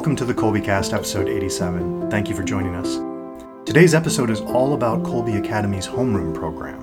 Welcome 0.00 0.16
to 0.16 0.24
the 0.24 0.32
Kolbecast, 0.32 0.94
episode 0.94 1.28
87. 1.28 2.10
Thank 2.10 2.30
you 2.30 2.34
for 2.34 2.42
joining 2.42 2.74
us. 2.74 2.96
Today's 3.66 3.94
episode 3.94 4.30
is 4.30 4.40
all 4.40 4.72
about 4.72 5.02
Kolbe 5.02 5.38
Academy's 5.38 5.86
homeroom 5.86 6.34
program. 6.34 6.80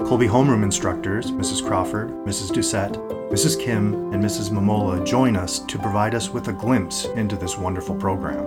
Kolbe 0.00 0.28
homeroom 0.28 0.62
instructors, 0.62 1.32
Mrs. 1.32 1.66
Crawford, 1.66 2.10
Mrs. 2.26 2.50
Doucette, 2.50 2.96
Mrs. 3.30 3.58
Kim, 3.58 4.12
and 4.12 4.22
Mrs. 4.22 4.50
Momola 4.50 5.02
join 5.06 5.34
us 5.34 5.60
to 5.60 5.78
provide 5.78 6.14
us 6.14 6.28
with 6.28 6.48
a 6.48 6.52
glimpse 6.52 7.06
into 7.06 7.36
this 7.36 7.56
wonderful 7.56 7.94
program. 7.94 8.44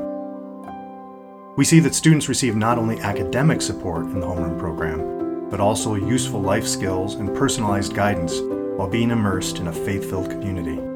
We 1.55 1.66
see 1.66 1.80
that 1.80 1.95
students 1.95 2.30
receive 2.30 2.55
not 2.55 2.78
only 2.78 3.00
academic 3.00 3.59
support 3.59 4.05
in 4.05 4.20
the 4.20 4.28
homeroom 4.28 4.59
program, 4.59 5.50
but 5.50 5.59
also 5.59 5.95
useful 5.95 6.44
life 6.44 6.67
skills 6.67 7.16
and 7.16 7.36
personalized 7.36 7.95
guidance 7.95 8.40
while 8.78 8.88
being 8.88 9.09
immersed 9.09 9.58
in 9.58 9.66
a 9.66 9.73
faith 9.73 10.08
filled 10.08 10.30
community. 10.30 10.92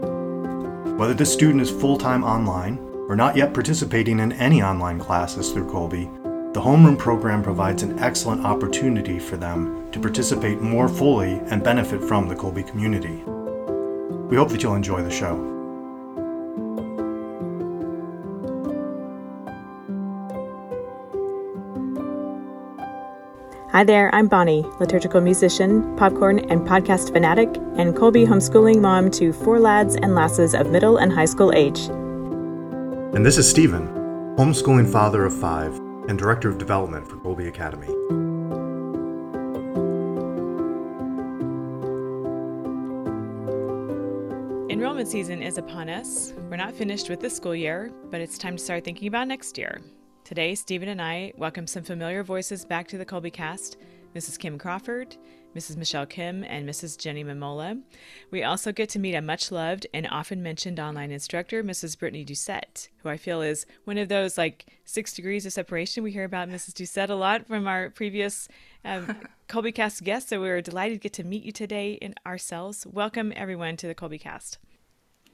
Whether 0.97 1.13
the 1.13 1.27
student 1.27 1.61
is 1.61 1.69
full 1.69 1.95
time 1.95 2.23
online 2.23 2.79
or 3.07 3.15
not 3.15 3.37
yet 3.37 3.53
participating 3.53 4.19
in 4.19 4.31
any 4.31 4.63
online 4.63 4.97
classes 4.97 5.51
through 5.51 5.67
Kolbe, 5.67 6.11
the 6.55 6.59
homeroom 6.59 6.97
program 6.97 7.43
provides 7.43 7.83
an 7.83 7.99
excellent 7.99 8.43
opportunity 8.43 9.19
for 9.19 9.37
them 9.37 9.91
to 9.91 9.99
participate 9.99 10.59
more 10.59 10.89
fully 10.89 11.33
and 11.51 11.63
benefit 11.63 12.03
from 12.03 12.27
the 12.27 12.35
Kolbe 12.35 12.67
community. 12.67 13.23
We 14.27 14.37
hope 14.37 14.49
that 14.49 14.63
you'll 14.63 14.73
enjoy 14.73 15.03
the 15.03 15.11
show. 15.11 15.56
Hi 23.77 23.83
there, 23.83 24.09
I'm 24.15 24.27
Bonnie, 24.27 24.65
liturgical 24.79 25.21
musician, 25.21 25.95
popcorn 25.97 26.39
and 26.49 26.67
podcast 26.67 27.13
fanatic, 27.13 27.47
and 27.77 27.93
Kolbe 27.93 28.25
homeschooling 28.25 28.81
mom 28.81 29.11
to 29.11 29.31
four 29.31 29.59
lads 29.59 29.95
and 29.95 30.15
lasses 30.15 30.55
of 30.55 30.71
middle 30.71 30.97
and 30.97 31.13
high 31.13 31.25
school 31.25 31.53
age. 31.53 31.81
And 31.81 33.23
this 33.23 33.37
is 33.37 33.47
Stephen, 33.47 33.87
homeschooling 34.35 34.91
father 34.91 35.25
of 35.25 35.39
five 35.39 35.77
and 36.09 36.17
director 36.17 36.49
of 36.49 36.57
development 36.57 37.07
for 37.07 37.17
Kolbe 37.17 37.47
Academy. 37.47 37.85
Enrollment 44.73 45.07
season 45.07 45.43
is 45.43 45.59
upon 45.59 45.87
us. 45.87 46.33
We're 46.49 46.57
not 46.57 46.73
finished 46.73 47.11
with 47.11 47.19
the 47.19 47.29
school 47.29 47.53
year, 47.53 47.93
but 48.09 48.21
it's 48.21 48.39
time 48.39 48.57
to 48.57 48.63
start 48.63 48.85
thinking 48.85 49.07
about 49.07 49.27
next 49.27 49.55
year. 49.55 49.81
Today, 50.27 50.55
Stephen 50.55 50.89
and 50.89 51.01
I 51.01 51.31
welcome 51.37 51.65
some 51.67 51.83
familiar 51.83 52.21
voices 52.21 52.65
back 52.65 52.85
to 52.89 52.97
the 52.97 53.05
Kolbe 53.05 53.31
cast 53.31 53.77
Mrs. 54.13 54.37
Kim 54.37 54.57
Crawford, 54.57 55.15
Mrs. 55.55 55.77
Michelle 55.77 56.05
Kim, 56.05 56.43
and 56.43 56.67
Mrs. 56.67 56.97
Jenny 56.97 57.23
Momola. 57.23 57.81
We 58.29 58.43
also 58.43 58.73
get 58.73 58.89
to 58.89 58.99
meet 58.99 59.15
a 59.15 59.21
much 59.21 59.53
loved 59.53 59.87
and 59.93 60.05
often 60.11 60.43
mentioned 60.43 60.81
online 60.81 61.11
instructor, 61.11 61.63
Mrs. 61.63 61.97
Brittany 61.97 62.25
Doucette, 62.25 62.89
who 62.97 63.07
I 63.07 63.15
feel 63.15 63.41
is 63.41 63.65
one 63.85 63.97
of 63.97 64.09
those 64.09 64.37
like 64.37 64.65
six 64.83 65.13
degrees 65.13 65.45
of 65.45 65.53
separation. 65.53 66.03
We 66.03 66.11
hear 66.11 66.25
about 66.25 66.49
Mrs. 66.49 66.73
Doucette 66.73 67.09
a 67.09 67.15
lot 67.15 67.47
from 67.47 67.65
our 67.65 67.89
previous 67.89 68.49
um, 68.83 69.15
Cast 69.47 70.03
guests, 70.03 70.29
so 70.29 70.41
we're 70.41 70.61
delighted 70.61 70.95
to 70.95 71.03
get 71.03 71.13
to 71.13 71.23
meet 71.23 71.43
you 71.43 71.53
today 71.53 71.93
in 71.93 72.13
ourselves. 72.25 72.85
Welcome, 72.85 73.31
everyone, 73.33 73.77
to 73.77 73.87
the 73.87 73.95
Kolbe 73.95 74.19
cast. 74.19 74.57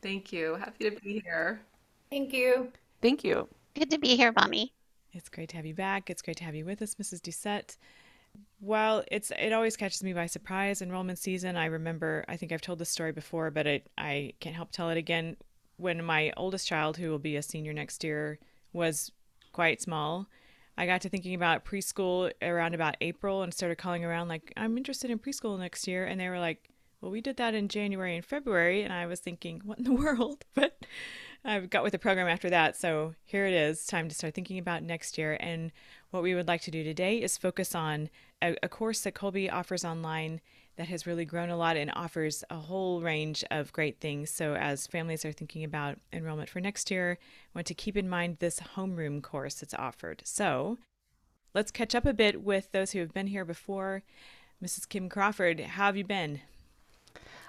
Thank 0.04 0.32
you. 0.32 0.54
Happy 0.54 0.92
to 0.92 1.02
be 1.02 1.20
here. 1.26 1.62
Thank 2.12 2.32
you. 2.32 2.72
Thank 3.02 3.24
you. 3.24 3.48
Good 3.74 3.90
to 3.90 3.98
be 3.98 4.16
here, 4.16 4.32
Bonnie. 4.32 4.72
It's 5.14 5.30
great 5.30 5.50
to 5.50 5.56
have 5.58 5.66
you 5.66 5.76
back. 5.76 6.10
It's 6.10 6.22
great 6.22 6.38
to 6.38 6.44
have 6.44 6.56
you 6.56 6.66
with 6.66 6.82
us, 6.82 6.96
Mrs. 6.96 7.22
Doucette. 7.22 7.78
Well, 8.60 9.04
it's 9.12 9.32
it 9.38 9.54
always 9.54 9.78
catches 9.78 10.04
me 10.04 10.14
by 10.14 10.26
surprise. 10.26 10.82
Enrollment 10.82 11.20
season. 11.20 11.56
I 11.56 11.66
remember. 11.66 12.26
I 12.28 12.36
think 12.36 12.52
I've 12.52 12.62
told 12.62 12.80
this 12.80 12.90
story 12.90 13.12
before, 13.12 13.52
but 13.52 13.68
it, 13.68 13.90
I 13.98 14.34
can't 14.40 14.56
help 14.56 14.72
tell 14.72 14.90
it 14.90 14.98
again. 14.98 15.38
When 15.78 16.04
my 16.04 16.34
oldest 16.38 16.68
child, 16.68 16.98
who 16.98 17.10
will 17.10 17.20
be 17.20 17.36
a 17.36 17.44
senior 17.44 17.74
next 17.74 18.04
year, 18.04 18.40
was 18.74 19.12
quite 19.52 19.82
small, 19.82 20.28
I 20.78 20.86
got 20.86 21.02
to 21.02 21.10
thinking 21.10 21.36
about 21.36 21.66
preschool 21.66 22.32
around 22.42 22.74
about 22.74 22.96
April 23.02 23.44
and 23.44 23.54
started 23.54 23.78
calling 23.78 24.04
around 24.04 24.30
like 24.30 24.52
I'm 24.58 24.78
interested 24.78 25.12
in 25.12 25.20
preschool 25.20 25.60
next 25.60 25.88
year, 25.88 26.06
and 26.06 26.20
they 26.20 26.30
were 26.30 26.40
like, 26.40 26.70
"Well, 27.02 27.12
we 27.12 27.22
did 27.22 27.38
that 27.38 27.54
in 27.54 27.68
January 27.68 28.16
and 28.16 28.26
February," 28.26 28.82
and 28.82 28.92
I 28.92 29.06
was 29.06 29.20
thinking, 29.20 29.62
"What 29.64 29.78
in 29.78 29.84
the 29.84 29.94
world?" 30.04 30.46
But 30.56 30.86
I 31.46 31.60
got 31.60 31.84
with 31.84 31.92
the 31.92 32.00
program 32.00 32.28
after 32.28 32.50
that. 32.50 32.78
So 32.78 33.16
here 33.26 33.46
it 33.46 33.54
is, 33.54 33.86
time 33.86 34.08
to 34.08 34.16
start 34.16 34.34
thinking 34.34 34.58
about 34.58 34.82
next 34.82 35.18
year. 35.18 35.38
And 35.42 35.72
what 36.12 36.24
we 36.24 36.36
would 36.36 36.48
like 36.48 36.62
to 36.62 36.72
do 36.72 36.84
today 36.84 37.18
is 37.18 37.38
focus 37.38 37.76
on 37.76 38.10
a, 38.42 38.56
a 38.64 38.70
course 38.70 39.02
that 39.02 39.14
Kolbe 39.14 39.52
offers 39.52 39.84
online 39.84 40.40
that 40.78 40.88
has 40.88 41.06
really 41.06 41.26
grown 41.26 41.50
a 41.50 41.58
lot 41.58 41.76
and 41.76 41.92
offers 41.96 42.44
a 42.50 42.56
whole 42.56 43.02
range 43.02 43.44
of 43.52 43.74
great 43.74 44.00
things. 44.00 44.30
So, 44.30 44.56
as 44.56 44.88
families 44.88 45.26
are 45.26 45.32
thinking 45.32 45.64
about 45.64 46.00
enrollment 46.12 46.50
for 46.50 46.62
next 46.62 46.90
year, 46.90 47.18
I 47.22 47.58
want 47.58 47.68
to 47.68 47.76
keep 47.76 47.96
in 47.96 48.10
mind 48.10 48.38
this 48.40 48.60
homeroom 48.76 49.22
course 49.22 49.56
that's 49.56 49.76
offered. 49.76 50.24
So, 50.26 50.80
let's 51.54 51.72
catch 51.72 51.94
up 51.94 52.06
a 52.06 52.14
bit 52.14 52.42
with 52.42 52.72
those 52.72 52.92
who 52.92 53.00
have 53.00 53.14
been 53.14 53.28
here 53.28 53.46
before. 53.46 54.04
Mrs. 54.64 54.88
Kim 54.88 55.10
Crawford, 55.10 55.60
how 55.60 55.88
have 55.88 55.98
you 55.98 56.06
been? 56.06 56.42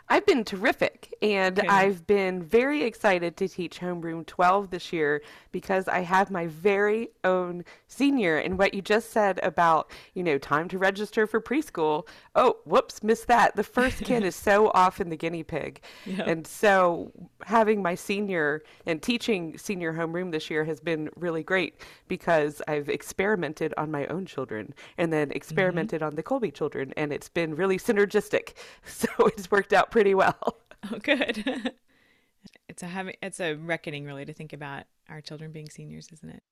I've 0.08 0.26
been 0.26 0.44
terrific, 0.44 1.14
and 1.22 1.58
okay. 1.58 1.68
I've 1.68 2.06
been 2.06 2.42
very 2.42 2.82
excited 2.82 3.36
to 3.38 3.48
teach 3.48 3.80
Homeroom 3.80 4.26
12 4.26 4.70
this 4.70 4.92
year 4.92 5.22
because 5.50 5.88
I 5.88 6.00
have 6.00 6.30
my 6.30 6.46
very 6.46 7.08
own 7.24 7.64
senior. 7.86 8.36
And 8.36 8.58
what 8.58 8.74
you 8.74 8.82
just 8.82 9.12
said 9.12 9.40
about, 9.42 9.90
you 10.12 10.22
know, 10.22 10.36
time 10.36 10.68
to 10.68 10.78
register 10.78 11.26
for 11.26 11.40
preschool. 11.40 12.06
Oh, 12.34 12.56
whoops, 12.64 13.02
missed 13.02 13.28
that. 13.28 13.56
The 13.56 13.62
first 13.62 13.98
kid 14.04 14.24
is 14.24 14.36
so 14.36 14.70
often 14.74 15.08
the 15.08 15.16
guinea 15.16 15.42
pig. 15.42 15.80
Yep. 16.04 16.26
And 16.26 16.46
so 16.46 17.10
having 17.44 17.82
my 17.82 17.94
senior 17.94 18.62
and 18.84 19.00
teaching 19.00 19.56
senior 19.56 19.92
homeroom 19.94 20.32
this 20.32 20.50
year 20.50 20.64
has 20.64 20.80
been 20.80 21.08
really 21.16 21.42
great 21.42 21.80
because 22.08 22.60
I've 22.68 22.90
experimented 22.90 23.72
on 23.78 23.90
my 23.90 24.06
own 24.06 24.26
children 24.26 24.74
and 24.98 25.12
then 25.12 25.28
mm-hmm. 25.28 25.36
experimented 25.36 26.00
mm-hmm. 26.00 26.08
on 26.08 26.14
the 26.16 26.22
Kolbe 26.22 26.52
children, 26.52 26.92
and 26.96 27.12
it's 27.12 27.28
been 27.28 27.54
really 27.56 27.78
synergistic. 27.78 28.54
So 28.94 29.08
it's 29.26 29.50
worked 29.50 29.72
out 29.72 29.90
pretty 29.94 30.14
well. 30.14 30.56
Oh, 30.92 30.98
good. 30.98 31.42
it's 32.68 32.82
a 32.82 32.86
having 32.86 33.14
it's 33.22 33.40
a 33.40 33.54
reckoning 33.54 34.04
really 34.04 34.26
to 34.26 34.34
think 34.34 34.52
about 34.52 34.82
our 35.08 35.22
children 35.22 35.50
being 35.50 35.70
seniors, 35.70 36.10
isn't 36.12 36.28
it? 36.28 36.42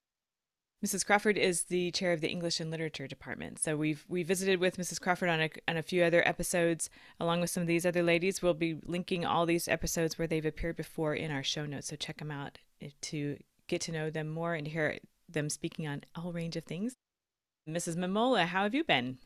Mrs. 0.82 1.04
Crawford 1.04 1.36
is 1.36 1.64
the 1.64 1.90
chair 1.90 2.14
of 2.14 2.22
the 2.22 2.30
English 2.30 2.58
and 2.58 2.70
Literature 2.70 3.06
Department. 3.06 3.58
So 3.58 3.76
we've 3.76 4.06
we 4.08 4.22
visited 4.22 4.58
with 4.58 4.78
Mrs. 4.78 4.98
Crawford 5.02 5.28
on 5.28 5.42
a, 5.42 5.50
on 5.68 5.76
a 5.76 5.82
few 5.82 6.02
other 6.02 6.26
episodes, 6.26 6.88
along 7.20 7.42
with 7.42 7.50
some 7.50 7.60
of 7.60 7.66
these 7.66 7.84
other 7.84 8.02
ladies. 8.02 8.40
We'll 8.40 8.54
be 8.54 8.78
linking 8.86 9.26
all 9.26 9.44
these 9.44 9.68
episodes 9.68 10.18
where 10.18 10.26
they've 10.26 10.46
appeared 10.46 10.76
before 10.76 11.14
in 11.14 11.30
our 11.30 11.42
show 11.42 11.66
notes. 11.66 11.88
So 11.88 11.96
check 11.96 12.16
them 12.16 12.30
out 12.30 12.56
eh, 12.80 12.88
to 13.02 13.36
get 13.68 13.82
to 13.82 13.92
know 13.92 14.08
them 14.08 14.30
more 14.30 14.54
and 14.54 14.66
hear 14.66 14.98
them 15.28 15.50
speaking 15.50 15.86
on 15.86 16.04
a 16.14 16.20
whole 16.20 16.32
range 16.32 16.56
of 16.56 16.64
things. 16.64 16.94
Mrs. 17.68 17.96
Momola, 17.96 18.46
how 18.46 18.62
have 18.62 18.74
you 18.74 18.82
been? 18.82 19.18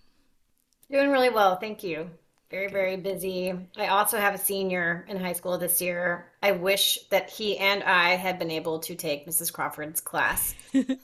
Doing 0.91 1.11
really 1.11 1.31
well, 1.31 1.55
thank 1.61 1.85
you. 1.85 2.11
Very, 2.49 2.69
very 2.69 2.97
busy. 2.97 3.53
I 3.77 3.89
also 3.89 4.19
have 4.19 4.35
a 4.35 4.39
senior 4.39 5.05
in 5.09 5.17
high 5.17 5.33
school 5.33 5.59
this 5.59 5.81
year. 5.81 6.27
I 6.43 6.53
wish 6.53 6.99
that 7.11 7.29
he 7.29 7.59
and 7.59 7.83
I 7.83 8.11
had 8.11 8.39
been 8.39 8.53
able 8.53 8.79
to 8.81 8.95
take 8.95 9.27
Mrs. 9.27 9.53
Crawford's 9.53 10.01
class. 10.01 10.55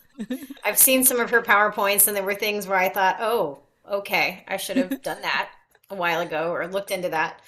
I've 0.65 0.79
seen 0.79 1.03
some 1.03 1.19
of 1.19 1.31
her 1.31 1.43
PowerPoints, 1.43 2.07
and 2.07 2.17
there 2.17 2.23
were 2.23 2.37
things 2.37 2.69
where 2.69 2.79
I 2.79 2.89
thought, 2.89 3.17
oh, 3.19 3.59
okay, 3.91 4.45
I 4.47 4.57
should 4.57 4.77
have 4.77 5.03
done 5.03 5.21
that 5.23 5.51
a 5.91 5.97
while 5.97 6.21
ago 6.21 6.53
or 6.53 6.69
looked 6.69 6.93
into 6.93 7.09
that. 7.09 7.41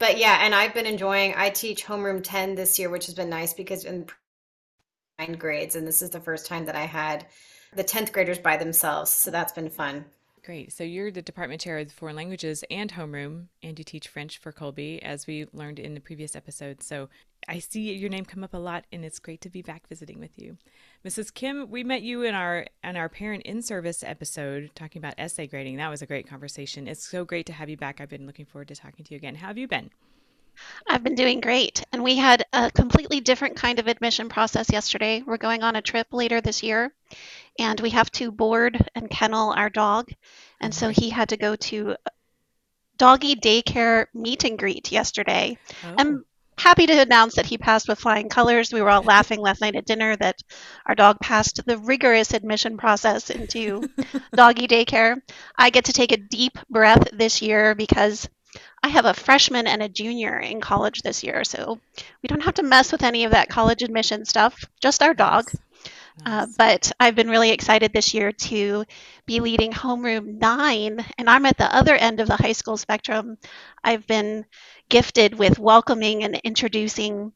But 0.00 0.18
yeah, 0.18 0.40
and 0.42 0.52
I've 0.52 0.74
been 0.74 0.86
enjoying, 0.86 1.34
I 1.36 1.50
teach 1.50 1.84
homeroom 1.84 2.22
10 2.24 2.56
this 2.56 2.76
year, 2.76 2.90
which 2.90 3.06
has 3.06 3.14
been 3.14 3.30
nice 3.30 3.54
because 3.54 3.84
in 3.84 4.06
nine 5.20 5.34
grades, 5.34 5.76
and 5.76 5.86
this 5.86 6.02
is 6.02 6.10
the 6.10 6.20
first 6.20 6.46
time 6.46 6.66
that 6.66 6.76
I 6.76 6.86
had 6.86 7.26
the 7.74 7.84
10th 7.84 8.12
graders 8.12 8.38
by 8.38 8.56
themselves. 8.56 9.14
So 9.14 9.30
that's 9.30 9.52
been 9.52 9.70
fun. 9.70 10.04
Great. 10.44 10.72
So 10.72 10.84
you're 10.84 11.10
the 11.10 11.22
department 11.22 11.60
chair 11.60 11.78
of 11.78 11.92
foreign 11.92 12.16
languages 12.16 12.64
and 12.70 12.92
homeroom, 12.92 13.46
and 13.62 13.78
you 13.78 13.84
teach 13.84 14.08
French 14.08 14.38
for 14.38 14.52
Kolbe, 14.52 14.98
as 15.00 15.26
we 15.26 15.46
learned 15.52 15.78
in 15.78 15.94
the 15.94 16.00
previous 16.00 16.34
episode. 16.36 16.82
So 16.82 17.08
I 17.48 17.58
see 17.58 17.92
your 17.92 18.10
name 18.10 18.24
come 18.24 18.44
up 18.44 18.54
a 18.54 18.58
lot, 18.58 18.84
and 18.92 19.04
it's 19.04 19.18
great 19.18 19.40
to 19.42 19.50
be 19.50 19.62
back 19.62 19.86
visiting 19.88 20.20
with 20.20 20.38
you, 20.38 20.56
Mrs. 21.04 21.32
Kim. 21.32 21.70
We 21.70 21.84
met 21.84 22.02
you 22.02 22.22
in 22.22 22.34
our 22.34 22.66
in 22.82 22.96
our 22.96 23.08
parent 23.08 23.44
in 23.44 23.62
service 23.62 24.02
episode 24.02 24.70
talking 24.74 25.00
about 25.00 25.14
essay 25.18 25.46
grading. 25.46 25.76
That 25.76 25.90
was 25.90 26.02
a 26.02 26.06
great 26.06 26.28
conversation. 26.28 26.88
It's 26.88 27.06
so 27.06 27.24
great 27.24 27.46
to 27.46 27.52
have 27.52 27.68
you 27.68 27.76
back. 27.76 28.00
I've 28.00 28.08
been 28.08 28.26
looking 28.26 28.46
forward 28.46 28.68
to 28.68 28.76
talking 28.76 29.04
to 29.04 29.14
you 29.14 29.18
again. 29.18 29.34
How 29.34 29.48
have 29.48 29.58
you 29.58 29.68
been? 29.68 29.90
I've 30.88 31.04
been 31.04 31.14
doing 31.14 31.40
great. 31.40 31.84
And 31.92 32.02
we 32.02 32.16
had 32.16 32.44
a 32.52 32.70
completely 32.70 33.20
different 33.20 33.56
kind 33.56 33.78
of 33.78 33.86
admission 33.86 34.28
process 34.28 34.72
yesterday. 34.72 35.22
We're 35.24 35.36
going 35.36 35.62
on 35.62 35.76
a 35.76 35.82
trip 35.82 36.08
later 36.12 36.40
this 36.40 36.62
year, 36.62 36.92
and 37.58 37.80
we 37.80 37.90
have 37.90 38.10
to 38.12 38.30
board 38.30 38.88
and 38.94 39.10
kennel 39.10 39.52
our 39.52 39.70
dog. 39.70 40.10
And 40.60 40.74
so 40.74 40.88
he 40.88 41.10
had 41.10 41.30
to 41.30 41.36
go 41.36 41.56
to 41.56 41.96
doggy 42.96 43.36
daycare 43.36 44.06
meet 44.14 44.44
and 44.44 44.58
greet 44.58 44.92
yesterday. 44.92 45.58
Oh. 45.84 45.94
I'm 45.98 46.24
happy 46.58 46.86
to 46.86 47.00
announce 47.00 47.36
that 47.36 47.46
he 47.46 47.56
passed 47.56 47.88
with 47.88 48.00
flying 48.00 48.28
colors. 48.28 48.72
We 48.72 48.82
were 48.82 48.90
all 48.90 49.02
laughing 49.02 49.40
last 49.40 49.60
night 49.60 49.76
at 49.76 49.86
dinner 49.86 50.16
that 50.16 50.42
our 50.86 50.94
dog 50.94 51.18
passed 51.20 51.64
the 51.64 51.78
rigorous 51.78 52.34
admission 52.34 52.76
process 52.76 53.30
into 53.30 53.88
doggy 54.34 54.66
daycare. 54.66 55.20
I 55.56 55.70
get 55.70 55.86
to 55.86 55.92
take 55.92 56.12
a 56.12 56.16
deep 56.16 56.58
breath 56.68 57.08
this 57.12 57.40
year 57.40 57.74
because 57.74 58.28
I 58.82 58.88
have 58.88 59.04
a 59.04 59.14
freshman 59.14 59.66
and 59.66 59.82
a 59.82 59.88
junior 59.88 60.38
in 60.38 60.60
college 60.60 61.02
this 61.02 61.22
year, 61.22 61.44
so 61.44 61.78
we 62.22 62.26
don't 62.26 62.42
have 62.42 62.54
to 62.54 62.62
mess 62.62 62.92
with 62.92 63.02
any 63.02 63.24
of 63.24 63.32
that 63.32 63.48
college 63.48 63.82
admission 63.82 64.24
stuff, 64.24 64.64
just 64.80 65.02
our 65.02 65.14
dog. 65.14 65.44
Nice. 65.46 65.62
Uh, 66.24 66.46
nice. 66.46 66.46
Uh, 66.46 66.46
but 66.56 66.92
I've 67.00 67.14
been 67.14 67.30
really 67.30 67.50
excited 67.50 67.92
this 67.92 68.14
year 68.14 68.32
to 68.32 68.84
be 69.26 69.40
leading 69.40 69.72
homeroom 69.72 70.38
nine, 70.38 71.04
and 71.18 71.28
I'm 71.30 71.46
at 71.46 71.58
the 71.58 71.74
other 71.74 71.94
end 71.94 72.20
of 72.20 72.28
the 72.28 72.36
high 72.36 72.52
school 72.52 72.76
spectrum. 72.76 73.38
I've 73.82 74.06
been 74.06 74.46
gifted 74.88 75.34
with 75.38 75.58
welcoming 75.58 76.24
and 76.24 76.36
introducing 76.44 77.32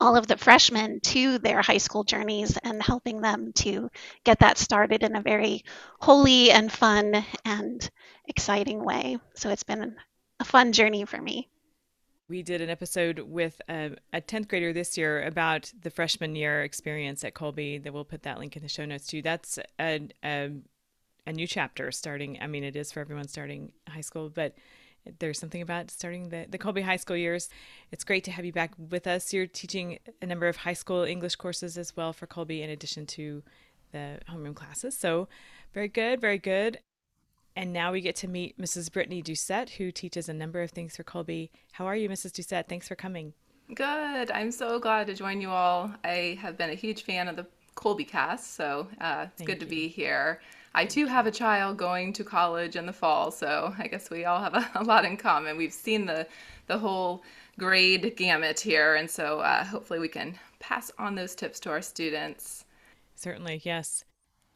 all 0.00 0.16
of 0.16 0.26
the 0.26 0.36
freshmen 0.36 1.00
to 1.00 1.38
their 1.38 1.62
high 1.62 1.78
school 1.78 2.04
journeys 2.04 2.56
and 2.58 2.82
helping 2.82 3.20
them 3.20 3.52
to 3.54 3.90
get 4.24 4.40
that 4.40 4.58
started 4.58 5.02
in 5.02 5.16
a 5.16 5.22
very 5.22 5.64
holy 6.00 6.50
and 6.50 6.70
fun 6.72 7.24
and 7.44 7.90
exciting 8.26 8.84
way. 8.84 9.18
So 9.34 9.50
it's 9.50 9.62
been 9.64 9.96
a 10.40 10.44
fun 10.44 10.72
journey 10.72 11.04
for 11.04 11.20
me. 11.20 11.48
We 12.28 12.42
did 12.42 12.62
an 12.62 12.70
episode 12.70 13.18
with 13.18 13.60
a, 13.68 13.96
a 14.12 14.20
10th 14.20 14.48
grader 14.48 14.72
this 14.72 14.96
year 14.96 15.22
about 15.22 15.70
the 15.82 15.90
freshman 15.90 16.34
year 16.34 16.62
experience 16.62 17.22
at 17.22 17.34
Kolbe. 17.34 17.82
That 17.82 17.92
we'll 17.92 18.04
put 18.04 18.22
that 18.22 18.38
link 18.38 18.56
in 18.56 18.62
the 18.62 18.68
show 18.68 18.86
notes 18.86 19.06
too. 19.06 19.20
That's 19.20 19.58
a, 19.78 20.08
a, 20.24 20.50
a 21.26 21.32
new 21.32 21.46
chapter 21.46 21.92
starting. 21.92 22.38
I 22.40 22.46
mean, 22.46 22.64
it 22.64 22.76
is 22.76 22.90
for 22.92 23.00
everyone 23.00 23.28
starting 23.28 23.72
high 23.86 24.00
school, 24.00 24.30
but 24.30 24.54
there's 25.18 25.38
something 25.38 25.60
about 25.60 25.90
starting 25.90 26.30
the, 26.30 26.46
the 26.48 26.58
Kolbe 26.58 26.82
High 26.82 26.96
School 26.96 27.16
years. 27.16 27.50
It's 27.92 28.04
great 28.04 28.24
to 28.24 28.30
have 28.30 28.46
you 28.46 28.52
back 28.52 28.72
with 28.78 29.06
us. 29.06 29.32
You're 29.32 29.46
teaching 29.46 29.98
a 30.22 30.26
number 30.26 30.48
of 30.48 30.56
high 30.56 30.72
school 30.72 31.02
English 31.02 31.36
courses 31.36 31.76
as 31.76 31.94
well 31.94 32.14
for 32.14 32.26
Kolbe, 32.26 32.62
in 32.62 32.70
addition 32.70 33.04
to 33.06 33.42
the 33.92 34.18
homeroom 34.30 34.54
classes. 34.54 34.96
So, 34.96 35.28
very 35.74 35.88
good, 35.88 36.22
very 36.22 36.38
good. 36.38 36.78
And 37.56 37.72
now 37.72 37.92
we 37.92 38.00
get 38.00 38.16
to 38.16 38.28
meet 38.28 38.58
Mrs. 38.58 38.92
Brittany 38.92 39.22
Doucette, 39.22 39.70
who 39.70 39.92
teaches 39.92 40.28
a 40.28 40.34
number 40.34 40.60
of 40.62 40.70
things 40.70 40.96
for 40.96 41.04
Kolbe. 41.04 41.50
How 41.72 41.86
are 41.86 41.94
you, 41.94 42.08
Mrs. 42.08 42.32
Doucette? 42.32 42.68
Thanks 42.68 42.88
for 42.88 42.96
coming. 42.96 43.32
Good. 43.74 44.30
I'm 44.32 44.50
so 44.50 44.78
glad 44.80 45.06
to 45.06 45.14
join 45.14 45.40
you 45.40 45.50
all. 45.50 45.92
I 46.02 46.36
have 46.40 46.58
been 46.58 46.70
a 46.70 46.74
huge 46.74 47.04
fan 47.04 47.28
of 47.28 47.36
the 47.36 47.46
Kolbe 47.76 48.06
cast, 48.06 48.54
so 48.54 48.88
uh, 49.00 49.26
it's 49.28 49.38
Thank 49.38 49.48
good 49.48 49.60
you. 49.60 49.60
to 49.60 49.66
be 49.66 49.88
here. 49.88 50.40
I 50.74 50.84
too 50.84 51.06
have 51.06 51.26
a 51.26 51.30
child 51.30 51.76
going 51.76 52.12
to 52.14 52.24
college 52.24 52.74
in 52.74 52.86
the 52.86 52.92
fall, 52.92 53.30
so 53.30 53.72
I 53.78 53.86
guess 53.86 54.10
we 54.10 54.24
all 54.24 54.40
have 54.40 54.54
a, 54.54 54.70
a 54.74 54.82
lot 54.82 55.04
in 55.04 55.16
common. 55.16 55.56
We've 55.56 55.72
seen 55.72 56.06
the 56.06 56.26
the 56.66 56.78
whole 56.78 57.22
grade 57.58 58.16
gamut 58.16 58.58
here, 58.58 58.94
and 58.96 59.08
so 59.08 59.40
uh, 59.40 59.64
hopefully 59.64 60.00
we 60.00 60.08
can 60.08 60.38
pass 60.58 60.90
on 60.98 61.14
those 61.14 61.34
tips 61.34 61.60
to 61.60 61.70
our 61.70 61.82
students. 61.82 62.64
Certainly, 63.14 63.60
yes. 63.64 64.04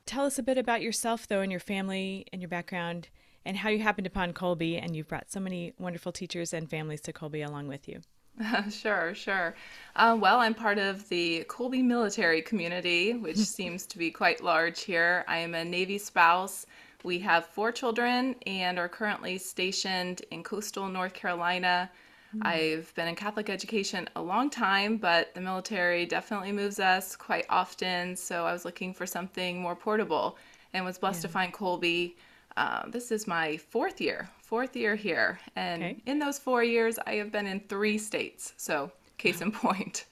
Tell 0.08 0.24
us 0.24 0.38
a 0.38 0.42
bit 0.42 0.56
about 0.56 0.80
yourself, 0.80 1.28
though, 1.28 1.42
and 1.42 1.52
your 1.52 1.60
family 1.60 2.24
and 2.32 2.40
your 2.40 2.48
background, 2.48 3.10
and 3.44 3.58
how 3.58 3.68
you 3.68 3.80
happened 3.80 4.06
upon 4.06 4.32
Kolbe, 4.32 4.82
and 4.82 4.96
you've 4.96 5.06
brought 5.06 5.30
so 5.30 5.38
many 5.38 5.74
wonderful 5.78 6.12
teachers 6.12 6.54
and 6.54 6.70
families 6.70 7.02
to 7.02 7.12
Kolbe 7.12 7.46
along 7.46 7.68
with 7.68 7.86
you. 7.86 8.00
sure, 8.70 9.14
sure. 9.14 9.54
Uh, 9.96 10.16
well, 10.18 10.38
I'm 10.38 10.54
part 10.54 10.78
of 10.78 11.06
the 11.10 11.44
Kolbe 11.44 11.84
military 11.84 12.40
community, 12.40 13.12
which 13.12 13.36
seems 13.56 13.84
to 13.84 13.98
be 13.98 14.10
quite 14.10 14.42
large 14.42 14.80
here. 14.80 15.26
I 15.28 15.36
am 15.40 15.54
a 15.54 15.62
Navy 15.62 15.98
spouse. 15.98 16.64
We 17.04 17.18
have 17.18 17.44
four 17.44 17.70
children 17.70 18.34
and 18.46 18.78
are 18.78 18.88
currently 18.88 19.36
stationed 19.36 20.22
in 20.30 20.42
coastal 20.42 20.88
North 20.88 21.12
Carolina. 21.12 21.90
Mm-hmm. 22.34 22.46
I've 22.46 22.94
been 22.94 23.08
in 23.08 23.14
Catholic 23.14 23.48
education 23.48 24.08
a 24.16 24.22
long 24.22 24.50
time, 24.50 24.98
but 24.98 25.34
the 25.34 25.40
military 25.40 26.04
definitely 26.04 26.52
moves 26.52 26.78
us 26.78 27.16
quite 27.16 27.46
often. 27.48 28.14
So 28.16 28.44
I 28.44 28.52
was 28.52 28.64
looking 28.64 28.92
for 28.92 29.06
something 29.06 29.60
more 29.60 29.74
portable 29.74 30.36
and 30.74 30.84
was 30.84 30.98
blessed 30.98 31.18
yeah. 31.18 31.22
to 31.22 31.28
find 31.28 31.52
Kolbe. 31.54 32.14
Uh, 32.56 32.88
this 32.88 33.10
is 33.12 33.26
my 33.26 33.56
fourth 33.56 34.00
year, 34.00 34.28
fourth 34.42 34.76
year 34.76 34.94
here. 34.94 35.40
And 35.56 35.82
okay. 35.82 36.02
in 36.06 36.18
those 36.18 36.38
four 36.38 36.62
years, 36.62 36.98
I 37.06 37.14
have 37.14 37.32
been 37.32 37.46
in 37.46 37.60
three 37.60 37.96
states. 37.96 38.52
So, 38.56 38.92
case 39.16 39.40
in 39.40 39.52
point, 39.52 40.04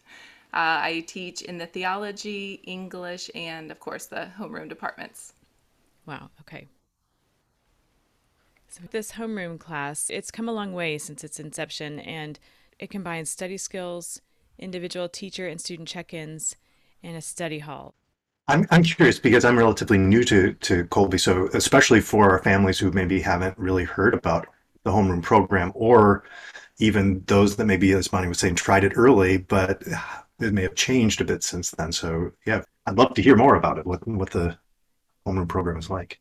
uh, 0.55 0.81
I 0.81 1.05
teach 1.07 1.43
in 1.43 1.59
the 1.59 1.67
theology, 1.67 2.63
English, 2.65 3.31
and 3.35 3.71
of 3.71 3.79
course 3.81 4.07
the 4.07 4.29
homeroom 4.39 4.69
departments. 4.69 5.35
Wow. 6.07 6.31
Okay. 6.43 6.67
This 8.91 9.13
homeroom 9.13 9.59
class, 9.59 10.11
it's 10.11 10.31
come 10.31 10.49
a 10.49 10.53
long 10.53 10.75
way 10.75 10.99
since 10.99 11.25
its 11.25 11.41
inception, 11.41 11.99
and 12.01 12.39
it 12.79 12.91
combines 12.91 13.31
study 13.31 13.57
skills, 13.57 14.21
individual 14.59 15.09
teacher 15.09 15.47
and 15.47 15.61
student 15.61 15.89
check 15.89 16.13
ins, 16.13 16.57
and 17.03 17.17
a 17.17 17.23
study 17.23 17.61
hall. 17.61 17.95
I'm, 18.49 18.67
I'm 18.71 18.83
curious 18.83 19.19
because 19.19 19.45
I'm 19.45 19.59
relatively 19.59 19.99
new 19.99 20.25
to, 20.25 20.53
to 20.53 20.85
Kolbe. 20.85 21.19
So, 21.19 21.49
especially 21.55 22.01
for 22.01 22.31
our 22.31 22.43
families 22.43 22.79
who 22.79 22.91
maybe 22.91 23.21
haven't 23.21 23.59
really 23.59 23.85
heard 23.85 24.15
about 24.15 24.47
the 24.85 24.91
homeroom 24.91 25.23
program, 25.23 25.73
or 25.75 26.25
even 26.79 27.25
those 27.27 27.57
that 27.57 27.65
maybe, 27.65 27.93
as 27.93 28.09
Bonnie 28.09 28.29
was 28.29 28.39
saying, 28.39 28.57
tried 28.57 28.85
it 28.85 28.93
early, 28.95 29.39
but 29.39 29.83
it 30.39 30.53
may 30.53 30.63
have 30.63 30.75
changed 30.75 31.21
a 31.21 31.25
bit 31.25 31.43
since 31.43 31.71
then. 31.71 31.93
So, 31.93 32.31
yeah, 32.45 32.63
I'd 32.85 32.99
love 32.99 33.15
to 33.15 33.23
hear 33.23 33.37
more 33.37 33.55
about 33.57 33.79
it, 33.79 33.87
what, 33.87 34.07
what 34.07 34.31
the 34.31 34.59
homeroom 35.27 35.49
program 35.49 35.79
is 35.79 35.89
like. 35.89 36.21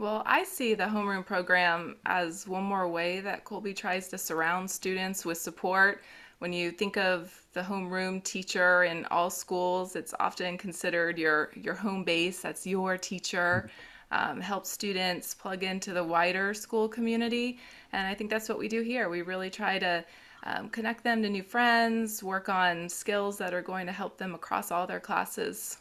Well, 0.00 0.22
I 0.24 0.44
see 0.44 0.74
the 0.74 0.84
homeroom 0.84 1.26
program 1.26 1.96
as 2.06 2.48
one 2.48 2.64
more 2.64 2.88
way 2.88 3.20
that 3.20 3.44
Kolbe 3.44 3.76
tries 3.76 4.08
to 4.08 4.18
surround 4.18 4.70
students 4.70 5.24
with 5.26 5.36
support 5.36 6.02
when 6.40 6.54
you 6.54 6.70
think 6.70 6.96
of 6.96 7.38
the 7.52 7.60
homeroom 7.60 8.24
teacher 8.24 8.84
in 8.84 9.04
all 9.10 9.28
schools, 9.28 9.94
it's 9.96 10.14
often 10.18 10.56
considered 10.56 11.18
your 11.18 11.50
your 11.54 11.74
home 11.74 12.02
base. 12.02 12.40
That's 12.40 12.66
your 12.66 12.96
teacher. 12.96 13.70
Um, 14.10 14.40
help 14.40 14.64
students 14.64 15.34
plug 15.34 15.62
into 15.64 15.92
the 15.92 16.02
wider 16.02 16.54
school 16.54 16.88
community, 16.88 17.58
and 17.92 18.08
I 18.08 18.14
think 18.14 18.30
that's 18.30 18.48
what 18.48 18.58
we 18.58 18.68
do 18.68 18.80
here. 18.80 19.10
We 19.10 19.20
really 19.20 19.50
try 19.50 19.78
to 19.80 20.02
um, 20.44 20.70
connect 20.70 21.04
them 21.04 21.22
to 21.22 21.28
new 21.28 21.42
friends, 21.42 22.22
work 22.22 22.48
on 22.48 22.88
skills 22.88 23.36
that 23.36 23.52
are 23.52 23.62
going 23.62 23.84
to 23.84 23.92
help 23.92 24.16
them 24.16 24.34
across 24.34 24.70
all 24.70 24.86
their 24.86 24.98
classes. 24.98 25.76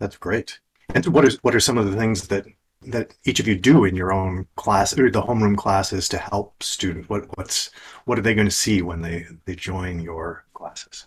That's 0.00 0.16
great. 0.16 0.58
And 0.92 1.06
what 1.06 1.24
is 1.24 1.38
what 1.42 1.54
are 1.54 1.60
some 1.60 1.78
of 1.78 1.88
the 1.88 1.96
things 1.96 2.26
that 2.26 2.46
that 2.82 3.14
each 3.24 3.40
of 3.40 3.48
you 3.48 3.56
do 3.56 3.84
in 3.84 3.96
your 3.96 4.12
own 4.12 4.46
class 4.56 4.96
or 4.98 5.10
the 5.10 5.22
homeroom 5.22 5.56
classes 5.56 6.08
to 6.10 6.18
help 6.18 6.62
students? 6.62 7.08
What 7.08 7.26
what's 7.36 7.70
what 8.04 8.18
are 8.18 8.22
they 8.22 8.34
going 8.34 8.46
to 8.46 8.50
see 8.50 8.82
when 8.82 9.02
they 9.02 9.26
they 9.44 9.54
join 9.54 10.00
your 10.00 10.44
classes? 10.54 11.06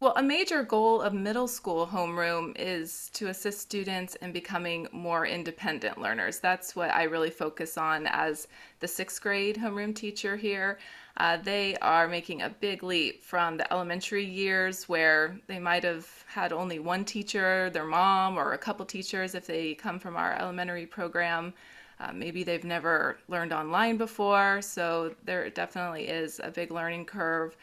Well, 0.00 0.12
a 0.14 0.22
major 0.22 0.62
goal 0.62 1.02
of 1.02 1.12
middle 1.12 1.48
school 1.48 1.84
homeroom 1.84 2.52
is 2.56 3.10
to 3.14 3.30
assist 3.30 3.58
students 3.58 4.14
in 4.16 4.30
becoming 4.30 4.86
more 4.92 5.26
independent 5.26 5.98
learners. 5.98 6.38
That's 6.38 6.76
what 6.76 6.94
I 6.94 7.02
really 7.02 7.30
focus 7.30 7.76
on 7.76 8.06
as 8.06 8.46
the 8.78 8.86
sixth 8.86 9.20
grade 9.20 9.56
homeroom 9.56 9.96
teacher 9.96 10.36
here. 10.36 10.78
Uh, 11.18 11.36
they 11.36 11.76
are 11.82 12.06
making 12.06 12.42
a 12.42 12.48
big 12.48 12.84
leap 12.84 13.24
from 13.24 13.56
the 13.56 13.72
elementary 13.72 14.24
years 14.24 14.88
where 14.88 15.36
they 15.48 15.58
might 15.58 15.82
have 15.82 16.06
had 16.28 16.52
only 16.52 16.78
one 16.78 17.04
teacher, 17.04 17.70
their 17.70 17.84
mom, 17.84 18.38
or 18.38 18.52
a 18.52 18.58
couple 18.58 18.86
teachers 18.86 19.34
if 19.34 19.44
they 19.44 19.74
come 19.74 19.98
from 19.98 20.16
our 20.16 20.34
elementary 20.34 20.86
program. 20.86 21.52
Uh, 21.98 22.12
maybe 22.12 22.44
they've 22.44 22.62
never 22.62 23.18
learned 23.26 23.52
online 23.52 23.96
before, 23.96 24.62
so 24.62 25.12
there 25.24 25.50
definitely 25.50 26.06
is 26.06 26.40
a 26.44 26.52
big 26.52 26.70
learning 26.70 27.04
curve. 27.04 27.56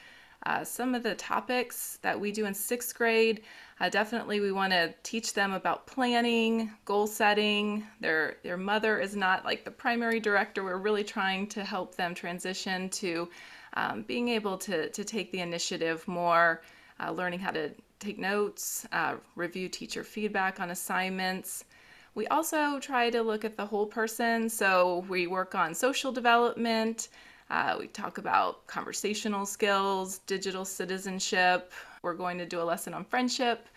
Uh, 0.46 0.66
some 0.66 0.94
of 0.94 1.02
the 1.02 1.16
topics 1.16 1.98
that 2.02 2.20
we 2.20 2.34
do 2.34 2.46
in 2.46 2.54
sixth 2.54 2.94
grade, 2.94 3.42
uh, 3.80 3.90
definitely 3.90 4.40
we 4.40 4.52
want 4.52 4.72
to 4.72 4.94
teach 5.04 5.34
them 5.34 5.52
about 5.54 5.86
planning, 5.86 6.72
goal 6.86 7.08
setting. 7.08 7.86
Their 8.00 8.38
their 8.44 8.58
mother 8.58 9.00
is 9.00 9.16
not 9.16 9.44
like 9.44 9.66
the 9.66 9.72
primary 9.72 10.20
director. 10.20 10.64
We're 10.64 10.78
really 10.78 11.04
trying 11.04 11.48
to 11.48 11.64
help 11.64 11.96
them 11.96 12.16
transition 12.16 12.90
to 12.92 13.30
um, 13.74 14.04
being 14.04 14.30
able 14.30 14.58
to 14.60 14.90
to 14.90 15.04
take 15.04 15.32
the 15.32 15.42
initiative 15.42 16.08
more, 16.08 16.62
uh, 17.02 17.12
learning 17.12 17.40
how 17.40 17.52
to 17.52 17.72
take 18.00 18.18
notes, 18.18 18.86
uh, 18.94 19.16
review 19.36 19.68
teacher 19.68 20.04
feedback 20.04 20.60
on 20.60 20.70
assignments. 20.70 21.66
We 22.14 22.28
also 22.28 22.80
try 22.80 23.10
to 23.10 23.22
look 23.22 23.44
at 23.44 23.58
the 23.58 23.66
whole 23.66 23.86
person. 23.86 24.50
So 24.50 25.06
we 25.10 25.28
work 25.28 25.54
on 25.54 25.74
social 25.74 26.14
development. 26.14 27.10
Uh, 27.50 27.76
we 27.78 27.88
talk 27.88 28.18
about 28.18 28.66
conversational 28.68 29.46
skills, 29.46 30.20
digital 30.20 30.66
citizenship. 30.66 31.72
We're 32.06 32.14
going 32.14 32.38
to 32.38 32.46
do 32.46 32.62
a 32.62 32.64
lesson 32.64 32.94
on 32.94 33.04
friendship. 33.04 33.68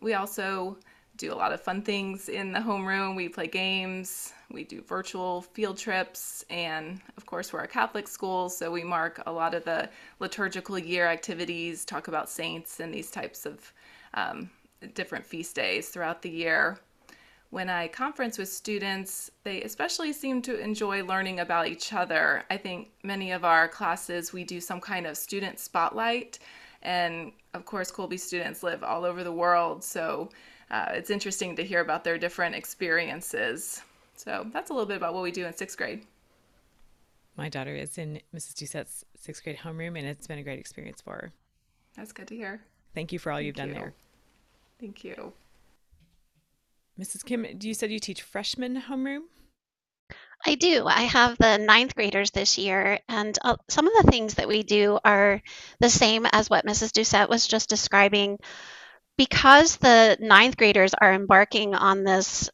We 0.00 0.14
also 0.14 0.78
do 1.16 1.32
a 1.32 1.34
lot 1.34 1.52
of 1.52 1.60
fun 1.60 1.82
things 1.82 2.28
in 2.28 2.52
the 2.52 2.60
homeroom. 2.60 3.16
We 3.16 3.28
play 3.28 3.48
games, 3.48 4.32
we 4.52 4.62
do 4.62 4.82
virtual 4.82 5.42
field 5.42 5.76
trips, 5.76 6.44
and 6.48 7.00
of 7.16 7.26
course, 7.26 7.52
we're 7.52 7.64
a 7.64 7.66
Catholic 7.66 8.06
school, 8.06 8.48
so 8.48 8.70
we 8.70 8.84
mark 8.84 9.20
a 9.26 9.32
lot 9.32 9.52
of 9.52 9.64
the 9.64 9.90
liturgical 10.20 10.78
year 10.78 11.08
activities, 11.08 11.84
talk 11.84 12.06
about 12.06 12.30
saints 12.30 12.78
and 12.78 12.94
these 12.94 13.10
types 13.10 13.46
of 13.46 13.72
um, 14.14 14.48
different 14.94 15.26
feast 15.26 15.56
days 15.56 15.88
throughout 15.88 16.22
the 16.22 16.30
year 16.30 16.78
when 17.50 17.70
I 17.70 17.88
conference 17.88 18.38
with 18.38 18.48
students, 18.48 19.30
they 19.44 19.62
especially 19.62 20.12
seem 20.12 20.42
to 20.42 20.58
enjoy 20.58 21.04
learning 21.04 21.40
about 21.40 21.68
each 21.68 21.92
other. 21.92 22.44
I 22.50 22.56
think 22.56 22.88
many 23.02 23.30
of 23.30 23.44
our 23.44 23.68
classes, 23.68 24.32
we 24.32 24.44
do 24.44 24.60
some 24.60 24.80
kind 24.80 25.06
of 25.06 25.16
student 25.16 25.58
spotlight. 25.58 26.38
And 26.86 27.32
of 27.52 27.66
course, 27.66 27.90
Kolbe 27.90 28.18
students 28.18 28.62
live 28.62 28.84
all 28.84 29.04
over 29.04 29.24
the 29.24 29.32
world. 29.32 29.82
So 29.82 30.30
uh, 30.70 30.86
it's 30.90 31.10
interesting 31.10 31.56
to 31.56 31.64
hear 31.64 31.80
about 31.80 32.04
their 32.04 32.16
different 32.16 32.54
experiences. 32.54 33.82
So 34.14 34.46
that's 34.52 34.70
a 34.70 34.72
little 34.72 34.86
bit 34.86 34.96
about 34.96 35.12
what 35.12 35.24
we 35.24 35.32
do 35.32 35.44
in 35.44 35.52
sixth 35.52 35.76
grade. 35.76 36.06
My 37.36 37.48
daughter 37.48 37.74
is 37.74 37.98
in 37.98 38.20
Mrs. 38.34 38.54
Doucette's 38.54 39.04
sixth 39.18 39.42
grade 39.42 39.58
homeroom, 39.58 39.98
and 39.98 40.06
it's 40.06 40.28
been 40.28 40.38
a 40.38 40.44
great 40.44 40.60
experience 40.60 41.02
for 41.02 41.12
her. 41.12 41.32
That's 41.96 42.12
good 42.12 42.28
to 42.28 42.36
hear. 42.36 42.62
Thank 42.94 43.12
you 43.12 43.18
for 43.18 43.32
all 43.32 43.38
Thank 43.38 43.46
you've 43.46 43.56
done 43.56 43.72
there. 43.72 43.92
Thank 44.78 45.02
you. 45.02 45.32
Mrs. 46.98 47.24
Kim, 47.24 47.46
do 47.58 47.66
you 47.66 47.74
said 47.74 47.90
you 47.90 47.98
teach 47.98 48.22
freshman 48.22 48.82
homeroom? 48.82 49.22
I 50.46 50.54
do. 50.54 50.86
I 50.86 51.02
have 51.02 51.36
the 51.38 51.58
ninth 51.58 51.94
graders 51.96 52.30
this 52.30 52.56
year, 52.56 53.00
and 53.08 53.36
uh, 53.42 53.56
some 53.68 53.86
of 53.88 53.92
the 54.00 54.10
things 54.10 54.34
that 54.34 54.48
we 54.48 54.62
do 54.62 54.98
are 55.04 55.42
the 55.80 55.90
same 55.90 56.24
as 56.26 56.48
what 56.48 56.64
Mrs. 56.64 56.92
Doucette 56.92 57.28
was 57.28 57.46
just 57.46 57.68
describing. 57.68 58.38
Because 59.18 59.76
the 59.76 60.16
ninth 60.20 60.56
graders 60.56 60.94
are 60.94 61.12
embarking 61.12 61.74
on 61.74 62.04
this 62.04 62.50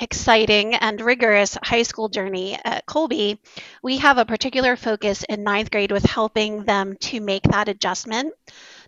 exciting 0.00 0.74
and 0.74 1.00
rigorous 1.00 1.58
high 1.62 1.82
school 1.82 2.08
journey 2.08 2.58
at 2.64 2.86
Kolbe, 2.86 3.38
we 3.82 3.98
have 3.98 4.18
a 4.18 4.24
particular 4.24 4.76
focus 4.76 5.24
in 5.28 5.42
ninth 5.44 5.70
grade 5.70 5.92
with 5.92 6.04
helping 6.04 6.64
them 6.64 6.96
to 7.02 7.20
make 7.20 7.42
that 7.44 7.68
adjustment, 7.68 8.32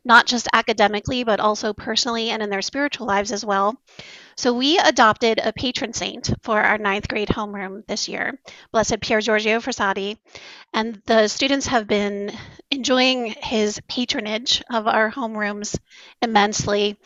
not 0.05 0.27
just 0.27 0.49
academically, 0.53 1.25
but 1.25 1.41
also 1.41 1.73
personally 1.73 2.31
and 2.31 2.43
in 2.43 2.51
their 2.51 2.63
spiritual 2.63 3.07
lives 3.07 3.33
as 3.33 3.45
well. 3.45 3.77
So 4.37 4.55
we 4.55 4.79
adopted 4.79 5.39
a 5.43 5.53
patron 5.53 5.93
saint 5.93 6.33
for 6.43 6.61
our 6.61 6.79
ninth 6.79 7.09
grade 7.09 7.29
homeroom 7.29 7.87
this 7.87 8.09
year, 8.09 8.39
Blessed 8.73 9.01
Pier 9.01 9.21
Giorgio 9.21 9.61
Frassati. 9.61 10.17
And 10.73 11.03
the 11.07 11.29
students 11.29 11.67
have 11.67 11.87
been 11.87 12.33
enjoying 12.71 13.35
his 13.43 13.81
patronage 13.89 14.63
of 14.71 14.87
our 14.87 15.11
homerooms 15.11 15.79
immensely. 16.23 16.99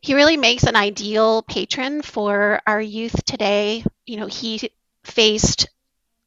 He 0.00 0.14
really 0.14 0.36
makes 0.36 0.64
an 0.64 0.76
ideal 0.76 1.42
patron 1.42 2.02
for 2.02 2.60
our 2.66 2.80
youth 2.80 3.24
today. 3.24 3.84
You 4.06 4.16
know, 4.18 4.26
he 4.26 4.70
faced 5.04 5.68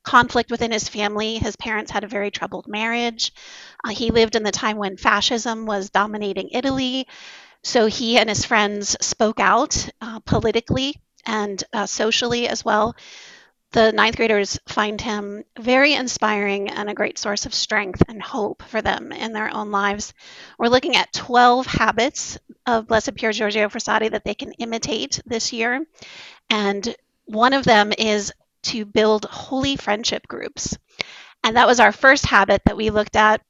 conflict 0.03 0.51
within 0.51 0.71
his 0.71 0.87
family. 0.87 1.37
His 1.37 1.55
parents 1.55 1.91
had 1.91 2.03
a 2.03 2.07
very 2.07 2.31
troubled 2.31 2.67
marriage. 2.67 3.33
Uh, 3.83 3.89
he 3.89 4.11
lived 4.11 4.35
in 4.35 4.43
the 4.43 4.51
time 4.51 4.77
when 4.77 4.97
fascism 4.97 5.65
was 5.65 5.89
dominating 5.89 6.49
Italy. 6.51 7.07
So 7.63 7.85
he 7.85 8.17
and 8.17 8.29
his 8.29 8.45
friends 8.45 8.97
spoke 9.01 9.39
out 9.39 9.89
uh, 10.01 10.19
politically 10.19 10.99
and 11.25 11.63
uh, 11.73 11.85
socially 11.85 12.47
as 12.47 12.65
well. 12.65 12.95
The 13.71 13.91
ninth 13.91 14.17
graders 14.17 14.59
find 14.67 15.01
him 15.01 15.43
very 15.59 15.93
inspiring 15.95 16.69
and 16.69 16.89
a 16.89 16.93
great 16.93 17.17
source 17.17 17.47
of 17.47 17.55
strength 17.55 18.03
and 18.07 18.21
hope 18.21 18.61
for 18.61 18.83
them 18.83 19.11
in 19.11 19.33
their 19.33 19.51
own 19.51 19.71
lives. 19.71 20.13
We're 20.59 20.67
looking 20.67 20.95
at 20.95 21.11
12 21.11 21.65
habits 21.65 22.37
of 22.67 22.87
Blessed 22.87 23.15
Pier 23.15 23.31
Giorgio 23.31 23.69
Frassati 23.69 24.11
that 24.11 24.25
they 24.25 24.35
can 24.35 24.51
imitate 24.53 25.19
this 25.25 25.51
year. 25.53 25.87
And 26.51 26.95
one 27.25 27.53
of 27.53 27.63
them 27.63 27.93
is 27.97 28.31
to 28.63 28.85
build 28.85 29.25
holy 29.25 29.75
friendship 29.75 30.27
groups. 30.27 30.77
And 31.43 31.57
that 31.57 31.67
was 31.67 31.79
our 31.79 31.91
first 31.91 32.25
habit 32.25 32.61
that 32.65 32.77
we 32.77 32.89
looked 32.89 33.15
at. 33.15 33.41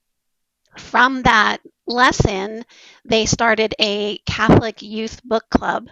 From 0.77 1.21
that 1.23 1.57
lesson, 1.85 2.65
they 3.05 3.25
started 3.25 3.75
a 3.79 4.17
Catholic 4.25 4.81
youth 4.81 5.21
book 5.23 5.43
club 5.51 5.89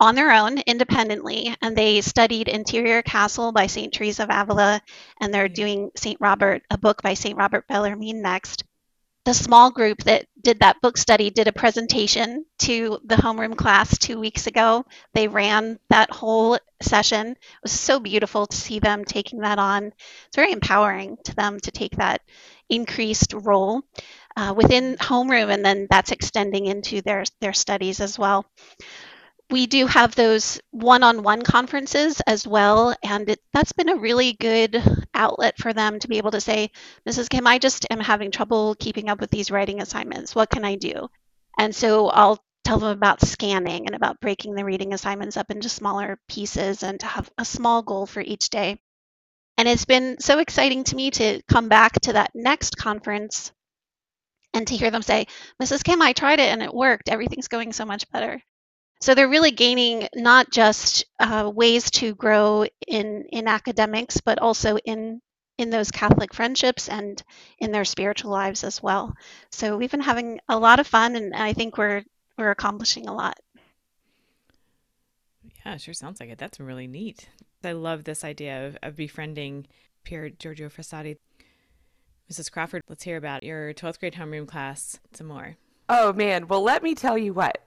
on 0.00 0.14
their 0.14 0.32
own 0.32 0.58
independently 0.58 1.54
and 1.60 1.76
they 1.76 2.00
studied 2.00 2.48
interior 2.48 3.02
castle 3.02 3.52
by 3.52 3.66
st 3.66 3.92
teresa 3.92 4.22
of 4.22 4.30
avila 4.30 4.80
and 5.20 5.34
they're 5.34 5.48
mm. 5.48 5.54
doing 5.54 5.90
st 5.96 6.16
robert 6.20 6.62
a 6.70 6.78
book 6.78 7.02
by 7.02 7.14
st 7.14 7.36
robert 7.36 7.66
bellarmine 7.66 8.22
next 8.22 8.64
the 9.28 9.34
small 9.34 9.70
group 9.70 10.02
that 10.04 10.24
did 10.40 10.60
that 10.60 10.80
book 10.80 10.96
study 10.96 11.28
did 11.28 11.48
a 11.48 11.52
presentation 11.52 12.46
to 12.58 12.98
the 13.04 13.16
homeroom 13.16 13.54
class 13.54 13.98
two 13.98 14.18
weeks 14.18 14.46
ago. 14.46 14.86
They 15.12 15.28
ran 15.28 15.78
that 15.90 16.10
whole 16.10 16.58
session. 16.80 17.32
It 17.32 17.38
was 17.62 17.72
so 17.72 18.00
beautiful 18.00 18.46
to 18.46 18.56
see 18.56 18.78
them 18.78 19.04
taking 19.04 19.40
that 19.40 19.58
on. 19.58 19.92
It's 20.28 20.36
very 20.36 20.50
empowering 20.50 21.18
to 21.24 21.36
them 21.36 21.60
to 21.60 21.70
take 21.70 21.96
that 21.96 22.22
increased 22.70 23.34
role 23.34 23.82
uh, 24.34 24.54
within 24.56 24.96
homeroom 24.96 25.52
and 25.52 25.62
then 25.62 25.88
that's 25.90 26.10
extending 26.10 26.64
into 26.64 27.02
their 27.02 27.24
their 27.42 27.52
studies 27.52 28.00
as 28.00 28.18
well 28.18 28.46
we 29.50 29.66
do 29.66 29.86
have 29.86 30.14
those 30.14 30.60
one-on-one 30.72 31.42
conferences 31.42 32.20
as 32.26 32.46
well 32.46 32.94
and 33.02 33.30
it, 33.30 33.40
that's 33.52 33.72
been 33.72 33.88
a 33.88 33.96
really 33.96 34.34
good 34.34 34.82
outlet 35.14 35.56
for 35.58 35.72
them 35.72 35.98
to 35.98 36.08
be 36.08 36.18
able 36.18 36.30
to 36.30 36.40
say 36.40 36.70
mrs 37.08 37.28
kim 37.28 37.46
i 37.46 37.58
just 37.58 37.86
am 37.90 38.00
having 38.00 38.30
trouble 38.30 38.74
keeping 38.74 39.08
up 39.08 39.20
with 39.20 39.30
these 39.30 39.50
writing 39.50 39.80
assignments. 39.80 40.34
What 40.34 40.50
can 40.50 40.64
i 40.64 40.76
do? 40.76 41.08
And 41.58 41.74
so 41.74 42.08
i'll 42.08 42.42
tell 42.64 42.78
them 42.78 42.90
about 42.90 43.22
scanning 43.22 43.86
and 43.86 43.94
about 43.94 44.20
breaking 44.20 44.54
the 44.54 44.64
reading 44.64 44.92
assignments 44.92 45.36
up 45.38 45.50
into 45.50 45.68
smaller 45.68 46.18
pieces 46.28 46.82
and 46.82 47.00
to 47.00 47.06
have 47.06 47.30
a 47.38 47.44
small 47.44 47.82
goal 47.82 48.04
for 48.06 48.20
each 48.20 48.50
day. 48.50 48.78
And 49.56 49.66
it's 49.66 49.86
been 49.86 50.20
so 50.20 50.38
exciting 50.38 50.84
to 50.84 50.96
me 50.96 51.10
to 51.12 51.40
come 51.48 51.68
back 51.68 51.94
to 52.02 52.12
that 52.12 52.30
next 52.34 52.76
conference 52.76 53.52
and 54.52 54.66
to 54.68 54.76
hear 54.76 54.90
them 54.90 55.02
say 55.02 55.26
mrs 55.62 55.82
kim 55.82 56.02
i 56.02 56.12
tried 56.12 56.40
it 56.40 56.52
and 56.52 56.62
it 56.62 56.74
worked. 56.74 57.08
Everything's 57.08 57.48
going 57.48 57.72
so 57.72 57.86
much 57.86 58.10
better 58.10 58.42
so 59.00 59.14
they're 59.14 59.28
really 59.28 59.52
gaining 59.52 60.08
not 60.14 60.50
just 60.50 61.04
uh, 61.20 61.50
ways 61.54 61.90
to 61.92 62.14
grow 62.14 62.66
in 62.86 63.26
in 63.30 63.46
academics, 63.46 64.20
but 64.20 64.38
also 64.38 64.76
in 64.78 65.20
in 65.56 65.70
those 65.70 65.90
Catholic 65.90 66.32
friendships 66.34 66.88
and 66.88 67.22
in 67.58 67.72
their 67.72 67.84
spiritual 67.84 68.30
lives 68.30 68.62
as 68.62 68.82
well. 68.82 69.14
So 69.50 69.76
we've 69.76 69.90
been 69.90 70.00
having 70.00 70.40
a 70.48 70.58
lot 70.58 70.80
of 70.80 70.86
fun, 70.86 71.16
and 71.16 71.34
I 71.34 71.52
think 71.52 71.78
we're 71.78 72.02
we're 72.36 72.50
accomplishing 72.50 73.06
a 73.06 73.14
lot. 73.14 73.38
Yeah, 75.64 75.76
sure 75.76 75.94
sounds 75.94 76.20
like 76.20 76.30
it. 76.30 76.38
That's 76.38 76.60
really 76.60 76.86
neat. 76.86 77.28
I 77.64 77.72
love 77.72 78.04
this 78.04 78.24
idea 78.24 78.66
of, 78.66 78.78
of 78.82 78.96
befriending 78.96 79.66
Pier 80.04 80.30
Giorgio 80.30 80.68
Frassati. 80.68 81.16
Mrs. 82.30 82.52
Crawford, 82.52 82.82
let's 82.88 83.04
hear 83.04 83.16
about 83.16 83.42
your 83.42 83.72
12th 83.74 83.98
grade 83.98 84.14
homeroom 84.14 84.46
class 84.46 85.00
some 85.12 85.26
more. 85.26 85.56
Oh 85.88 86.12
man, 86.12 86.46
well 86.46 86.62
let 86.62 86.82
me 86.82 86.94
tell 86.94 87.16
you 87.16 87.32
what 87.32 87.58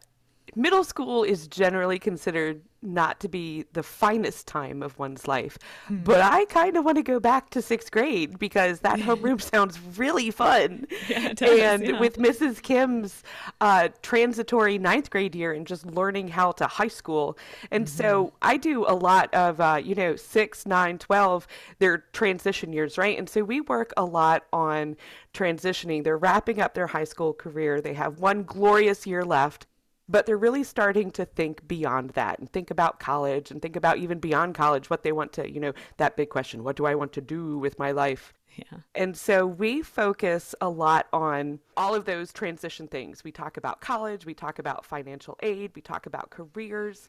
middle 0.56 0.84
school 0.84 1.24
is 1.24 1.48
generally 1.48 2.00
considered 2.00 2.62
not 2.84 3.20
to 3.20 3.30
be 3.30 3.66
the 3.74 3.84
finest 3.84 4.48
time 4.48 4.82
of 4.82 4.98
one's 4.98 5.28
life. 5.28 5.58
Hmm. 5.88 5.98
But 5.98 6.22
I 6.22 6.46
kind 6.46 6.76
of 6.76 6.84
want 6.84 6.98
to 6.98 7.04
go 7.04 7.20
back 7.20 7.52
to 7.52 7.62
sixth 7.62 7.92
grade 7.92 8.40
because 8.40 8.80
that 8.80 9.00
homeroom 9.00 9.40
sounds 9.54 9.80
really 9.98 10.32
fun. 10.32 10.88
Yeah, 11.08 11.34
does, 11.34 11.60
and 11.60 11.86
yeah. 11.86 12.00
with 12.00 12.18
Mrs. 12.18 12.62
Kim's 12.62 13.24
uh, 13.60 13.90
transitory 14.02 14.78
ninth 14.78 15.12
grade 15.12 15.36
year 15.36 15.54
and 15.54 15.68
just 15.68 15.86
learning 15.86 16.30
how 16.30 16.54
to 16.54 16.66
high 16.66 16.88
school. 16.88 17.38
And 17.70 17.86
mm-hmm. 17.86 17.98
so 17.98 18.34
I 18.42 18.58
do 18.58 18.86
a 18.88 18.96
lot 18.96 19.32
of, 19.34 19.62
uh, 19.62 19.80
you 19.84 19.94
know, 19.94 20.16
six, 20.16 20.66
nine, 20.66 20.98
12, 20.98 21.48
they're 21.78 22.00
transition 22.14 22.74
years, 22.74 22.98
right? 22.98 23.18
And 23.18 23.30
so 23.30 23.44
we 23.44 23.62
work 23.62 23.94
a 23.96 24.06
lot 24.06 24.46
on 24.52 24.98
transitioning. 25.34 26.04
They're 26.04 26.18
wrapping 26.18 26.60
up 26.60 26.74
their 26.74 26.88
high 26.88 27.04
school 27.04 27.34
career. 27.34 27.80
They 27.80 27.94
have 27.94 28.20
one 28.20 28.44
glorious 28.44 29.06
year 29.06 29.24
left 29.24 29.68
but 30.12 30.26
they're 30.26 30.38
really 30.38 30.64
starting 30.64 31.10
to 31.12 31.26
think 31.26 31.68
beyond 31.68 32.12
that 32.12 32.38
and 32.40 32.52
think 32.52 32.70
about 32.70 33.00
college 33.00 33.50
and 33.50 33.62
think 33.62 33.76
about 33.76 33.98
even 33.98 34.20
beyond 34.20 34.54
college 34.54 34.90
what 34.90 35.04
they 35.04 35.12
want 35.12 35.32
to 35.34 35.50
you 35.52 35.60
know 35.60 35.74
that 35.98 36.18
big 36.18 36.30
question 36.30 36.64
what 36.64 36.76
do 36.76 36.86
i 36.86 36.94
want 36.94 37.14
to 37.14 37.22
do 37.22 37.58
with 37.58 37.80
my 37.80 37.92
life 37.92 38.34
yeah. 38.58 38.80
And 38.96 39.16
so 39.16 39.46
we 39.46 39.82
focus 39.82 40.54
a 40.60 40.70
lot 40.70 41.08
on 41.14 41.60
all 41.78 41.96
of 41.96 42.04
those 42.04 42.34
transition 42.34 42.88
things. 42.88 43.24
We 43.24 43.32
talk 43.32 43.56
about 43.56 43.80
college, 43.80 44.26
we 44.26 44.34
talk 44.34 44.60
about 44.60 44.86
financial 44.86 45.38
aid, 45.42 45.72
we 45.74 45.82
talk 45.82 46.06
about 46.06 46.32
careers, 46.32 47.08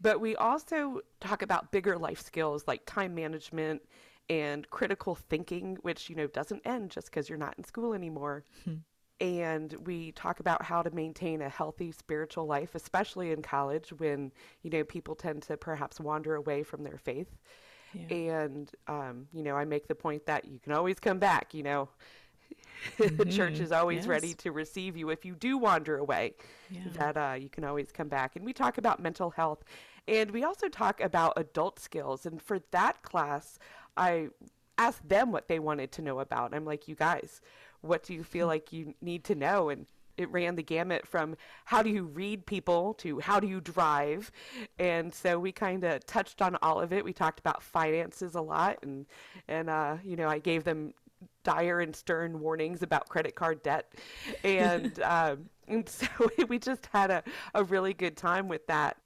but 0.00 0.20
we 0.20 0.34
also 0.36 1.00
talk 1.20 1.42
about 1.42 1.70
bigger 1.70 1.96
life 1.96 2.20
skills 2.20 2.64
like 2.66 2.82
time 2.86 3.14
management 3.14 3.82
and 4.28 4.68
critical 4.70 5.14
thinking, 5.14 5.76
which, 5.82 6.10
you 6.10 6.16
know, 6.16 6.26
doesn't 6.26 6.62
end 6.64 6.90
just 6.90 7.06
because 7.06 7.28
you're 7.28 7.38
not 7.38 7.54
in 7.56 7.64
school 7.64 7.94
anymore. 7.94 8.44
Hmm 8.64 8.74
and 9.20 9.74
we 9.86 10.12
talk 10.12 10.40
about 10.40 10.62
how 10.62 10.82
to 10.82 10.90
maintain 10.90 11.42
a 11.42 11.48
healthy 11.48 11.92
spiritual 11.92 12.46
life 12.46 12.74
especially 12.74 13.32
in 13.32 13.42
college 13.42 13.90
when 13.98 14.32
you 14.62 14.70
know 14.70 14.82
people 14.84 15.14
tend 15.14 15.42
to 15.42 15.56
perhaps 15.56 16.00
wander 16.00 16.34
away 16.34 16.62
from 16.62 16.82
their 16.82 16.98
faith 16.98 17.36
yeah. 17.92 18.14
and 18.14 18.72
um, 18.88 19.26
you 19.32 19.42
know 19.42 19.56
i 19.56 19.64
make 19.64 19.86
the 19.88 19.94
point 19.94 20.24
that 20.26 20.44
you 20.46 20.58
can 20.58 20.72
always 20.72 20.98
come 20.98 21.18
back 21.18 21.52
you 21.52 21.62
know 21.62 21.88
mm-hmm. 22.98 23.16
the 23.16 23.24
church 23.26 23.60
is 23.60 23.72
always 23.72 23.98
yes. 23.98 24.06
ready 24.06 24.34
to 24.34 24.52
receive 24.52 24.96
you 24.96 25.10
if 25.10 25.24
you 25.24 25.34
do 25.34 25.58
wander 25.58 25.98
away 25.98 26.34
yeah. 26.70 26.80
that 26.96 27.16
uh, 27.16 27.34
you 27.34 27.48
can 27.48 27.64
always 27.64 27.92
come 27.92 28.08
back 28.08 28.36
and 28.36 28.44
we 28.44 28.52
talk 28.52 28.78
about 28.78 29.00
mental 29.00 29.30
health 29.30 29.62
and 30.08 30.30
we 30.30 30.42
also 30.44 30.68
talk 30.68 31.00
about 31.00 31.34
adult 31.36 31.78
skills 31.78 32.24
and 32.24 32.40
for 32.40 32.58
that 32.70 33.02
class 33.02 33.58
i 33.96 34.28
asked 34.78 35.06
them 35.06 35.30
what 35.30 35.46
they 35.46 35.58
wanted 35.58 35.92
to 35.92 36.00
know 36.00 36.20
about 36.20 36.54
i'm 36.54 36.64
like 36.64 36.88
you 36.88 36.94
guys 36.94 37.42
what 37.82 38.02
do 38.02 38.14
you 38.14 38.24
feel 38.24 38.46
like 38.46 38.72
you 38.72 38.94
need 39.00 39.24
to 39.24 39.34
know? 39.34 39.68
And 39.68 39.86
it 40.16 40.30
ran 40.30 40.54
the 40.54 40.62
gamut 40.62 41.06
from 41.06 41.34
how 41.64 41.82
do 41.82 41.88
you 41.88 42.04
read 42.04 42.44
people 42.44 42.94
to 42.94 43.20
how 43.20 43.40
do 43.40 43.46
you 43.46 43.60
drive. 43.60 44.30
And 44.78 45.14
so 45.14 45.38
we 45.38 45.50
kind 45.50 45.82
of 45.84 46.04
touched 46.04 46.42
on 46.42 46.56
all 46.62 46.80
of 46.80 46.92
it. 46.92 47.04
We 47.04 47.12
talked 47.12 47.40
about 47.40 47.62
finances 47.62 48.34
a 48.34 48.40
lot 48.40 48.78
and 48.82 49.06
and 49.48 49.70
uh, 49.70 49.96
you 50.04 50.16
know 50.16 50.28
i 50.28 50.38
gave 50.38 50.64
them 50.64 50.92
dire 51.42 51.80
and 51.80 51.94
stern 51.94 52.40
warnings 52.40 52.82
about 52.82 53.08
credit 53.08 53.34
card 53.34 53.62
debt. 53.62 53.92
And 54.44 55.00
um, 55.04 55.48
and 55.68 55.88
so 55.88 56.06
we 56.48 56.58
just 56.58 56.86
had 56.86 57.10
a, 57.10 57.22
a 57.54 57.64
really 57.64 57.94
good 57.94 58.16
time 58.16 58.48
with 58.48 58.66
that. 58.66 58.96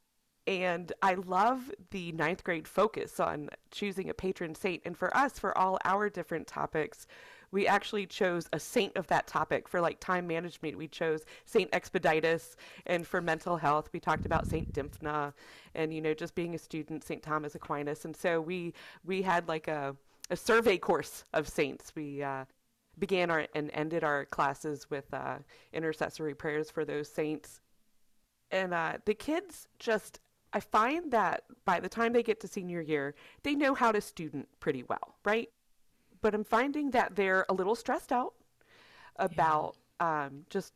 And 0.46 0.92
I 1.00 1.14
love 1.14 1.70
the 1.90 2.12
ninth 2.12 2.44
grade 2.44 2.68
focus 2.68 3.18
on 3.18 3.48
choosing 3.70 4.10
a 4.10 4.14
patron 4.14 4.54
saint. 4.54 4.82
And 4.84 4.96
for 4.96 5.14
us, 5.16 5.38
for 5.38 5.56
all 5.56 5.78
our 5.84 6.10
different 6.10 6.46
topics, 6.46 7.06
we 7.54 7.68
actually 7.68 8.04
chose 8.04 8.48
a 8.52 8.58
saint 8.58 8.96
of 8.96 9.06
that 9.06 9.28
topic. 9.28 9.68
For 9.68 9.80
like 9.80 10.00
time 10.00 10.26
management, 10.26 10.76
we 10.76 10.88
chose 10.88 11.24
Saint 11.44 11.70
Expeditus. 11.70 12.56
And 12.86 13.06
for 13.06 13.20
mental 13.20 13.56
health, 13.56 13.88
we 13.92 14.00
talked 14.00 14.26
about 14.26 14.46
Saint 14.48 14.72
Dymphna 14.72 15.32
and, 15.76 15.94
you 15.94 16.00
know, 16.00 16.14
just 16.14 16.34
being 16.34 16.56
a 16.56 16.58
student, 16.58 17.04
Saint 17.04 17.22
Thomas 17.22 17.54
Aquinas. 17.54 18.04
And 18.04 18.16
so 18.16 18.40
we, 18.40 18.74
we 19.04 19.22
had 19.22 19.46
like 19.46 19.68
a, 19.68 19.94
a 20.30 20.36
survey 20.36 20.76
course 20.76 21.24
of 21.32 21.48
saints. 21.48 21.92
We, 21.94 22.22
uh, 22.22 22.44
began 22.98 23.30
our 23.30 23.46
and 23.54 23.70
ended 23.74 24.04
our 24.04 24.24
classes 24.26 24.88
with 24.88 25.12
uh, 25.12 25.38
intercessory 25.72 26.34
prayers 26.34 26.70
for 26.70 26.84
those 26.84 27.08
saints. 27.08 27.60
And 28.50 28.72
uh, 28.72 28.98
the 29.04 29.14
kids 29.14 29.66
just 29.78 30.20
I 30.52 30.60
find 30.60 31.10
that 31.10 31.42
by 31.64 31.80
the 31.80 31.88
time 31.88 32.12
they 32.12 32.22
get 32.22 32.38
to 32.40 32.48
senior 32.48 32.80
year, 32.80 33.16
they 33.42 33.56
know 33.56 33.74
how 33.74 33.90
to 33.90 34.00
student 34.00 34.48
pretty 34.60 34.84
well, 34.84 35.16
right? 35.24 35.50
But 36.24 36.34
I'm 36.34 36.42
finding 36.42 36.90
that 36.92 37.16
they're 37.16 37.44
a 37.50 37.52
little 37.52 37.74
stressed 37.74 38.10
out 38.10 38.32
about 39.16 39.76
yeah. 40.00 40.24
um, 40.24 40.46
just 40.48 40.72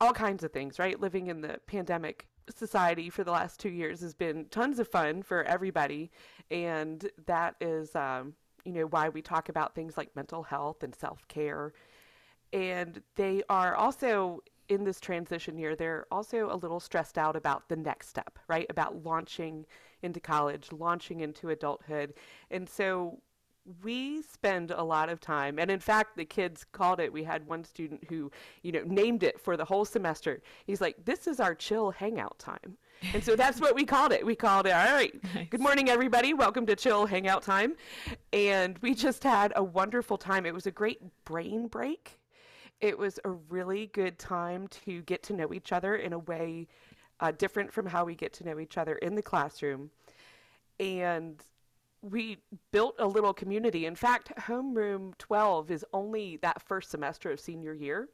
all 0.00 0.14
kinds 0.14 0.42
of 0.44 0.50
things, 0.50 0.78
right? 0.78 0.98
Living 0.98 1.26
in 1.26 1.42
the 1.42 1.60
pandemic 1.66 2.26
society 2.48 3.10
for 3.10 3.22
the 3.22 3.30
last 3.30 3.60
two 3.60 3.68
years 3.68 4.00
has 4.00 4.14
been 4.14 4.46
tons 4.46 4.78
of 4.78 4.88
fun 4.88 5.22
for 5.22 5.44
everybody. 5.44 6.10
And 6.50 7.06
that 7.26 7.56
is, 7.60 7.94
um, 7.94 8.32
you 8.64 8.72
know, 8.72 8.86
why 8.86 9.10
we 9.10 9.20
talk 9.20 9.50
about 9.50 9.74
things 9.74 9.98
like 9.98 10.16
mental 10.16 10.42
health 10.42 10.82
and 10.82 10.94
self 10.94 11.28
care. 11.28 11.74
And 12.54 13.02
they 13.14 13.42
are 13.50 13.74
also 13.74 14.40
in 14.70 14.84
this 14.84 15.00
transition 15.00 15.58
year, 15.58 15.76
they're 15.76 16.06
also 16.10 16.50
a 16.50 16.56
little 16.56 16.80
stressed 16.80 17.18
out 17.18 17.36
about 17.36 17.68
the 17.68 17.76
next 17.76 18.08
step, 18.08 18.38
right? 18.48 18.66
About 18.70 19.04
launching 19.04 19.66
into 20.02 20.20
college, 20.20 20.72
launching 20.72 21.20
into 21.20 21.50
adulthood. 21.50 22.14
And 22.50 22.66
so 22.66 23.20
we 23.82 24.22
spend 24.22 24.70
a 24.70 24.82
lot 24.82 25.08
of 25.08 25.20
time 25.20 25.58
and 25.58 25.70
in 25.70 25.80
fact 25.80 26.16
the 26.16 26.24
kids 26.24 26.64
called 26.72 27.00
it 27.00 27.12
we 27.12 27.22
had 27.24 27.46
one 27.46 27.64
student 27.64 28.02
who 28.08 28.30
you 28.62 28.72
know 28.72 28.82
named 28.84 29.22
it 29.22 29.40
for 29.40 29.56
the 29.56 29.64
whole 29.64 29.84
semester. 29.84 30.42
He's 30.66 30.80
like 30.80 31.04
this 31.04 31.26
is 31.26 31.40
our 31.40 31.54
chill 31.54 31.90
hangout 31.90 32.38
time. 32.38 32.78
And 33.14 33.22
so 33.22 33.36
that's 33.36 33.60
what 33.60 33.76
we 33.76 33.84
called 33.84 34.12
it. 34.12 34.26
We 34.26 34.34
called 34.34 34.66
it 34.66 34.72
all 34.72 34.92
right 34.92 35.12
nice. 35.34 35.48
good 35.50 35.60
morning 35.60 35.88
everybody. 35.88 36.34
Welcome 36.34 36.66
to 36.66 36.76
chill 36.76 37.06
hangout 37.06 37.42
time. 37.42 37.74
And 38.32 38.78
we 38.78 38.94
just 38.94 39.22
had 39.22 39.52
a 39.56 39.62
wonderful 39.62 40.18
time. 40.18 40.46
It 40.46 40.54
was 40.54 40.66
a 40.66 40.72
great 40.72 41.00
brain 41.24 41.68
break. 41.68 42.18
It 42.80 42.96
was 42.96 43.18
a 43.24 43.30
really 43.30 43.86
good 43.86 44.18
time 44.18 44.68
to 44.84 45.02
get 45.02 45.22
to 45.24 45.32
know 45.32 45.52
each 45.52 45.72
other 45.72 45.96
in 45.96 46.12
a 46.12 46.18
way 46.18 46.68
uh, 47.20 47.32
different 47.32 47.72
from 47.72 47.86
how 47.86 48.04
we 48.04 48.14
get 48.14 48.32
to 48.34 48.44
know 48.44 48.60
each 48.60 48.78
other 48.78 48.94
in 48.96 49.14
the 49.14 49.22
classroom. 49.22 49.90
And 50.78 51.42
we 52.02 52.38
built 52.72 52.94
a 52.98 53.06
little 53.06 53.32
community. 53.32 53.86
In 53.86 53.94
fact, 53.94 54.32
Homeroom 54.38 55.16
12 55.18 55.70
is 55.70 55.84
only 55.92 56.36
that 56.42 56.62
first 56.62 56.90
semester 56.90 57.30
of 57.30 57.40
senior 57.40 57.74
year. 57.74 58.08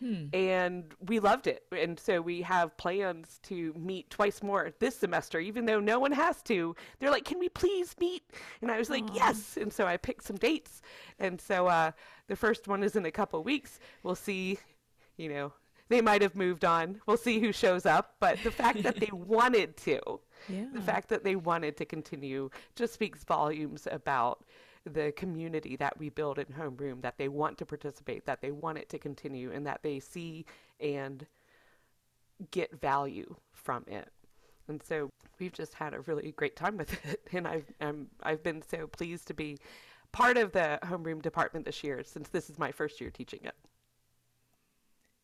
Hmm. 0.00 0.26
And 0.32 0.94
we 1.06 1.18
loved 1.18 1.48
it. 1.48 1.64
And 1.72 1.98
so 1.98 2.20
we 2.20 2.42
have 2.42 2.76
plans 2.76 3.40
to 3.44 3.74
meet 3.76 4.10
twice 4.10 4.42
more 4.42 4.72
this 4.78 4.96
semester, 4.96 5.40
even 5.40 5.66
though 5.66 5.80
no 5.80 5.98
one 5.98 6.12
has 6.12 6.40
to. 6.42 6.76
They're 6.98 7.10
like, 7.10 7.24
can 7.24 7.38
we 7.38 7.48
please 7.48 7.96
meet? 7.98 8.22
And 8.62 8.70
I 8.70 8.78
was 8.78 8.90
like, 8.90 9.04
Aww. 9.06 9.14
yes. 9.16 9.56
And 9.56 9.72
so 9.72 9.86
I 9.86 9.96
picked 9.96 10.24
some 10.24 10.36
dates. 10.36 10.82
And 11.18 11.40
so 11.40 11.66
uh, 11.66 11.90
the 12.28 12.36
first 12.36 12.68
one 12.68 12.84
is 12.84 12.94
in 12.94 13.06
a 13.06 13.10
couple 13.10 13.42
weeks. 13.42 13.80
We'll 14.04 14.14
see, 14.14 14.58
you 15.16 15.28
know, 15.28 15.52
they 15.88 16.00
might 16.00 16.22
have 16.22 16.34
moved 16.34 16.64
on. 16.64 17.00
We'll 17.06 17.16
see 17.16 17.40
who 17.40 17.52
shows 17.52 17.86
up. 17.86 18.14
But 18.20 18.38
the 18.44 18.50
fact 18.50 18.82
that 18.82 18.96
they 18.96 19.10
wanted 19.12 19.76
to, 19.78 20.20
yeah. 20.48 20.66
the 20.72 20.80
fact 20.80 21.08
that 21.08 21.24
they 21.24 21.36
wanted 21.36 21.76
to 21.78 21.84
continue 21.84 22.50
just 22.76 22.94
speaks 22.94 23.24
volumes 23.24 23.88
about 23.90 24.44
the 24.84 25.12
community 25.12 25.76
that 25.76 25.98
we 25.98 26.08
build 26.08 26.38
in 26.38 26.46
homeroom 26.46 27.02
that 27.02 27.18
they 27.18 27.28
want 27.28 27.58
to 27.58 27.66
participate 27.66 28.24
that 28.26 28.40
they 28.40 28.50
want 28.50 28.78
it 28.78 28.88
to 28.88 28.98
continue 28.98 29.52
and 29.52 29.66
that 29.66 29.82
they 29.82 30.00
see 30.00 30.44
and 30.80 31.26
get 32.50 32.80
value 32.80 33.34
from 33.52 33.84
it 33.86 34.10
and 34.68 34.82
so 34.82 35.10
we've 35.38 35.52
just 35.52 35.74
had 35.74 35.94
a 35.94 36.00
really 36.00 36.32
great 36.32 36.56
time 36.56 36.76
with 36.76 36.92
it 37.04 37.20
and 37.32 37.46
i've 37.46 37.70
I'm, 37.80 38.08
i've 38.22 38.42
been 38.42 38.62
so 38.62 38.86
pleased 38.86 39.26
to 39.28 39.34
be 39.34 39.58
part 40.12 40.38
of 40.38 40.52
the 40.52 40.78
homeroom 40.84 41.20
department 41.20 41.66
this 41.66 41.82
year 41.84 42.02
since 42.04 42.28
this 42.28 42.48
is 42.48 42.58
my 42.58 42.72
first 42.72 43.00
year 43.00 43.10
teaching 43.10 43.40
it 43.42 43.54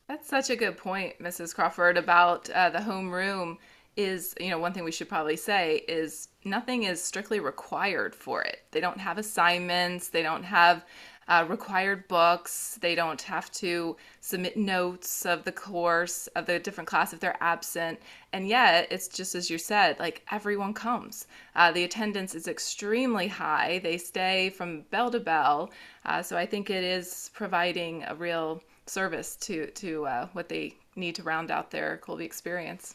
that's 0.09 0.29
such 0.29 0.51
a 0.51 0.57
good 0.57 0.77
point 0.77 1.19
mrs 1.19 1.55
crawford 1.55 1.97
about 1.97 2.49
uh, 2.51 2.71
the 2.71 2.79
homeroom 2.79 3.57
is, 3.97 4.35
you 4.41 4.51
know, 4.51 4.59
one 4.59 4.73
thing 4.73 4.85
we 4.85 4.93
should 4.93 5.09
probably 5.09 5.37
say 5.37 5.85
is 5.89 6.29
nothing 6.45 6.85
is 6.85 7.03
strictly 7.03 7.41
required 7.41 8.15
for 8.15 8.43
it. 8.43 8.65
They 8.73 8.81
don't 8.81 8.99
have 8.99 9.19
assignments, 9.19 10.09
they 10.09 10.23
don't 10.23 10.43
have 10.43 10.85
uh, 11.27 11.47
required 11.49 12.07
books, 12.09 12.77
they 12.83 12.95
don't 12.95 13.23
have 13.23 13.51
to 13.53 13.97
submit 14.21 14.57
notes 14.57 15.25
of 15.25 15.45
the 15.45 15.53
course, 15.53 16.27
of 16.29 16.45
the 16.45 16.59
different 16.59 16.89
class 16.89 17.13
if 17.13 17.21
they're 17.21 17.37
absent. 17.41 17.99
And 18.33 18.49
yet, 18.49 18.89
it's 18.91 19.09
just 19.09 19.35
as 19.35 19.49
you 19.49 19.59
said, 19.59 19.99
like 19.99 20.27
everyone 20.31 20.75
comes. 20.75 21.27
Uh, 21.55 21.71
the 21.73 21.85
attendance 21.85 22.35
is 22.35 22.49
extremely 22.49 23.29
high, 23.29 23.79
they 23.83 23.97
stay 23.97 24.51
from 24.51 24.83
bell 24.91 25.11
to 25.11 25.21
bell. 25.21 25.71
Uh, 26.05 26.23
so 26.23 26.37
I 26.37 26.47
think 26.47 26.69
it 26.69 26.85
is 26.85 27.31
providing 27.33 28.05
a 28.09 28.15
real 28.15 28.63
service 28.87 29.37
to, 29.37 29.71
to 29.73 30.07
uh, 30.07 30.29
what 30.33 30.49
they 30.49 30.77
need 30.97 31.15
to 31.17 31.23
round 31.23 31.51
out 31.51 31.71
their 31.71 32.01
Kolbe 32.05 32.23
experience 32.23 32.95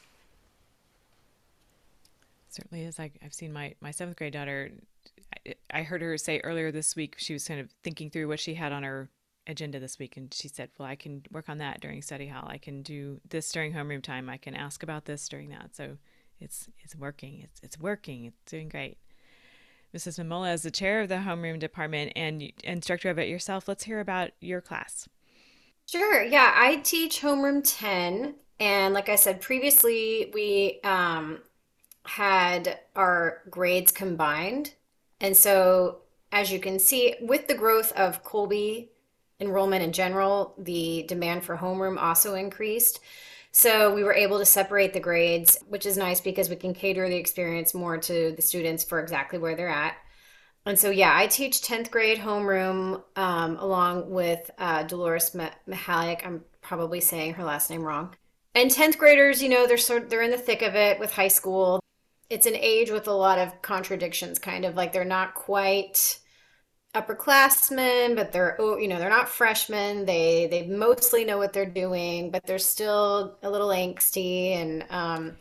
certainly 2.50 2.84
is. 2.84 3.00
I, 3.00 3.12
I've 3.24 3.34
seen 3.34 3.54
my, 3.54 3.76
my 3.82 3.92
seventh 3.92 4.18
grade 4.18 4.34
daughter. 4.34 4.72
I, 5.48 5.56
I 5.72 5.84
heard 5.84 6.02
her 6.02 6.18
say 6.18 6.40
earlier 6.44 6.72
this 6.72 6.96
week, 6.96 7.16
she 7.18 7.34
was 7.34 7.48
kind 7.48 7.60
of 7.60 7.70
thinking 7.84 8.10
through 8.10 8.28
what 8.28 8.40
she 8.40 8.56
had 8.56 8.72
on 8.72 8.84
her 8.84 9.10
agenda 9.48 9.80
this 9.80 10.00
week. 10.00 10.18
And 10.18 10.34
she 10.34 10.48
said, 10.48 10.70
well, 10.78 10.88
I 10.88 10.96
can 10.96 11.24
work 11.32 11.50
on 11.50 11.60
that 11.60 11.82
during 11.82 12.02
study 12.02 12.28
hall. 12.28 12.48
I 12.48 12.58
can 12.58 12.82
do 12.82 13.22
this 13.30 13.52
during 13.52 13.74
homeroom 13.74 14.04
time. 14.04 14.30
I 14.30 14.38
can 14.38 14.56
ask 14.56 14.84
about 14.84 15.06
this 15.06 15.28
during 15.28 15.50
that. 15.50 15.76
So 15.76 15.98
it's, 16.40 16.68
it's 16.80 16.96
working. 16.96 17.42
It's, 17.44 17.60
it's 17.62 17.80
working. 17.80 18.26
It's 18.26 18.52
doing 18.52 18.70
great. 18.70 18.98
Mrs. 19.96 20.24
Mamola 20.24 20.54
is 20.54 20.62
the 20.62 20.72
chair 20.72 21.02
of 21.02 21.10
the 21.10 21.16
homeroom 21.16 21.58
department 21.58 22.14
and 22.16 22.52
instructor 22.64 23.10
of 23.10 23.18
it 23.18 23.28
yourself. 23.28 23.68
Let's 23.68 23.86
hear 23.86 24.00
about 24.00 24.32
your 24.40 24.62
class. 24.62 25.10
Sure. 25.92 26.22
Yeah, 26.22 26.54
I 26.56 26.76
teach 26.76 27.20
homeroom 27.20 27.62
10. 27.66 28.36
And 28.60 28.94
like 28.94 29.10
I 29.10 29.16
said 29.16 29.42
previously, 29.42 30.30
we 30.36 30.80
um, 30.84 31.40
had 32.04 32.78
our 32.96 33.42
grades 33.50 33.92
combined. 33.92 34.76
And 35.20 35.36
so, 35.36 36.02
as 36.32 36.52
you 36.52 36.60
can 36.60 36.78
see, 36.78 37.16
with 37.22 37.48
the 37.48 37.56
growth 37.56 37.92
of 37.94 38.24
Kolbe 38.24 38.90
enrollment 39.40 39.82
in 39.82 39.92
general, 39.92 40.54
the 40.60 41.06
demand 41.08 41.44
for 41.44 41.58
homeroom 41.58 42.00
also 42.00 42.36
increased. 42.36 43.00
So 43.52 43.92
we 43.92 44.04
were 44.04 44.14
able 44.14 44.38
to 44.38 44.46
separate 44.46 44.94
the 44.94 45.00
grades, 45.00 45.58
which 45.70 45.88
is 45.88 45.98
nice 45.98 46.22
because 46.22 46.52
we 46.52 46.56
can 46.56 46.76
cater 46.76 47.10
the 47.10 47.16
experience 47.16 47.74
more 47.74 47.98
to 47.98 48.32
the 48.36 48.44
students 48.44 48.84
for 48.84 49.00
exactly 49.00 49.40
where 49.40 49.56
they're 49.56 49.68
at. 49.68 49.96
And 50.70 50.80
so, 50.80 50.90
yeah, 50.90 51.14
I 51.16 51.28
teach 51.28 51.62
10th 51.62 51.92
grade 51.92 52.20
homeroom 52.20 53.04
um, 53.16 53.58
along 53.58 54.10
with 54.10 54.50
uh, 54.58 54.84
Dolores 54.84 55.36
Mahalik. 55.68 56.26
I'm 56.26 56.46
probably 56.62 57.02
saying 57.02 57.34
her 57.34 57.44
last 57.44 57.70
name 57.70 57.84
wrong. 57.84 58.16
And 58.56 58.72
10th 58.72 58.98
graders, 58.98 59.44
you 59.44 59.50
know, 59.50 59.68
they're 59.68 59.78
sort 59.78 60.10
they're 60.10 60.22
in 60.22 60.32
the 60.32 60.38
thick 60.38 60.62
of 60.62 60.76
it 60.76 61.00
with 61.00 61.12
high 61.12 61.28
school 61.28 61.82
it's 62.30 62.46
an 62.46 62.56
age 62.56 62.92
with 62.92 63.08
a 63.08 63.12
lot 63.12 63.40
of 63.40 63.62
contradictions 63.62 64.40
kind 64.40 64.66
of 64.66 64.76
like 64.76 64.94
they're 64.94 65.04
not 65.04 65.34
quite 65.34 66.20
upperclassmen 66.96 68.16
but 68.16 68.32
they're 68.32 68.56
oh, 68.60 68.78
you 68.78 68.88
know 68.88 68.98
they're 68.98 69.10
not 69.10 69.30
freshmen 69.30 70.06
they 70.06 70.48
they 70.48 70.66
mostly 70.66 71.24
know 71.24 71.38
what 71.38 71.54
they're 71.54 71.66
doing 71.66 72.32
but 72.32 72.46
they're 72.46 72.58
still 72.58 73.38
a 73.44 73.50
little 73.50 73.70
angsty 73.70 74.56
and 74.56 74.84
um, 74.90 75.36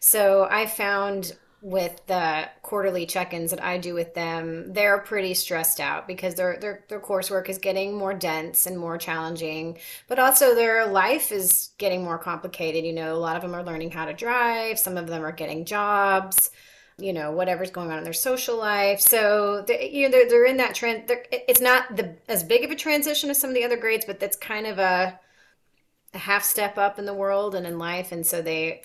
so 0.00 0.46
i 0.50 0.66
found 0.66 1.36
with 1.62 2.04
the 2.06 2.48
quarterly 2.62 3.06
check-ins 3.06 3.52
that 3.52 3.62
I 3.62 3.78
do 3.78 3.94
with 3.94 4.14
them, 4.14 4.72
they're 4.72 4.98
pretty 4.98 5.32
stressed 5.32 5.78
out 5.78 6.08
because 6.08 6.34
their 6.34 6.58
their 6.58 6.84
their 6.88 7.00
coursework 7.00 7.48
is 7.48 7.58
getting 7.58 7.96
more 7.96 8.12
dense 8.12 8.66
and 8.66 8.76
more 8.76 8.98
challenging, 8.98 9.78
but 10.08 10.18
also 10.18 10.56
their 10.56 10.86
life 10.86 11.30
is 11.30 11.70
getting 11.78 12.02
more 12.02 12.18
complicated. 12.18 12.84
You 12.84 12.92
know, 12.92 13.14
a 13.14 13.16
lot 13.16 13.36
of 13.36 13.42
them 13.42 13.54
are 13.54 13.62
learning 13.62 13.92
how 13.92 14.06
to 14.06 14.12
drive, 14.12 14.78
some 14.78 14.96
of 14.96 15.06
them 15.06 15.24
are 15.24 15.30
getting 15.30 15.64
jobs, 15.64 16.50
you 16.98 17.12
know, 17.12 17.30
whatever's 17.30 17.70
going 17.70 17.92
on 17.92 17.98
in 17.98 18.04
their 18.04 18.12
social 18.12 18.56
life. 18.56 19.00
So, 19.00 19.62
they, 19.66 19.88
you 19.90 20.08
know, 20.08 20.10
they're, 20.10 20.28
they're 20.28 20.46
in 20.46 20.56
that 20.56 20.74
trend. 20.74 21.04
It's 21.30 21.60
not 21.60 21.96
the 21.96 22.16
as 22.28 22.42
big 22.42 22.64
of 22.64 22.72
a 22.72 22.76
transition 22.76 23.30
as 23.30 23.40
some 23.40 23.50
of 23.50 23.54
the 23.54 23.64
other 23.64 23.76
grades, 23.76 24.04
but 24.04 24.18
that's 24.18 24.36
kind 24.36 24.66
of 24.66 24.80
a 24.80 25.18
a 26.14 26.18
half 26.18 26.42
step 26.44 26.76
up 26.76 26.98
in 26.98 27.06
the 27.06 27.14
world 27.14 27.54
and 27.54 27.66
in 27.66 27.78
life, 27.78 28.10
and 28.10 28.26
so 28.26 28.42
they 28.42 28.82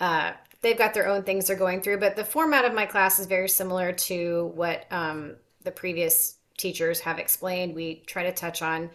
uh, 0.00 0.32
they've 0.60 0.78
got 0.78 0.94
their 0.94 1.08
own 1.08 1.22
things 1.22 1.46
they're 1.46 1.56
going 1.56 1.80
through. 1.80 1.98
But 1.98 2.16
the 2.16 2.24
format 2.24 2.64
of 2.64 2.74
my 2.74 2.86
class 2.86 3.18
is 3.18 3.26
very 3.26 3.48
similar 3.48 3.92
to 3.92 4.52
what 4.54 4.86
um, 4.90 5.36
the 5.64 5.70
previous 5.70 6.36
teachers 6.56 7.00
have 7.00 7.18
explained. 7.18 7.74
We 7.74 8.02
try 8.06 8.24
to 8.24 8.32
touch 8.32 8.62
on 8.62 8.90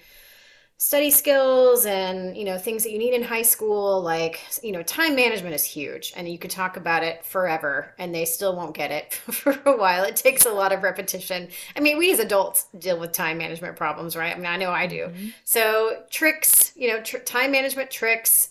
study 0.83 1.09
skills 1.09 1.85
and 1.85 2.35
you 2.35 2.43
know 2.43 2.57
things 2.57 2.83
that 2.83 2.91
you 2.91 2.97
need 2.97 3.13
in 3.13 3.23
high 3.23 3.41
school 3.41 4.01
like 4.01 4.41
you 4.61 4.71
know 4.73 4.83
time 4.83 5.15
management 5.15 5.55
is 5.55 5.63
huge 5.63 6.11
and 6.17 6.27
you 6.27 6.37
could 6.37 6.51
talk 6.51 6.75
about 6.75 7.03
it 7.03 7.23
forever 7.23 7.93
and 7.99 8.13
they 8.13 8.25
still 8.25 8.53
won't 8.53 8.75
get 8.75 8.91
it 8.91 9.13
for 9.31 9.57
a 9.65 9.77
while 9.77 10.03
it 10.03 10.15
takes 10.17 10.45
a 10.45 10.51
lot 10.51 10.73
of 10.73 10.83
repetition 10.83 11.47
i 11.77 11.79
mean 11.79 11.97
we 11.97 12.11
as 12.11 12.19
adults 12.19 12.67
deal 12.79 12.99
with 12.99 13.13
time 13.13 13.37
management 13.37 13.77
problems 13.77 14.17
right 14.17 14.35
i 14.35 14.35
mean 14.35 14.45
i 14.45 14.57
know 14.57 14.71
i 14.71 14.85
do 14.85 15.05
mm-hmm. 15.05 15.29
so 15.45 16.03
tricks 16.09 16.73
you 16.75 16.89
know 16.89 16.99
tr- 17.01 17.19
time 17.19 17.51
management 17.51 17.89
tricks 17.89 18.49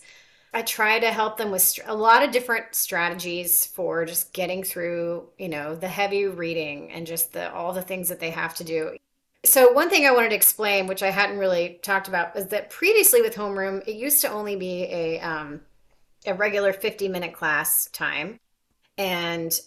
i 0.53 0.61
try 0.61 0.99
to 0.99 1.11
help 1.11 1.37
them 1.37 1.51
with 1.51 1.79
a 1.85 1.95
lot 1.95 2.23
of 2.23 2.31
different 2.31 2.73
strategies 2.73 3.65
for 3.65 4.05
just 4.05 4.33
getting 4.33 4.63
through 4.63 5.27
you 5.37 5.49
know 5.49 5.75
the 5.75 5.87
heavy 5.87 6.25
reading 6.25 6.91
and 6.91 7.07
just 7.07 7.33
the 7.33 7.53
all 7.53 7.73
the 7.73 7.81
things 7.81 8.09
that 8.09 8.19
they 8.19 8.29
have 8.29 8.55
to 8.55 8.63
do 8.63 8.95
so 9.45 9.71
one 9.71 9.89
thing 9.89 10.05
I 10.05 10.11
wanted 10.11 10.29
to 10.29 10.35
explain, 10.35 10.87
which 10.87 11.03
I 11.03 11.09
hadn't 11.09 11.37
really 11.37 11.79
talked 11.81 12.07
about, 12.07 12.35
is 12.37 12.47
that 12.47 12.69
previously 12.69 13.21
with 13.21 13.35
homeroom, 13.35 13.85
it 13.87 13.95
used 13.95 14.21
to 14.21 14.29
only 14.29 14.55
be 14.55 14.83
a 14.83 15.19
um, 15.19 15.61
a 16.25 16.33
regular 16.33 16.71
50 16.71 17.09
minute 17.09 17.33
class 17.33 17.87
time, 17.87 18.39
and 18.97 19.59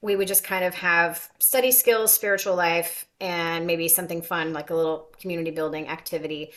we 0.00 0.14
would 0.14 0.28
just 0.28 0.44
kind 0.44 0.64
of 0.64 0.74
have 0.74 1.30
study 1.38 1.72
skills, 1.72 2.12
spiritual 2.12 2.54
life, 2.54 3.06
and 3.20 3.66
maybe 3.66 3.88
something 3.88 4.22
fun 4.22 4.52
like 4.52 4.70
a 4.70 4.74
little 4.74 5.08
community 5.18 5.50
building 5.50 5.88
activity. 5.88 6.52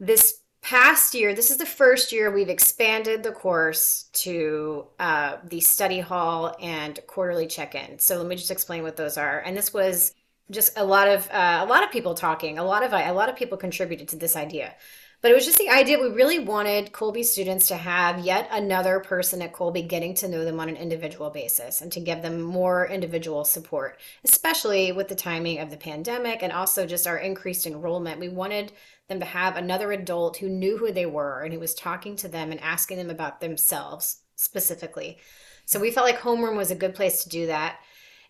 This 0.00 0.40
past 0.68 1.14
year, 1.14 1.32
this 1.32 1.50
is 1.50 1.56
the 1.56 1.64
first 1.64 2.12
year 2.12 2.30
we've 2.30 2.50
expanded 2.50 3.22
the 3.22 3.32
course 3.32 4.10
to 4.12 4.84
uh, 4.98 5.38
the 5.44 5.60
study 5.60 5.98
hall 5.98 6.54
and 6.60 7.00
quarterly 7.06 7.46
check 7.46 7.74
in. 7.74 7.98
So 7.98 8.18
let 8.18 8.26
me 8.26 8.36
just 8.36 8.50
explain 8.50 8.82
what 8.82 8.94
those 8.94 9.16
are. 9.16 9.40
And 9.40 9.56
this 9.56 9.72
was 9.72 10.12
just 10.50 10.76
a 10.76 10.84
lot 10.84 11.08
of 11.08 11.26
uh, 11.30 11.60
a 11.62 11.66
lot 11.66 11.84
of 11.84 11.90
people 11.90 12.12
talking. 12.12 12.58
A 12.58 12.64
lot 12.64 12.82
of 12.82 12.92
a 12.92 13.12
lot 13.12 13.30
of 13.30 13.36
people 13.36 13.56
contributed 13.56 14.08
to 14.08 14.16
this 14.16 14.36
idea. 14.36 14.74
But 15.20 15.32
it 15.32 15.34
was 15.34 15.46
just 15.46 15.58
the 15.58 15.70
idea 15.70 15.98
we 15.98 16.10
really 16.10 16.38
wanted 16.38 16.92
Kolbe 16.92 17.24
students 17.24 17.66
to 17.68 17.76
have 17.76 18.20
yet 18.20 18.48
another 18.52 19.00
person 19.00 19.42
at 19.42 19.52
Kolbe 19.52 19.88
getting 19.88 20.14
to 20.16 20.28
know 20.28 20.44
them 20.44 20.60
on 20.60 20.68
an 20.68 20.76
individual 20.76 21.30
basis 21.30 21.80
and 21.80 21.90
to 21.90 21.98
give 21.98 22.22
them 22.22 22.40
more 22.40 22.86
individual 22.86 23.44
support, 23.44 23.98
especially 24.22 24.92
with 24.92 25.08
the 25.08 25.16
timing 25.16 25.58
of 25.58 25.70
the 25.70 25.76
pandemic 25.76 26.42
and 26.42 26.52
also 26.52 26.86
just 26.86 27.08
our 27.08 27.18
increased 27.18 27.66
enrollment. 27.66 28.20
We 28.20 28.28
wanted 28.28 28.70
them 29.08 29.20
to 29.20 29.26
have 29.26 29.56
another 29.56 29.90
adult 29.92 30.36
who 30.36 30.48
knew 30.48 30.76
who 30.76 30.92
they 30.92 31.06
were 31.06 31.42
and 31.42 31.52
who 31.52 31.60
was 31.60 31.74
talking 31.74 32.14
to 32.16 32.28
them 32.28 32.50
and 32.50 32.60
asking 32.60 32.98
them 32.98 33.10
about 33.10 33.40
themselves 33.40 34.18
specifically. 34.36 35.18
So 35.64 35.80
we 35.80 35.90
felt 35.90 36.06
like 36.06 36.20
homeroom 36.20 36.56
was 36.56 36.70
a 36.70 36.76
good 36.76 36.94
place 36.94 37.22
to 37.22 37.28
do 37.28 37.46
that. 37.46 37.78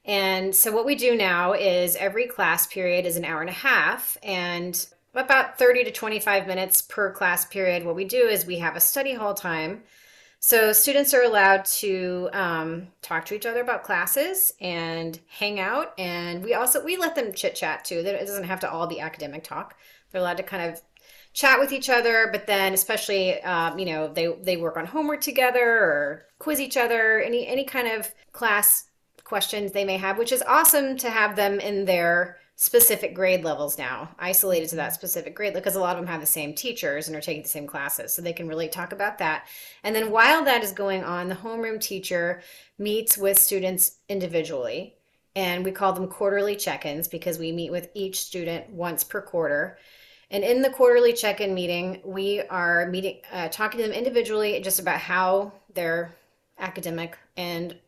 And 0.05 0.55
so 0.55 0.73
what 0.73 0.87
we 0.87 0.95
do 0.95 1.17
now 1.17 1.53
is 1.53 1.97
every 1.97 2.27
class 2.27 2.67
period 2.67 3.07
is 3.07 3.17
an 3.17 3.25
hour 3.25 3.41
and 3.41 3.51
a 3.51 3.53
half 3.53 4.17
and 4.23 4.87
about 5.15 5.59
30 5.59 5.85
to 5.85 5.91
25 5.91 6.47
minutes 6.47 6.83
per 6.83 7.13
class 7.13 7.45
period. 7.45 7.85
What 7.85 7.97
we 7.97 8.05
do 8.05 8.29
is 8.29 8.47
we 8.47 8.59
have 8.59 8.77
a 8.77 8.81
study 8.81 9.15
hall 9.15 9.35
time. 9.35 9.83
So 10.41 10.73
students 10.73 11.13
are 11.15 11.23
allowed 11.23 11.65
to 11.65 12.31
um, 12.33 12.87
talk 13.03 13.25
to 13.27 13.35
each 13.35 13.45
other 13.45 13.61
about 13.61 13.83
classes 13.83 14.53
and 14.61 15.19
hang 15.29 15.59
out. 15.59 15.93
And 15.99 16.45
we 16.45 16.55
also, 16.55 16.85
we 16.85 16.97
let 16.97 17.17
them 17.17 17.33
chit 17.33 17.57
chat 17.57 17.85
too. 17.85 17.97
It 17.97 18.27
doesn't 18.27 18.45
have 18.45 18.61
to 18.61 18.71
all 18.71 18.87
be 18.87 19.01
academic 19.01 19.43
talk. 19.43 19.75
They're 20.11 20.21
allowed 20.21 20.39
to 20.39 20.43
kind 20.43 20.71
of 20.71 20.81
chat 21.33 21.61
with 21.61 21.73
each 21.73 21.89
other, 21.89 22.29
but 22.33 22.47
then 22.47 22.75
especially, 22.75 23.41
um, 23.43 23.79
you 23.79 23.87
know, 23.87 24.13
they, 24.13 24.27
they 24.43 24.57
work 24.57 24.77
on 24.77 24.87
homework 24.87 25.21
together 25.21 25.61
or 25.61 26.27
quiz 26.39 26.61
each 26.61 26.77
other, 26.77 27.21
any, 27.21 27.47
any 27.47 27.65
kind 27.65 27.87
of 27.89 28.13
class 28.33 28.85
questions 29.25 29.73
they 29.73 29.85
may 29.85 29.97
have, 29.97 30.19
which 30.19 30.33
is 30.33 30.43
awesome 30.49 30.97
to 30.97 31.11
have 31.11 31.37
them 31.37 31.61
in 31.61 31.85
their 31.85 32.39
specific 32.57 33.15
grade 33.15 33.45
levels 33.45 33.79
now, 33.79 34.09
isolated 34.19 34.69
to 34.69 34.75
that 34.75 34.93
specific 34.93 35.37
grade, 35.37 35.55
because 35.55 35.77
a 35.77 35.81
lot 35.81 35.95
of 35.95 36.03
them 36.03 36.11
have 36.11 36.21
the 36.21 36.27
same 36.27 36.53
teachers 36.53 37.07
and 37.07 37.17
are 37.17 37.21
taking 37.21 37.43
the 37.45 37.49
same 37.49 37.69
classes. 37.69 38.13
So 38.13 38.21
they 38.21 38.33
can 38.33 38.49
really 38.49 38.67
talk 38.67 38.93
about 38.93 39.19
that. 39.19 39.47
And 39.85 39.95
then 39.95 40.11
while 40.11 40.45
that 40.45 40.65
is 40.65 40.73
going 40.73 41.05
on, 41.05 41.29
the 41.29 41.37
homeroom 41.37 41.81
teacher 41.81 42.43
meets 42.77 43.17
with 43.17 43.39
students 43.39 43.99
individually. 44.09 44.97
And 45.39 45.65
we 45.65 45.71
call 45.71 45.93
them 45.93 46.09
quarterly 46.09 46.57
check 46.57 46.85
ins 46.85 47.07
because 47.07 47.39
we 47.39 47.53
meet 47.53 47.71
with 47.71 47.91
each 47.95 48.19
student 48.19 48.71
once 48.71 49.05
per 49.05 49.23
quarter. 49.23 49.79
And 50.33 50.43
in 50.43 50.63
the 50.63 50.71
quarterly 50.71 51.13
check 51.13 51.41
in 51.41 51.55
meeting, 51.55 52.01
we 52.05 52.41
are 52.51 52.89
meeting, 52.89 53.21
uh, 53.33 53.47
talking 53.47 53.79
to 53.79 53.87
them 53.87 53.97
individually 53.97 54.61
just 54.61 54.81
about 54.81 54.99
how 54.99 55.53
their 55.75 56.13
academic 56.59 57.17
and 57.37 57.79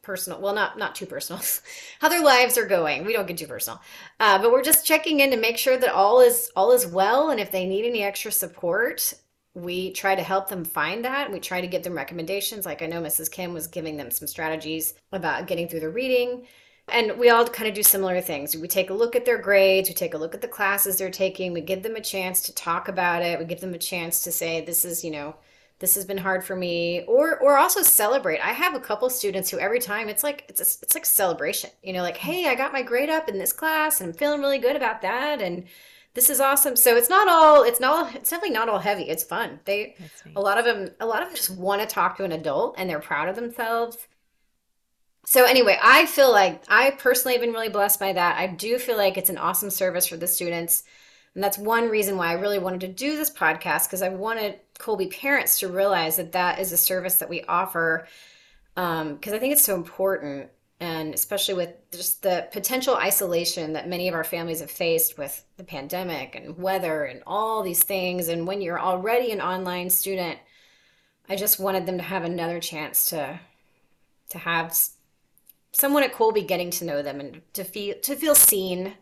personal 0.00 0.40
well 0.40 0.54
not 0.54 0.78
not 0.78 0.94
too 0.94 1.04
personal 1.04 1.42
how 2.00 2.08
their 2.08 2.24
lives 2.24 2.56
are 2.56 2.64
going. 2.64 3.04
We 3.04 3.12
don't 3.12 3.26
get 3.26 3.36
too 3.36 3.46
personal. 3.46 3.82
Uh, 4.18 4.38
but 4.40 4.50
we're 4.50 4.62
just 4.62 4.86
checking 4.86 5.20
in 5.20 5.30
to 5.30 5.36
make 5.36 5.58
sure 5.58 5.76
that 5.76 5.92
all 5.92 6.20
is 6.20 6.50
all 6.56 6.72
is 6.72 6.86
well 6.86 7.28
and 7.28 7.38
if 7.38 7.50
they 7.50 7.66
need 7.66 7.84
any 7.84 8.02
extra 8.02 8.32
support 8.32 9.12
we 9.52 9.92
try 9.92 10.14
to 10.14 10.22
help 10.22 10.48
them 10.48 10.64
find 10.64 11.04
that. 11.04 11.30
We 11.30 11.40
try 11.40 11.60
to 11.60 11.66
give 11.66 11.82
them 11.82 11.92
recommendations. 11.92 12.64
Like 12.64 12.80
i 12.80 12.86
know 12.86 13.02
mrs 13.02 13.30
kim 13.30 13.52
was 13.52 13.66
giving 13.66 13.98
them 13.98 14.10
some 14.10 14.26
strategies 14.26 14.94
about 15.12 15.46
getting 15.46 15.68
through 15.68 15.80
the 15.80 15.90
reading 15.90 16.46
and 16.90 17.18
we 17.18 17.30
all 17.30 17.46
kind 17.46 17.68
of 17.68 17.74
do 17.74 17.82
similar 17.82 18.20
things. 18.20 18.56
We 18.56 18.68
take 18.68 18.90
a 18.90 18.94
look 18.94 19.16
at 19.16 19.24
their 19.24 19.38
grades 19.38 19.88
we 19.88 19.94
take 19.94 20.14
a 20.14 20.18
look 20.18 20.34
at 20.34 20.40
the 20.40 20.48
classes 20.48 20.96
they're 20.98 21.10
taking 21.10 21.52
we 21.52 21.60
give 21.60 21.82
them 21.82 21.96
a 21.96 22.00
chance 22.00 22.42
to 22.42 22.54
talk 22.54 22.88
about 22.88 23.22
it 23.22 23.38
we 23.38 23.44
give 23.44 23.60
them 23.60 23.74
a 23.74 23.78
chance 23.78 24.22
to 24.22 24.32
say 24.32 24.60
this 24.60 24.84
is 24.84 25.04
you 25.04 25.10
know 25.10 25.36
this 25.80 25.94
has 25.94 26.04
been 26.04 26.18
hard 26.18 26.44
for 26.44 26.56
me 26.56 27.02
or 27.02 27.38
or 27.38 27.56
also 27.56 27.82
celebrate. 27.82 28.40
I 28.40 28.52
have 28.52 28.74
a 28.74 28.80
couple 28.80 29.08
students 29.10 29.50
who 29.50 29.58
every 29.58 29.80
time 29.80 30.08
it's 30.08 30.22
like 30.22 30.44
it's 30.48 30.60
a, 30.60 30.84
it's 30.84 30.94
like 30.94 31.06
celebration 31.06 31.70
you 31.82 31.92
know 31.92 32.02
like 32.02 32.16
hey 32.16 32.46
i 32.48 32.54
got 32.54 32.72
my 32.72 32.82
grade 32.82 33.10
up 33.10 33.28
in 33.28 33.38
this 33.38 33.52
class 33.52 34.00
and 34.00 34.10
i'm 34.10 34.16
feeling 34.16 34.40
really 34.40 34.58
good 34.58 34.76
about 34.76 35.02
that 35.02 35.40
and 35.40 35.64
this 36.14 36.30
is 36.30 36.40
awesome. 36.40 36.74
So 36.74 36.96
it's 36.96 37.08
not 37.08 37.28
all 37.28 37.62
it's 37.62 37.78
not 37.78 38.14
it's 38.14 38.30
definitely 38.30 38.54
not 38.54 38.68
all 38.68 38.80
heavy 38.80 39.04
it's 39.04 39.22
fun. 39.22 39.60
They 39.64 39.94
a 40.34 40.40
lot 40.40 40.58
of 40.58 40.64
them 40.64 40.90
a 40.98 41.06
lot 41.06 41.22
of 41.22 41.28
them 41.28 41.36
just 41.36 41.50
want 41.56 41.80
to 41.80 41.86
talk 41.86 42.16
to 42.16 42.24
an 42.24 42.32
adult 42.32 42.74
and 42.76 42.90
they're 42.90 42.98
proud 42.98 43.28
of 43.28 43.36
themselves 43.36 44.08
so 45.28 45.44
anyway 45.44 45.78
i 45.82 46.06
feel 46.06 46.30
like 46.30 46.62
i 46.68 46.90
personally 46.90 47.34
have 47.34 47.42
been 47.42 47.52
really 47.52 47.68
blessed 47.68 48.00
by 48.00 48.12
that 48.12 48.36
i 48.38 48.46
do 48.46 48.78
feel 48.78 48.96
like 48.96 49.16
it's 49.16 49.30
an 49.30 49.38
awesome 49.38 49.70
service 49.70 50.06
for 50.06 50.16
the 50.16 50.26
students 50.26 50.84
and 51.38 51.44
that's 51.44 51.56
one 51.56 51.88
reason 51.88 52.16
why 52.16 52.30
I 52.30 52.32
really 52.32 52.58
wanted 52.58 52.80
to 52.80 52.88
do 52.88 53.16
this 53.16 53.30
podcast 53.30 53.86
because 53.86 54.02
I 54.02 54.08
wanted 54.08 54.58
Kolbe 54.80 55.16
parents 55.16 55.60
to 55.60 55.68
realize 55.68 56.16
that 56.16 56.32
that 56.32 56.58
is 56.58 56.72
a 56.72 56.76
service 56.76 57.14
that 57.18 57.28
we 57.28 57.42
offer 57.42 58.08
because 58.74 59.02
um, 59.02 59.18
I 59.24 59.38
think 59.38 59.52
it's 59.52 59.64
so 59.64 59.76
important. 59.76 60.48
And 60.80 61.14
especially 61.14 61.54
with 61.54 61.74
just 61.92 62.24
the 62.24 62.48
potential 62.50 62.96
isolation 62.96 63.72
that 63.74 63.88
many 63.88 64.08
of 64.08 64.14
our 64.14 64.24
families 64.24 64.58
have 64.58 64.70
faced 64.72 65.16
with 65.16 65.44
the 65.56 65.62
pandemic 65.62 66.34
and 66.34 66.58
weather 66.58 67.04
and 67.04 67.22
all 67.24 67.62
these 67.62 67.84
things. 67.84 68.26
And 68.26 68.44
when 68.44 68.60
you're 68.60 68.80
already 68.80 69.30
an 69.30 69.40
online 69.40 69.90
student, 69.90 70.40
I 71.28 71.36
just 71.36 71.60
wanted 71.60 71.86
them 71.86 71.98
to 71.98 72.04
have 72.04 72.24
another 72.24 72.58
chance 72.58 73.10
to 73.10 73.38
to 74.30 74.38
have 74.38 74.76
someone 75.78 76.02
at 76.02 76.12
Kolbe 76.12 76.46
getting 76.46 76.70
to 76.72 76.84
know 76.84 77.02
them 77.02 77.20
and 77.20 77.40
to 77.54 77.64
feel 77.64 77.94
to 78.02 78.16
feel 78.16 78.34
seen 78.34 78.94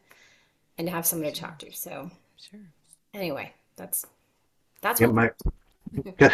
and 0.78 0.86
to 0.86 0.92
have 0.92 1.06
somebody 1.06 1.32
to 1.32 1.40
talk 1.40 1.58
to. 1.60 1.72
So 1.72 2.10
sure. 2.36 2.60
Anyway, 3.14 3.52
that's 3.76 4.06
that's 4.82 5.00
yeah, 5.00 5.06
what 5.08 5.16
my 5.16 6.30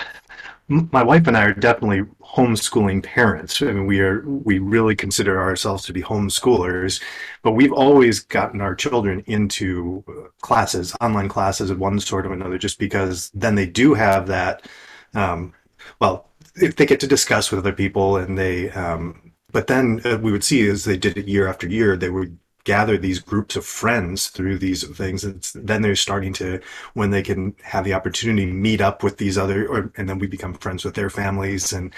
my 0.68 1.02
wife 1.02 1.26
and 1.26 1.36
I 1.36 1.44
are 1.44 1.54
definitely 1.54 2.02
homeschooling 2.20 3.02
parents. 3.02 3.62
I 3.62 3.66
mean, 3.66 3.86
we 3.86 4.00
are 4.00 4.22
we 4.26 4.58
really 4.58 4.96
consider 4.96 5.40
ourselves 5.40 5.84
to 5.84 5.92
be 5.92 6.02
homeschoolers, 6.02 7.00
but 7.42 7.52
we've 7.52 7.72
always 7.72 8.20
gotten 8.20 8.60
our 8.60 8.74
children 8.74 9.22
into 9.26 10.02
uh, 10.08 10.28
classes, 10.40 10.94
online 11.00 11.28
classes 11.28 11.70
of 11.70 11.78
one 11.78 12.00
sort 12.00 12.26
or 12.26 12.32
another, 12.32 12.58
just 12.58 12.78
because 12.78 13.30
then 13.34 13.54
they 13.54 13.66
do 13.66 13.94
have 13.94 14.26
that. 14.26 14.66
Um, 15.14 15.52
well, 16.00 16.28
if 16.56 16.76
they 16.76 16.86
get 16.86 17.00
to 17.00 17.06
discuss 17.06 17.50
with 17.50 17.60
other 17.60 17.72
people, 17.72 18.16
and 18.16 18.36
they, 18.36 18.70
um, 18.70 19.21
but 19.52 19.66
then 19.66 20.00
uh, 20.04 20.18
we 20.18 20.32
would 20.32 20.44
see 20.44 20.68
as 20.68 20.84
they 20.84 20.96
did 20.96 21.16
it 21.16 21.28
year 21.28 21.46
after 21.46 21.68
year, 21.68 21.96
they 21.96 22.10
would 22.10 22.38
gather 22.64 22.96
these 22.96 23.18
groups 23.18 23.56
of 23.56 23.66
friends 23.66 24.28
through 24.28 24.58
these 24.58 24.86
things. 24.96 25.24
It's, 25.24 25.52
then 25.52 25.82
they're 25.82 25.96
starting 25.96 26.32
to, 26.34 26.60
when 26.94 27.10
they 27.10 27.22
can 27.22 27.56
have 27.62 27.84
the 27.84 27.94
opportunity, 27.94 28.46
meet 28.46 28.80
up 28.80 29.02
with 29.02 29.18
these 29.18 29.36
other, 29.36 29.66
or, 29.66 29.92
and 29.96 30.08
then 30.08 30.18
we 30.18 30.26
become 30.26 30.54
friends 30.54 30.84
with 30.84 30.94
their 30.94 31.10
families. 31.10 31.72
And 31.72 31.92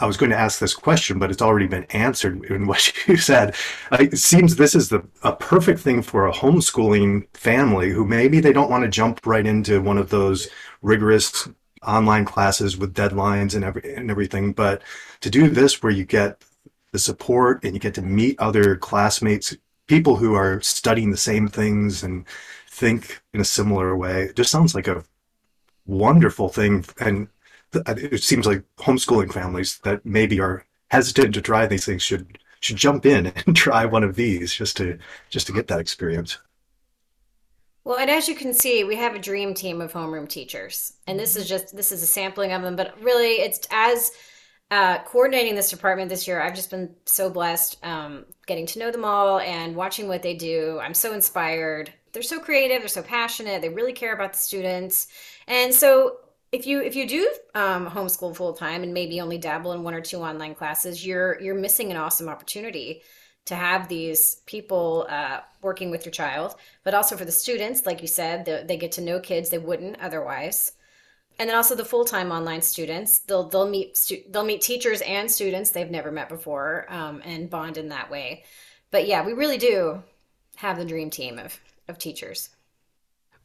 I 0.00 0.06
was 0.06 0.16
going 0.16 0.30
to 0.30 0.38
ask 0.38 0.60
this 0.60 0.74
question, 0.74 1.18
but 1.18 1.30
it's 1.30 1.42
already 1.42 1.66
been 1.66 1.84
answered 1.90 2.44
in 2.44 2.66
what 2.68 2.92
you 3.08 3.16
said. 3.16 3.54
It 3.92 4.18
seems 4.18 4.56
this 4.56 4.74
is 4.74 4.88
the 4.88 5.04
a 5.22 5.34
perfect 5.34 5.80
thing 5.80 6.02
for 6.02 6.26
a 6.26 6.32
homeschooling 6.32 7.26
family 7.34 7.90
who 7.90 8.04
maybe 8.04 8.40
they 8.40 8.52
don't 8.52 8.70
want 8.70 8.84
to 8.84 8.88
jump 8.88 9.26
right 9.26 9.46
into 9.46 9.82
one 9.82 9.98
of 9.98 10.10
those 10.10 10.48
rigorous 10.80 11.48
online 11.86 12.24
classes 12.24 12.76
with 12.76 12.94
deadlines 12.94 13.54
and 13.54 13.64
every 13.64 13.94
and 13.94 14.10
everything, 14.10 14.52
but 14.52 14.82
to 15.20 15.30
do 15.30 15.48
this 15.48 15.82
where 15.82 15.92
you 15.92 16.04
get 16.04 16.42
the 16.92 16.98
support 16.98 17.64
and 17.64 17.74
you 17.74 17.80
get 17.80 17.94
to 17.94 18.02
meet 18.02 18.38
other 18.38 18.76
classmates 18.76 19.56
people 19.86 20.16
who 20.16 20.34
are 20.34 20.60
studying 20.60 21.10
the 21.10 21.16
same 21.16 21.48
things 21.48 22.02
and 22.02 22.26
think 22.68 23.20
in 23.32 23.40
a 23.40 23.44
similar 23.44 23.96
way. 23.96 24.24
It 24.24 24.36
just 24.36 24.50
sounds 24.50 24.74
like 24.74 24.86
a 24.86 25.04
wonderful 25.86 26.48
thing. 26.48 26.84
And 27.00 27.28
it 27.74 28.22
seems 28.22 28.46
like 28.46 28.62
homeschooling 28.76 29.32
families 29.32 29.78
that 29.78 30.04
maybe 30.06 30.40
are 30.40 30.64
hesitant 30.90 31.34
to 31.34 31.42
try 31.42 31.66
these 31.66 31.84
things 31.84 32.02
should 32.02 32.38
should 32.60 32.76
jump 32.76 33.06
in 33.06 33.26
and 33.46 33.56
try 33.56 33.84
one 33.84 34.04
of 34.04 34.16
these 34.16 34.52
just 34.54 34.76
to 34.76 34.98
just 35.30 35.46
to 35.48 35.52
get 35.52 35.66
that 35.68 35.80
experience. 35.80 36.38
Well, 37.84 37.98
and 37.98 38.10
as 38.10 38.28
you 38.28 38.34
can 38.34 38.52
see, 38.52 38.84
we 38.84 38.96
have 38.96 39.14
a 39.14 39.18
dream 39.18 39.54
team 39.54 39.80
of 39.80 39.92
homeroom 39.92 40.28
teachers. 40.28 40.94
And 41.06 41.18
this 41.18 41.36
is 41.36 41.48
just 41.48 41.74
this 41.74 41.90
is 41.90 42.02
a 42.02 42.06
sampling 42.06 42.52
of 42.52 42.62
them, 42.62 42.76
but 42.76 43.00
really 43.02 43.36
it's 43.36 43.66
as 43.70 44.12
uh, 44.70 44.98
coordinating 45.04 45.54
this 45.54 45.70
department 45.70 46.10
this 46.10 46.28
year, 46.28 46.40
I've 46.40 46.54
just 46.54 46.70
been 46.70 46.94
so 47.06 47.30
blessed 47.30 47.82
um, 47.84 48.26
getting 48.46 48.66
to 48.66 48.78
know 48.78 48.90
them 48.90 49.04
all 49.04 49.38
and 49.40 49.74
watching 49.74 50.08
what 50.08 50.22
they 50.22 50.34
do. 50.34 50.78
I'm 50.82 50.94
so 50.94 51.14
inspired. 51.14 51.92
They're 52.12 52.22
so 52.22 52.38
creative. 52.38 52.80
They're 52.80 52.88
so 52.88 53.02
passionate. 53.02 53.62
They 53.62 53.70
really 53.70 53.92
care 53.92 54.12
about 54.12 54.34
the 54.34 54.38
students. 54.38 55.08
And 55.46 55.72
so, 55.72 56.18
if 56.50 56.66
you 56.66 56.80
if 56.80 56.96
you 56.96 57.06
do 57.06 57.30
um, 57.54 57.86
homeschool 57.86 58.34
full 58.34 58.54
time 58.54 58.82
and 58.82 58.94
maybe 58.94 59.20
only 59.20 59.36
dabble 59.36 59.72
in 59.72 59.82
one 59.82 59.92
or 59.92 60.00
two 60.00 60.18
online 60.18 60.54
classes, 60.54 61.04
you're 61.04 61.38
you're 61.40 61.54
missing 61.54 61.90
an 61.90 61.98
awesome 61.98 62.28
opportunity 62.28 63.02
to 63.46 63.54
have 63.54 63.88
these 63.88 64.42
people 64.46 65.06
uh, 65.08 65.40
working 65.62 65.90
with 65.90 66.04
your 66.04 66.12
child, 66.12 66.54
but 66.84 66.94
also 66.94 67.16
for 67.16 67.24
the 67.24 67.32
students, 67.32 67.86
like 67.86 68.02
you 68.02 68.08
said, 68.08 68.44
they, 68.44 68.62
they 68.66 68.76
get 68.76 68.92
to 68.92 69.00
know 69.00 69.20
kids 69.20 69.48
they 69.48 69.58
wouldn't 69.58 69.98
otherwise. 70.00 70.72
And 71.38 71.48
then 71.48 71.56
also 71.56 71.74
the 71.74 71.84
full-time 71.84 72.32
online 72.32 72.62
students, 72.62 73.20
they'll 73.20 73.48
they'll 73.48 73.68
meet 73.68 73.96
stu- 73.96 74.24
they'll 74.30 74.44
meet 74.44 74.60
teachers 74.60 75.00
and 75.02 75.30
students 75.30 75.70
they've 75.70 75.90
never 75.90 76.10
met 76.10 76.28
before, 76.28 76.86
um, 76.88 77.22
and 77.24 77.48
bond 77.48 77.76
in 77.76 77.88
that 77.90 78.10
way. 78.10 78.44
But 78.90 79.06
yeah, 79.06 79.24
we 79.24 79.32
really 79.32 79.58
do 79.58 80.02
have 80.56 80.78
the 80.78 80.84
dream 80.84 81.10
team 81.10 81.38
of 81.38 81.58
of 81.86 81.98
teachers. 81.98 82.50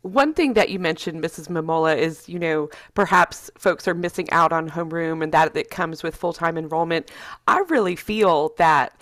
One 0.01 0.33
thing 0.33 0.53
that 0.55 0.69
you 0.69 0.79
mentioned, 0.79 1.23
Mrs. 1.23 1.47
Mamola, 1.47 1.95
is 1.97 2.27
you 2.27 2.39
know 2.39 2.69
perhaps 2.95 3.51
folks 3.57 3.87
are 3.87 3.93
missing 3.93 4.29
out 4.31 4.51
on 4.51 4.69
homeroom 4.69 5.23
and 5.23 5.31
that 5.31 5.55
it 5.55 5.69
comes 5.69 6.01
with 6.01 6.15
full 6.15 6.33
time 6.33 6.57
enrollment. 6.57 7.11
I 7.47 7.59
really 7.69 7.95
feel 7.95 8.53
that 8.57 8.99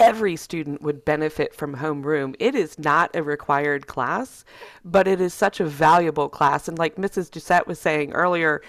every 0.00 0.36
student 0.36 0.82
would 0.82 1.04
benefit 1.04 1.54
from 1.54 1.76
homeroom. 1.76 2.34
It 2.38 2.54
is 2.54 2.78
not 2.78 3.14
a 3.14 3.22
required 3.22 3.86
class, 3.86 4.44
but 4.84 5.06
it 5.06 5.20
is 5.20 5.34
such 5.34 5.60
a 5.60 5.66
valuable 5.66 6.28
class. 6.28 6.68
And 6.68 6.78
like 6.78 6.96
Mrs. 6.96 7.30
Doucette 7.30 7.66
was 7.66 7.78
saying 7.78 8.12
earlier, 8.12 8.62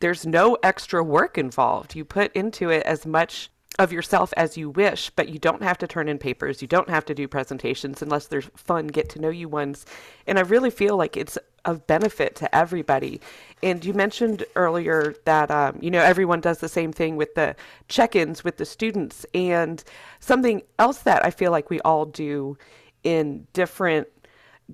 there's 0.00 0.26
no 0.26 0.56
extra 0.62 1.02
work 1.04 1.38
involved. 1.38 1.94
You 1.94 2.04
put 2.04 2.32
into 2.34 2.70
it 2.70 2.82
as 2.84 3.06
much 3.06 3.50
of 3.78 3.92
yourself 3.92 4.32
as 4.36 4.56
you 4.56 4.68
wish, 4.70 5.10
but 5.10 5.28
you 5.28 5.38
don't 5.38 5.62
have 5.62 5.78
to 5.78 5.86
turn 5.86 6.08
in 6.08 6.18
papers. 6.18 6.60
You 6.60 6.68
don't 6.68 6.90
have 6.90 7.04
to 7.06 7.14
do 7.14 7.28
presentations 7.28 8.02
unless 8.02 8.26
there's 8.26 8.50
fun 8.56 8.88
get 8.88 9.08
to 9.10 9.20
know 9.20 9.30
you 9.30 9.48
ones. 9.48 9.86
And 10.26 10.38
I 10.38 10.42
really 10.42 10.70
feel 10.70 10.96
like 10.96 11.16
it's 11.16 11.38
of 11.64 11.86
benefit 11.86 12.34
to 12.36 12.54
everybody. 12.54 13.20
And 13.62 13.84
you 13.84 13.94
mentioned 13.94 14.44
earlier 14.56 15.14
that 15.24 15.50
um, 15.50 15.78
you 15.80 15.90
know 15.90 16.00
everyone 16.00 16.40
does 16.40 16.58
the 16.58 16.68
same 16.68 16.92
thing 16.92 17.16
with 17.16 17.34
the 17.34 17.54
check-ins 17.88 18.44
with 18.44 18.56
the 18.56 18.64
students, 18.64 19.24
and 19.34 19.82
something 20.20 20.62
else 20.78 20.98
that 20.98 21.24
I 21.24 21.30
feel 21.30 21.50
like 21.50 21.70
we 21.70 21.80
all 21.80 22.06
do 22.06 22.56
in 23.04 23.46
different 23.52 24.08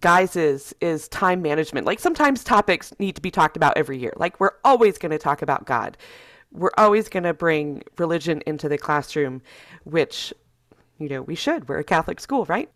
guises 0.01 0.74
is 0.81 1.09
time 1.09 1.42
management. 1.42 1.87
Like 1.87 1.98
sometimes 1.98 2.44
topics 2.44 2.92
need 2.98 3.16
to 3.16 3.22
be 3.22 3.31
talked 3.31 3.57
about 3.57 3.77
every 3.77 3.98
year. 3.98 4.12
Like 4.16 4.38
we're 4.38 4.53
always 4.64 4.98
going 4.98 5.12
to 5.12 5.18
talk 5.18 5.42
about 5.42 5.64
God 5.66 5.96
we're 6.53 6.70
always 6.79 7.09
going 7.09 7.24
to 7.24 7.35
bring 7.35 7.83
religion 7.98 8.42
into 8.46 8.68
the 8.68 8.79
classroom, 8.79 9.42
which, 9.85 10.33
you 10.98 11.09
know, 11.09 11.22
we 11.22 11.35
should. 11.35 11.68
We're 11.68 11.79
a 11.79 11.85
Catholic 11.85 12.20
school, 12.20 12.44
right? 12.46 12.70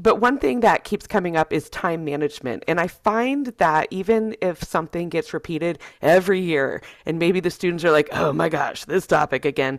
But 0.00 0.20
one 0.20 0.38
thing 0.38 0.60
that 0.60 0.84
keeps 0.84 1.06
coming 1.06 1.36
up 1.36 1.52
is 1.52 1.68
time 1.68 2.04
management. 2.04 2.64
And 2.66 2.80
I 2.80 2.86
find 2.86 3.46
that 3.58 3.88
even 3.90 4.34
if 4.40 4.62
something 4.62 5.08
gets 5.10 5.34
repeated 5.34 5.78
every 6.00 6.40
year, 6.40 6.82
and 7.04 7.18
maybe 7.18 7.40
the 7.40 7.50
students 7.50 7.84
are 7.84 7.90
like, 7.90 8.08
oh 8.12 8.32
my 8.32 8.48
gosh, 8.48 8.84
this 8.86 9.06
topic 9.06 9.44
again, 9.44 9.78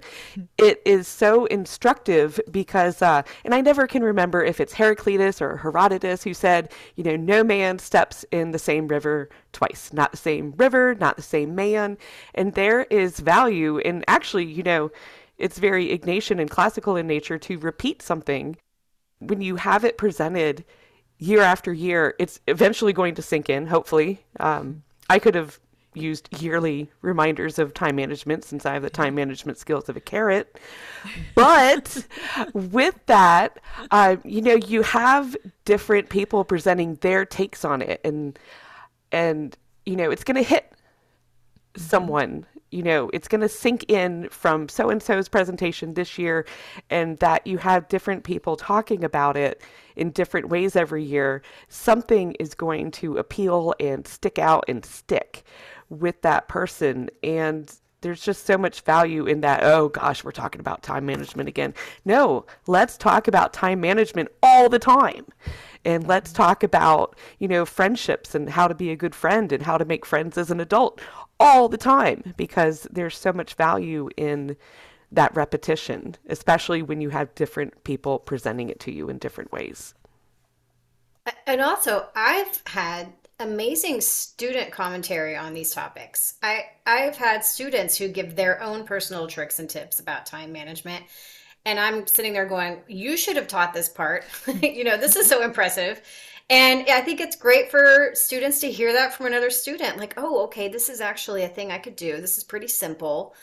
it 0.58 0.82
is 0.86 1.08
so 1.08 1.46
instructive 1.46 2.40
because, 2.52 3.02
uh, 3.02 3.24
and 3.44 3.56
I 3.56 3.62
never 3.62 3.88
can 3.88 4.04
remember 4.04 4.44
if 4.44 4.60
it's 4.60 4.74
Heraclitus 4.74 5.42
or 5.42 5.58
Herodotus 5.58 6.24
who 6.24 6.34
said, 6.34 6.72
you 6.96 7.04
know, 7.04 7.16
no 7.16 7.44
man 7.44 7.80
steps 7.80 8.24
in 8.32 8.52
the 8.52 8.60
same 8.60 8.88
river 8.88 9.30
twice, 9.54 9.92
not 9.92 10.12
the 10.12 10.18
same 10.18 10.54
river, 10.58 10.96
not 10.96 11.16
the 11.16 11.24
same 11.24 11.56
man. 11.56 11.98
And 12.36 12.54
there 12.54 12.84
is 12.84 13.20
value 13.20 13.80
in 13.80 14.06
actually, 14.08 14.46
you 14.46 14.64
know, 14.64 14.92
it's 15.38 15.58
very 15.58 15.98
Ignatian 15.98 16.40
and 16.40 16.50
classical 16.50 16.96
in 16.96 17.08
nature 17.08 17.40
to 17.40 17.58
repeat 17.58 18.04
something 18.04 18.58
when 19.22 19.42
you 19.42 19.56
have 19.56 19.86
it 19.86 19.98
presented 19.98 20.66
year 21.20 21.42
after 21.42 21.72
year, 21.72 22.16
it's 22.20 22.40
eventually 22.48 22.92
going 22.92 23.16
to 23.16 23.22
sink 23.22 23.50
in, 23.50 23.68
hopefully. 23.68 24.24
Um, 24.40 24.84
I 25.10 25.20
could 25.20 25.36
have 25.36 25.60
used 25.94 26.42
yearly 26.42 26.90
reminders 27.02 27.60
of 27.60 27.74
time 27.74 27.96
management 27.96 28.44
since 28.44 28.66
I 28.66 28.74
have 28.74 28.82
the 28.82 28.90
time 28.90 29.14
management 29.14 29.58
skills 29.58 29.90
of 29.90 29.98
a 29.98 30.00
carrot. 30.00 30.58
But 31.36 32.06
with 32.54 32.96
that, 33.06 33.60
uh, 33.92 34.18
you 34.24 34.42
know, 34.42 34.56
you 34.56 34.82
have 34.82 35.36
different 35.66 36.10
people 36.10 36.44
presenting 36.44 36.96
their 36.96 37.26
takes 37.26 37.64
on 37.64 37.82
it, 37.82 38.02
and 38.04 38.38
and 39.12 39.56
you 39.86 39.96
know, 39.96 40.12
it's 40.12 40.24
going 40.24 40.42
to 40.42 40.48
hit 40.48 40.72
someone 41.76 42.46
you 42.72 42.82
know, 42.84 43.10
it's 43.14 43.28
going 43.28 43.42
to 43.42 43.50
sink 43.50 43.86
in 43.90 44.30
from 44.30 44.70
so 44.70 44.90
and 44.90 45.04
so's 45.04 45.28
presentation 45.28 45.94
this 45.94 46.18
year, 46.18 46.46
and 46.90 47.20
that 47.20 47.46
you 47.46 47.58
have 47.58 47.88
different 47.90 48.24
people 48.24 48.56
talking 48.56 49.04
about 49.04 49.38
it 49.38 49.62
in 49.96 50.12
different 50.12 50.50
ways 50.50 50.76
every 50.76 51.04
year, 51.04 51.42
something 51.68 52.32
is 52.40 52.56
going 52.56 52.92
to 52.92 53.18
appeal 53.18 53.76
and 53.80 54.08
stick 54.08 54.40
out 54.40 54.64
and 54.68 54.86
stick 54.86 55.44
with 55.90 56.22
that 56.22 56.48
person. 56.48 57.10
And 57.22 57.72
there's 58.02 58.22
just 58.22 58.46
so 58.46 58.58
much 58.58 58.82
value 58.82 59.28
in 59.28 59.42
that. 59.42 59.64
Oh 59.64 59.90
gosh, 59.90 60.24
we're 60.24 60.32
talking 60.32 60.60
about 60.60 60.82
time 60.82 61.06
management 61.06 61.48
again. 61.48 61.74
No, 62.04 62.46
let's 62.68 62.98
talk 62.98 63.28
about 63.28 63.54
time 63.54 63.80
management 63.80 64.30
all 64.42 64.70
the 64.70 64.80
time. 64.80 65.28
And 65.84 66.08
let's 66.08 66.32
talk 66.32 66.64
about, 66.64 67.16
you 67.40 67.48
know, 67.48 67.66
friendships 67.66 68.36
and 68.36 68.50
how 68.50 68.68
to 68.68 68.76
be 68.76 68.92
a 68.92 68.96
good 68.96 69.16
friend 69.16 69.52
and 69.52 69.64
how 69.64 69.78
to 69.78 69.86
make 69.86 70.06
friends 70.06 70.38
as 70.38 70.52
an 70.52 70.60
adult 70.60 71.02
all 71.42 71.68
the 71.68 71.78
time 71.78 72.34
because 72.38 72.88
there's 72.92 73.18
so 73.18 73.34
much 73.34 73.56
value 73.56 74.10
in 74.16 74.56
that 75.12 75.36
repetition, 75.36 76.16
especially 76.28 76.82
when 76.82 77.02
you 77.02 77.10
have 77.10 77.34
different 77.36 77.84
people 77.84 78.20
presenting 78.20 78.70
it 78.70 78.80
to 78.80 78.92
you 78.92 79.10
in 79.10 79.18
different 79.18 79.52
ways. 79.52 79.94
And 81.46 81.62
also, 81.62 82.08
I've 82.16 82.62
had 82.66 83.14
amazing 83.40 84.02
student 84.02 84.72
commentary 84.72 85.36
on 85.36 85.54
these 85.54 85.74
topics. 85.74 86.36
I 86.42 86.66
I've 86.86 87.18
had 87.18 87.44
students 87.44 87.98
who 87.98 88.08
give 88.08 88.36
their 88.36 88.62
own 88.62 88.86
personal 88.86 89.28
tricks 89.28 89.60
and 89.60 89.70
tips 89.70 90.00
about 90.00 90.26
time 90.26 90.52
management. 90.52 91.04
And 91.66 91.80
I'm 91.80 92.08
sitting 92.08 92.34
there 92.34 92.46
going, 92.46 92.82
"You 92.88 93.18
should 93.18 93.36
have 93.36 93.48
taught 93.48 93.74
this 93.74 93.90
part." 93.90 94.26
you 94.62 94.84
know, 94.84 94.98
this 94.98 95.16
is 95.16 95.28
so 95.28 95.44
impressive. 95.44 96.02
And 96.52 96.86
I 96.90 97.00
think 97.00 97.22
it's 97.22 97.38
great 97.38 97.72
for 97.72 98.12
students 98.14 98.60
to 98.60 98.70
hear 98.70 98.92
that 98.92 99.14
from 99.14 99.26
another 99.26 99.50
student 99.50 99.98
like, 99.98 100.16
oh, 100.18 100.44
okay, 100.44 100.68
this 100.68 100.90
is 100.90 101.00
actually 101.00 101.44
a 101.44 101.48
thing 101.48 101.72
I 101.72 101.78
could 101.78 101.96
do. 101.96 102.20
This 102.20 102.38
is 102.38 102.44
pretty 102.44 102.68
simple. 102.68 103.34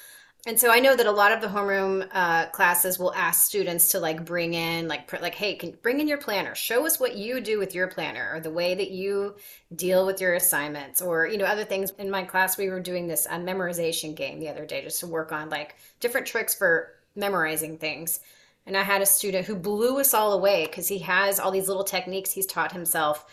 And 0.46 0.60
so 0.60 0.70
I 0.70 0.78
know 0.78 0.94
that 0.94 1.06
a 1.06 1.10
lot 1.10 1.32
of 1.32 1.40
the 1.40 1.46
homeroom 1.46 2.06
uh, 2.12 2.50
classes 2.50 2.98
will 2.98 3.14
ask 3.14 3.46
students 3.46 3.88
to 3.92 3.98
like 3.98 4.26
bring 4.26 4.52
in 4.52 4.88
like 4.88 5.10
like 5.22 5.34
hey, 5.34 5.54
can 5.54 5.70
bring 5.82 6.00
in 6.00 6.06
your 6.06 6.18
planner. 6.18 6.54
Show 6.54 6.84
us 6.84 7.00
what 7.00 7.16
you 7.16 7.40
do 7.40 7.58
with 7.58 7.74
your 7.74 7.88
planner 7.88 8.30
or 8.34 8.40
the 8.40 8.50
way 8.50 8.74
that 8.74 8.90
you 8.90 9.36
deal 9.74 10.04
with 10.04 10.20
your 10.20 10.34
assignments 10.34 11.00
or 11.00 11.26
you 11.26 11.38
know 11.38 11.46
other 11.46 11.64
things. 11.64 11.92
In 11.98 12.10
my 12.10 12.24
class, 12.24 12.58
we 12.58 12.68
were 12.68 12.78
doing 12.78 13.08
this 13.08 13.26
memorization 13.26 14.14
game 14.14 14.38
the 14.38 14.50
other 14.50 14.66
day 14.66 14.82
just 14.82 15.00
to 15.00 15.06
work 15.06 15.32
on 15.32 15.48
like 15.48 15.76
different 15.98 16.26
tricks 16.26 16.54
for 16.54 16.92
memorizing 17.16 17.78
things. 17.78 18.20
And 18.68 18.76
I 18.76 18.82
had 18.82 19.00
a 19.00 19.06
student 19.06 19.46
who 19.46 19.56
blew 19.56 19.98
us 19.98 20.12
all 20.12 20.34
away 20.34 20.66
because 20.66 20.86
he 20.86 20.98
has 20.98 21.40
all 21.40 21.50
these 21.50 21.68
little 21.68 21.84
techniques 21.84 22.30
he's 22.30 22.44
taught 22.44 22.70
himself. 22.70 23.24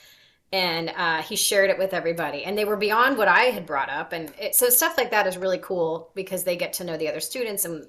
And 0.54 0.94
uh, 0.96 1.22
he 1.22 1.36
shared 1.36 1.70
it 1.70 1.78
with 1.78 1.94
everybody. 1.94 2.46
And 2.46 2.58
they 2.58 2.64
were 2.64 2.78
beyond 2.78 3.18
what 3.18 3.28
i 3.28 3.42
had 3.42 3.66
brought 3.66 3.90
up. 3.90 4.14
And 4.14 4.32
it, 4.40 4.56
so 4.56 4.70
stuff 4.70 4.98
like 4.98 5.12
that 5.12 5.28
is 5.28 5.38
really 5.38 5.58
cool 5.58 6.10
because 6.16 6.46
they 6.46 6.56
get 6.56 6.72
to 6.74 6.86
know 6.86 6.96
the 6.96 7.10
other 7.10 7.20
students 7.20 7.66
and 7.66 7.86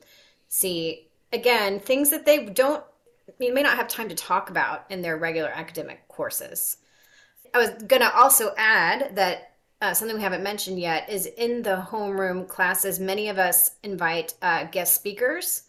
see 0.49 1.07
again 1.33 1.79
things 1.79 2.11
that 2.11 2.25
they 2.25 2.47
don't 2.47 2.85
you 3.41 3.53
may 3.53 3.63
not 3.63 3.77
have 3.77 3.89
time 3.89 4.09
to 4.09 4.15
talk 4.15 4.51
about 4.51 4.85
in 4.91 5.03
their 5.03 5.17
regular 5.17 5.49
academic 5.49 6.07
courses. 6.09 6.79
I 7.55 7.59
was 7.59 7.71
going 7.71 8.03
to 8.03 8.15
also 8.15 8.55
add 8.57 9.17
that 9.17 9.53
uh, 9.81 9.95
something 9.95 10.17
we 10.17 10.23
haven't 10.23 10.43
mentioned 10.43 10.81
yet 10.81 11.09
is 11.11 11.27
in 11.27 11.63
the 11.63 11.87
homeroom 11.91 12.49
classes 12.49 12.99
many 12.99 13.29
of 13.29 13.39
us 13.39 13.73
invite 13.83 14.35
uh, 14.43 14.65
guest 14.65 14.95
speakers 14.95 15.66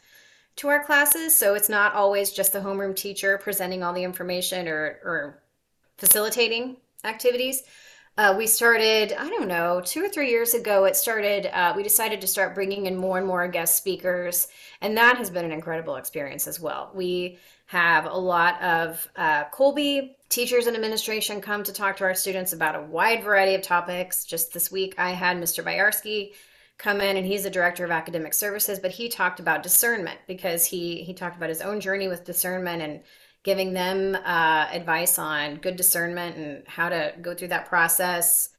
to 0.58 0.68
our 0.68 0.84
classes. 0.84 1.38
So 1.38 1.56
it's 1.56 1.70
not 1.70 1.94
always 1.94 2.32
just 2.32 2.54
the 2.54 2.60
homeroom 2.60 2.96
teacher 2.96 3.38
presenting 3.38 3.84
all 3.84 3.94
the 3.94 4.04
information 4.04 4.68
or, 4.68 5.00
or 5.04 5.44
facilitating 5.98 6.78
activities. 7.04 7.64
Uh, 8.18 8.34
we 8.36 8.48
started, 8.48 9.14
I 9.14 9.30
don't 9.30 9.48
know, 9.48 9.80
two 9.86 10.04
or 10.04 10.10
three 10.10 10.32
years 10.32 10.56
ago, 10.56 10.86
it 10.86 10.96
started, 10.96 11.46
uh, 11.56 11.74
we 11.76 11.84
decided 11.84 12.20
to 12.22 12.28
start 12.28 12.56
bringing 12.56 12.88
in 12.88 12.98
more 12.98 13.20
and 13.20 13.28
more 13.28 13.48
guest 13.48 13.78
speakers. 13.78 14.48
And 14.82 14.98
that 14.98 15.18
has 15.18 15.30
been 15.30 15.46
an 15.46 15.52
incredible 15.52 15.98
experience 15.98 16.48
as 16.48 16.60
well. 16.60 16.92
We 16.96 17.38
have 17.68 18.06
a 18.06 18.18
lot 18.18 18.60
of 18.64 19.08
uh, 19.16 19.44
Kolbe 19.54 20.16
teachers 20.30 20.66
and 20.66 20.76
administration 20.76 21.42
come 21.42 21.64
to 21.64 21.72
talk 21.72 21.98
to 21.98 22.06
our 22.06 22.16
students 22.16 22.54
about 22.54 22.76
a 22.76 22.82
wide 22.82 23.24
variety 23.24 23.54
of 23.54 23.62
topics. 23.62 24.26
Just 24.26 24.52
this 24.52 24.72
week, 24.72 24.96
I 24.98 25.12
had 25.12 25.38
Mr. 25.38 25.64
Bayarski 25.64 26.34
come 26.78 27.02
in 27.02 27.18
and 27.18 27.26
he's 27.26 27.44
the 27.44 27.50
director 27.50 27.84
of 27.84 27.92
academic 27.92 28.34
services 28.34 28.80
but 28.80 28.92
he 28.92 29.10
talked 29.10 29.40
about 29.40 29.64
discernment 29.64 30.20
because 30.28 30.66
he 30.66 31.04
he 31.04 31.14
talked 31.14 31.36
about 31.36 31.50
his 31.50 31.62
own 31.62 31.80
journey 31.80 32.08
with 32.08 32.24
discernment 32.24 32.82
and 32.82 33.02
giving 33.48 33.72
them 33.72 34.14
uh, 34.26 34.68
advice 34.74 35.18
on 35.18 35.56
good 35.56 35.78
discernment 35.78 36.36
and 36.36 36.68
how 36.68 36.90
to 36.90 37.14
go 37.22 37.34
through 37.34 37.48
that 37.48 37.66
process. 37.66 38.50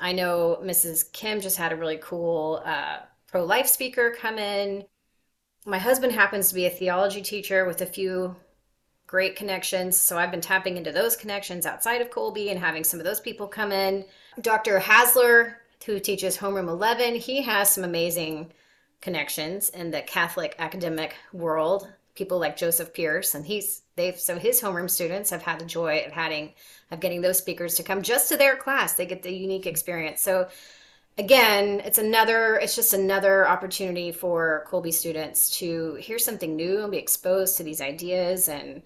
I 0.00 0.10
know 0.10 0.58
Mrs. 0.64 1.12
Kim 1.12 1.40
just 1.40 1.56
had 1.56 1.70
a 1.70 1.76
really 1.76 1.98
cool 2.02 2.60
uh, 2.64 3.02
pro 3.28 3.44
life 3.44 3.68
speaker 3.68 4.12
come 4.18 4.38
in. 4.38 4.84
My 5.64 5.78
husband 5.78 6.12
happens 6.12 6.48
to 6.48 6.56
be 6.56 6.66
a 6.66 6.70
theology 6.70 7.22
teacher 7.22 7.66
with 7.66 7.82
a 7.82 7.86
few 7.86 8.34
great 9.06 9.36
connections. 9.36 9.96
So 9.96 10.18
I've 10.18 10.32
been 10.32 10.40
tapping 10.40 10.76
into 10.76 10.90
those 10.90 11.14
connections 11.14 11.64
outside 11.64 12.00
of 12.00 12.10
Kolbe 12.10 12.50
and 12.50 12.58
having 12.58 12.82
some 12.82 12.98
of 12.98 13.04
those 13.04 13.20
people 13.20 13.46
come 13.46 13.70
in. 13.70 14.04
Dr. 14.40 14.80
Hasler, 14.80 15.54
who 15.82 16.00
teaches 16.00 16.36
Homeroom 16.36 16.68
11, 16.68 17.16
he 17.16 17.42
has 17.42 17.70
some 17.70 17.84
amazing 17.84 18.52
connections 19.00 19.68
in 19.70 19.90
the 19.90 20.00
Catholic 20.02 20.54
academic 20.58 21.14
world. 21.32 21.92
People 22.14 22.38
like 22.38 22.56
Joseph 22.56 22.92
Pearce, 22.92 23.34
and 23.34 23.44
he's 23.44 23.82
they've 23.96 24.18
so 24.18 24.38
his 24.38 24.60
homeroom 24.60 24.88
students 24.88 25.30
have 25.30 25.42
had 25.42 25.58
the 25.58 25.64
joy 25.64 26.02
of 26.06 26.12
having 26.12 26.52
of 26.90 27.00
getting 27.00 27.22
those 27.22 27.38
speakers 27.38 27.74
to 27.76 27.82
come 27.82 28.02
just 28.02 28.28
to 28.28 28.36
their 28.36 28.56
class. 28.56 28.94
They 28.94 29.06
get 29.06 29.22
the 29.22 29.32
unique 29.32 29.66
experience. 29.66 30.20
So 30.20 30.48
again, 31.18 31.80
it's 31.80 31.98
another 31.98 32.56
it's 32.56 32.76
just 32.76 32.92
another 32.92 33.48
opportunity 33.48 34.12
for 34.12 34.66
Kolbe 34.68 34.92
students 34.92 35.50
to 35.58 35.94
hear 35.94 36.18
something 36.18 36.54
new 36.54 36.82
and 36.82 36.90
be 36.90 36.98
exposed 36.98 37.56
to 37.56 37.64
these 37.64 37.80
ideas 37.80 38.48
and 38.48 38.82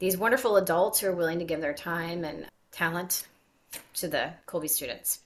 these 0.00 0.18
wonderful 0.18 0.56
adults 0.56 1.00
who 1.00 1.06
are 1.08 1.14
willing 1.14 1.38
to 1.38 1.44
give 1.44 1.60
their 1.60 1.74
time 1.74 2.24
and 2.24 2.46
talent 2.72 3.26
to 3.94 4.08
the 4.08 4.32
Kolbe 4.46 4.68
students. 4.68 5.20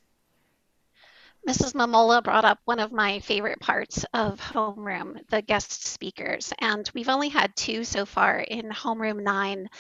Mrs. 1.49 1.73
Mamola 1.73 2.23
brought 2.23 2.45
up 2.45 2.59
one 2.67 2.79
of 2.79 2.93
my 2.93 3.21
favorite 3.21 3.59
parts 3.59 4.05
of 4.13 4.39
homeroom, 4.39 5.27
the 5.31 5.41
guest 5.41 5.83
speakers. 5.87 6.53
And 6.59 6.91
we've 6.93 7.09
only 7.09 7.31
had 7.31 7.57
two 7.57 7.85
so 7.85 8.05
far 8.05 8.39
in 8.39 8.69
homeroom 8.69 9.23
nine, 9.23 9.71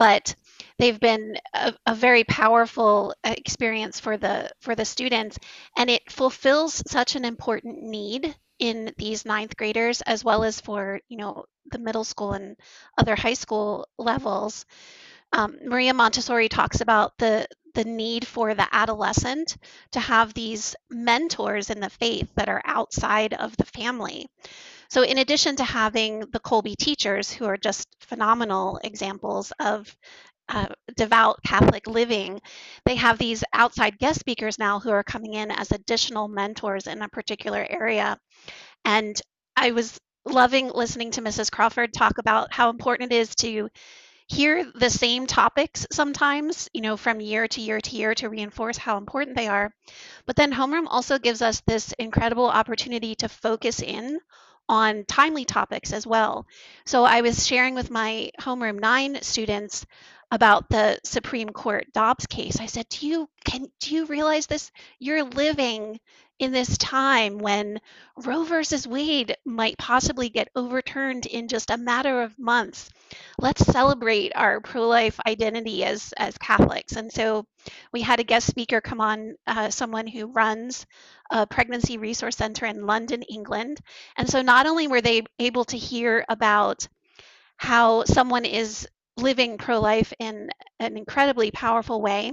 but 0.00 0.34
they've 0.78 0.98
been 0.98 1.36
a, 1.54 1.74
a, 1.86 1.94
very 1.94 2.24
powerful 2.24 3.14
experience 3.22 4.00
for 4.00 4.16
the 4.16 4.50
for 4.60 4.74
the 4.74 4.84
students 4.84 5.38
and 5.76 5.88
it 5.88 6.10
fulfills 6.10 6.82
such 6.88 7.14
an 7.14 7.24
important 7.24 7.80
need 7.80 8.34
in 8.58 8.92
these 8.98 9.24
ninth 9.24 9.56
graders 9.56 10.00
as 10.02 10.24
well 10.24 10.42
as 10.42 10.60
for 10.60 10.98
you 11.08 11.18
know 11.18 11.44
the 11.70 11.78
middle 11.78 12.04
school 12.04 12.32
and 12.32 12.56
other 12.98 13.14
high 13.14 13.34
school 13.34 13.86
levels 13.96 14.66
um, 15.32 15.56
maria 15.64 15.94
montessori 15.94 16.48
talks 16.48 16.80
about 16.80 17.16
the 17.18 17.46
the 17.74 17.84
need 17.84 18.26
for 18.26 18.54
the 18.54 18.68
adolescent 18.72 19.56
to 19.92 20.00
have 20.00 20.34
these 20.34 20.76
mentors 20.90 21.70
in 21.70 21.80
the 21.80 21.90
faith 21.90 22.28
that 22.36 22.48
are 22.48 22.62
outside 22.64 23.34
of 23.34 23.56
the 23.56 23.64
family. 23.64 24.26
So, 24.90 25.02
in 25.02 25.18
addition 25.18 25.56
to 25.56 25.64
having 25.64 26.20
the 26.20 26.40
Kolbe 26.40 26.76
teachers, 26.76 27.32
who 27.32 27.46
are 27.46 27.56
just 27.56 27.88
phenomenal 28.00 28.78
examples 28.84 29.52
of 29.58 29.94
uh, 30.48 30.66
devout 30.96 31.42
Catholic 31.44 31.86
living, 31.86 32.40
they 32.84 32.96
have 32.96 33.16
these 33.16 33.42
outside 33.54 33.98
guest 33.98 34.20
speakers 34.20 34.58
now 34.58 34.80
who 34.80 34.90
are 34.90 35.04
coming 35.04 35.34
in 35.34 35.50
as 35.50 35.72
additional 35.72 36.28
mentors 36.28 36.86
in 36.86 37.00
a 37.00 37.08
particular 37.08 37.66
area. 37.70 38.18
And 38.84 39.20
I 39.56 39.72
was 39.72 39.98
loving 40.26 40.70
listening 40.70 41.12
to 41.12 41.22
Mrs. 41.22 41.50
Crawford 41.50 41.92
talk 41.94 42.18
about 42.18 42.52
how 42.52 42.70
important 42.70 43.12
it 43.12 43.16
is 43.16 43.34
to 43.36 43.70
hear 44.32 44.64
the 44.74 44.90
same 44.90 45.26
topics 45.26 45.86
sometimes, 45.92 46.68
you 46.72 46.80
know, 46.80 46.96
from 46.96 47.20
year 47.20 47.46
to 47.46 47.60
year 47.60 47.80
to 47.80 47.96
year 47.96 48.14
to 48.14 48.28
reinforce 48.28 48.78
how 48.78 48.96
important 48.96 49.36
they 49.36 49.48
are. 49.48 49.74
But 50.26 50.36
then 50.36 50.52
homeroom 50.52 50.86
also 50.88 51.18
gives 51.18 51.42
us 51.42 51.60
this 51.66 51.92
incredible 51.98 52.48
opportunity 52.48 53.14
to 53.16 53.28
focus 53.28 53.82
in 53.82 54.18
on 54.68 55.04
timely 55.04 55.44
topics 55.44 55.92
as 55.92 56.06
well. 56.06 56.46
So 56.86 57.04
I 57.04 57.20
was 57.20 57.46
sharing 57.46 57.74
with 57.74 57.90
my 57.90 58.30
homeroom 58.40 58.80
9 58.80 59.20
students 59.22 59.84
about 60.30 60.70
the 60.70 60.98
Supreme 61.04 61.50
Court 61.50 61.86
Dobbs 61.92 62.26
case. 62.26 62.58
I 62.58 62.66
said, 62.66 62.88
"Do 62.88 63.06
you 63.06 63.28
can 63.44 63.66
do 63.80 63.94
you 63.94 64.06
realize 64.06 64.46
this? 64.46 64.70
You're 64.98 65.24
living 65.24 66.00
in 66.42 66.50
this 66.52 66.76
time 66.76 67.38
when 67.38 67.80
Roe 68.16 68.44
versus 68.44 68.86
Wade 68.86 69.36
might 69.44 69.78
possibly 69.78 70.28
get 70.28 70.48
overturned 70.56 71.26
in 71.26 71.48
just 71.48 71.70
a 71.70 71.76
matter 71.76 72.22
of 72.22 72.38
months. 72.38 72.90
Let's 73.38 73.64
celebrate 73.64 74.32
our 74.34 74.60
pro 74.60 74.88
life 74.88 75.20
identity 75.26 75.84
as, 75.84 76.12
as 76.16 76.36
Catholics. 76.38 76.96
And 76.96 77.12
so 77.12 77.46
we 77.92 78.02
had 78.02 78.18
a 78.20 78.24
guest 78.24 78.46
speaker 78.48 78.80
come 78.80 79.00
on, 79.00 79.36
uh, 79.46 79.70
someone 79.70 80.06
who 80.08 80.26
runs 80.32 80.84
a 81.30 81.46
pregnancy 81.46 81.96
resource 81.96 82.36
center 82.36 82.66
in 82.66 82.86
London, 82.86 83.22
England. 83.22 83.78
And 84.16 84.28
so 84.28 84.42
not 84.42 84.66
only 84.66 84.88
were 84.88 85.00
they 85.00 85.22
able 85.38 85.64
to 85.66 85.78
hear 85.78 86.24
about 86.28 86.88
how 87.56 88.04
someone 88.04 88.44
is 88.44 88.88
living 89.16 89.58
pro 89.58 89.80
life 89.80 90.12
in 90.18 90.50
an 90.80 90.96
incredibly 90.96 91.50
powerful 91.50 92.00
way 92.00 92.32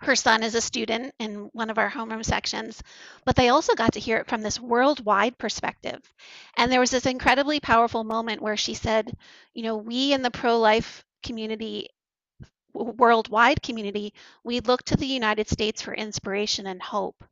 her 0.00 0.14
son 0.14 0.42
is 0.42 0.54
a 0.54 0.60
student 0.60 1.14
in 1.18 1.48
one 1.52 1.70
of 1.70 1.78
our 1.78 1.90
homeroom 1.90 2.24
sections, 2.24 2.82
but 3.24 3.34
they 3.34 3.48
also 3.48 3.74
got 3.74 3.92
to 3.94 4.00
hear 4.00 4.18
it 4.18 4.28
from 4.28 4.42
this 4.42 4.60
worldwide 4.60 5.38
perspective. 5.38 6.00
And 6.56 6.70
there 6.70 6.80
was 6.80 6.90
this 6.90 7.06
incredibly 7.06 7.60
powerful 7.60 8.04
moment 8.04 8.42
where 8.42 8.56
she 8.56 8.74
said, 8.74 9.10
you 9.54 9.62
know, 9.62 9.76
we 9.76 10.12
in 10.12 10.22
the 10.22 10.30
pro 10.30 10.58
life 10.58 11.04
community, 11.22 11.88
worldwide 12.74 13.62
community, 13.62 14.12
we 14.44 14.60
look 14.60 14.82
to 14.84 14.96
the 14.96 15.06
United 15.06 15.48
States 15.48 15.80
for 15.80 15.94
inspiration 15.94 16.66
and 16.66 16.82
hope. 16.82 17.24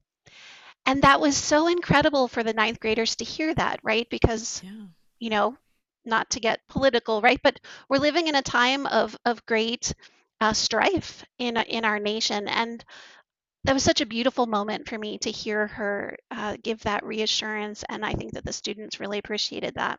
And 0.87 1.03
that 1.03 1.20
was 1.20 1.37
so 1.37 1.66
incredible 1.66 2.29
for 2.29 2.42
the 2.42 2.53
ninth 2.53 2.81
graders 2.81 3.16
to 3.16 3.24
hear 3.24 3.55
that, 3.55 3.81
right? 3.83 4.09
Because, 4.11 4.62
yeah. 4.64 4.87
you 5.18 5.31
know, 5.31 5.57
not 6.05 6.31
to 6.31 6.40
get 6.40 6.61
political, 6.68 7.20
right? 7.20 7.40
But 7.42 7.61
we're 7.88 7.98
living 7.98 8.27
in 8.27 8.35
a 8.35 8.42
time 8.42 8.87
of, 8.87 9.16
of 9.24 9.44
great 9.46 9.94
uh, 10.44 10.52
strife 10.52 11.24
in 11.38 11.57
in 11.57 11.85
our 11.87 11.98
nation, 11.98 12.48
and 12.48 12.85
that 13.64 13.72
was 13.72 13.83
such 13.83 14.02
a 14.02 14.07
beautiful 14.07 14.46
moment 14.46 14.87
for 14.87 14.98
me 14.98 15.16
to 15.18 15.30
hear 15.30 15.66
her 15.68 16.16
uh, 16.30 16.57
give 16.62 16.83
that 16.83 17.04
reassurance, 17.04 17.83
and 17.88 18.04
I 18.04 18.12
think 18.12 18.35
that 18.35 18.44
the 18.44 18.52
students 18.52 19.00
really 19.00 19.18
appreciated 19.18 19.76
that. 19.76 19.98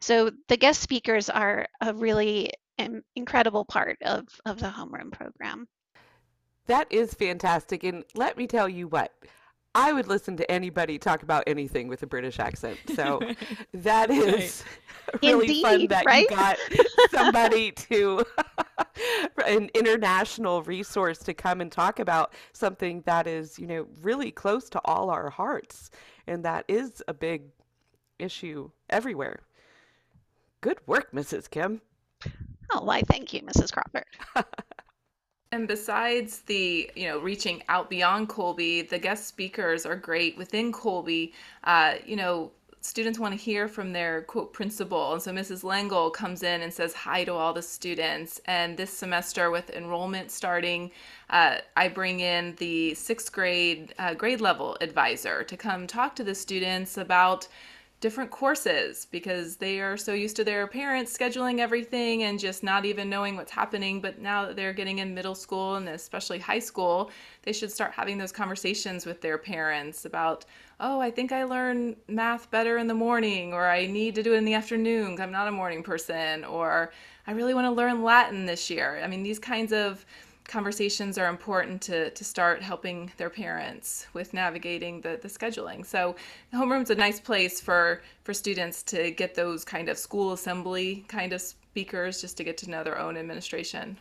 So 0.00 0.30
the 0.48 0.58
guest 0.58 0.82
speakers 0.82 1.30
are 1.30 1.66
a 1.80 1.94
really 1.94 2.50
incredible 3.14 3.64
part 3.64 3.96
of 4.02 4.26
of 4.44 4.60
the 4.60 4.66
homeroom 4.66 5.12
program. 5.12 5.66
That 6.66 6.92
is 6.92 7.14
fantastic, 7.14 7.82
and 7.82 8.04
let 8.14 8.36
me 8.36 8.46
tell 8.46 8.68
you 8.68 8.88
what. 8.88 9.12
I 9.76 9.92
would 9.92 10.08
listen 10.08 10.38
to 10.38 10.50
anybody 10.50 10.98
talk 10.98 11.22
about 11.22 11.44
anything 11.46 11.86
with 11.86 12.02
a 12.02 12.06
British 12.06 12.38
accent. 12.38 12.78
So 12.94 13.20
that 13.74 14.10
is 14.10 14.64
right. 15.12 15.22
really 15.22 15.44
Indeed, 15.44 15.62
fun 15.62 15.86
that 15.88 16.06
right? 16.06 16.22
you 16.22 16.34
got 16.34 16.58
somebody 17.10 17.72
to 17.72 18.24
an 19.46 19.68
international 19.74 20.62
resource 20.62 21.18
to 21.18 21.34
come 21.34 21.60
and 21.60 21.70
talk 21.70 21.98
about 21.98 22.32
something 22.54 23.02
that 23.04 23.26
is, 23.26 23.58
you 23.58 23.66
know, 23.66 23.86
really 24.00 24.30
close 24.30 24.70
to 24.70 24.80
all 24.86 25.10
our 25.10 25.28
hearts. 25.28 25.90
And 26.26 26.42
that 26.46 26.64
is 26.68 27.02
a 27.06 27.12
big 27.12 27.42
issue 28.18 28.70
everywhere. 28.88 29.40
Good 30.62 30.78
work, 30.86 31.12
Mrs. 31.12 31.50
Kim. 31.50 31.82
Oh, 32.72 32.82
why, 32.82 33.02
thank 33.02 33.34
you, 33.34 33.42
Mrs. 33.42 33.70
Crawford. 33.70 34.06
And 35.52 35.68
besides 35.68 36.40
the, 36.40 36.90
you 36.96 37.06
know, 37.06 37.20
reaching 37.20 37.62
out 37.68 37.88
beyond 37.88 38.28
Kolbe, 38.28 38.88
the 38.88 38.98
guest 38.98 39.26
speakers 39.26 39.86
are 39.86 39.96
great 39.96 40.36
within 40.36 40.72
Kolbe. 40.72 41.32
Uh, 41.62 41.94
you 42.04 42.16
know, 42.16 42.50
students 42.80 43.18
want 43.18 43.32
to 43.32 43.38
hear 43.38 43.68
from 43.68 43.92
their 43.92 44.22
quote 44.22 44.52
principal. 44.52 45.12
And 45.12 45.22
so 45.22 45.32
Mrs. 45.32 45.64
Langle 45.64 46.10
comes 46.10 46.42
in 46.42 46.62
and 46.62 46.72
says 46.72 46.94
hi 46.94 47.24
to 47.24 47.32
all 47.32 47.52
the 47.52 47.62
students. 47.62 48.40
And 48.46 48.76
this 48.76 48.90
semester, 48.90 49.50
with 49.50 49.70
enrollment 49.70 50.30
starting, 50.30 50.90
uh, 51.30 51.58
I 51.76 51.88
bring 51.88 52.20
in 52.20 52.54
the 52.56 52.94
sixth 52.94 53.32
grade 53.32 53.94
uh, 53.98 54.14
grade 54.14 54.40
level 54.40 54.76
advisor 54.80 55.42
to 55.44 55.56
come 55.56 55.86
talk 55.86 56.16
to 56.16 56.24
the 56.24 56.34
students 56.34 56.96
about 56.96 57.48
different 58.00 58.30
courses 58.30 59.06
because 59.10 59.56
they 59.56 59.80
are 59.80 59.96
so 59.96 60.12
used 60.12 60.36
to 60.36 60.44
their 60.44 60.66
parents 60.66 61.16
scheduling 61.16 61.60
everything 61.60 62.24
and 62.24 62.38
just 62.38 62.62
not 62.62 62.84
even 62.84 63.08
knowing 63.08 63.36
what's 63.36 63.50
happening. 63.50 64.00
But 64.00 64.20
now 64.20 64.46
that 64.46 64.56
they're 64.56 64.74
getting 64.74 64.98
in 64.98 65.14
middle 65.14 65.34
school 65.34 65.76
and 65.76 65.88
especially 65.88 66.38
high 66.38 66.58
school, 66.58 67.10
they 67.42 67.52
should 67.52 67.72
start 67.72 67.92
having 67.92 68.18
those 68.18 68.32
conversations 68.32 69.06
with 69.06 69.22
their 69.22 69.38
parents 69.38 70.04
about, 70.04 70.44
oh, 70.78 71.00
I 71.00 71.10
think 71.10 71.32
I 71.32 71.44
learn 71.44 71.96
math 72.06 72.50
better 72.50 72.76
in 72.76 72.86
the 72.86 72.94
morning, 72.94 73.54
or 73.54 73.66
I 73.66 73.86
need 73.86 74.14
to 74.16 74.22
do 74.22 74.34
it 74.34 74.38
in 74.38 74.44
the 74.44 74.54
afternoon 74.54 75.18
I'm 75.18 75.32
not 75.32 75.48
a 75.48 75.52
morning 75.52 75.82
person, 75.82 76.44
or 76.44 76.92
I 77.26 77.32
really 77.32 77.54
want 77.54 77.66
to 77.66 77.70
learn 77.70 78.02
Latin 78.02 78.44
this 78.44 78.68
year. 78.68 79.00
I 79.02 79.06
mean, 79.06 79.22
these 79.22 79.38
kinds 79.38 79.72
of 79.72 80.04
conversations 80.48 81.18
are 81.18 81.28
important 81.28 81.82
to, 81.82 82.10
to 82.10 82.24
start 82.24 82.62
helping 82.62 83.10
their 83.16 83.30
parents 83.30 84.06
with 84.12 84.32
navigating 84.32 85.00
the, 85.00 85.18
the 85.20 85.28
scheduling. 85.28 85.84
So 85.84 86.16
the 86.50 86.56
homeroom's 86.56 86.90
a 86.90 86.94
nice 86.94 87.20
place 87.20 87.60
for, 87.60 88.02
for 88.24 88.32
students 88.32 88.82
to 88.84 89.10
get 89.10 89.34
those 89.34 89.64
kind 89.64 89.88
of 89.88 89.98
school 89.98 90.32
assembly 90.32 91.04
kind 91.08 91.32
of 91.32 91.40
speakers 91.40 92.20
just 92.20 92.36
to 92.36 92.44
get 92.44 92.56
to 92.58 92.70
know 92.70 92.84
their 92.84 92.98
own 92.98 93.16
administration. 93.16 93.96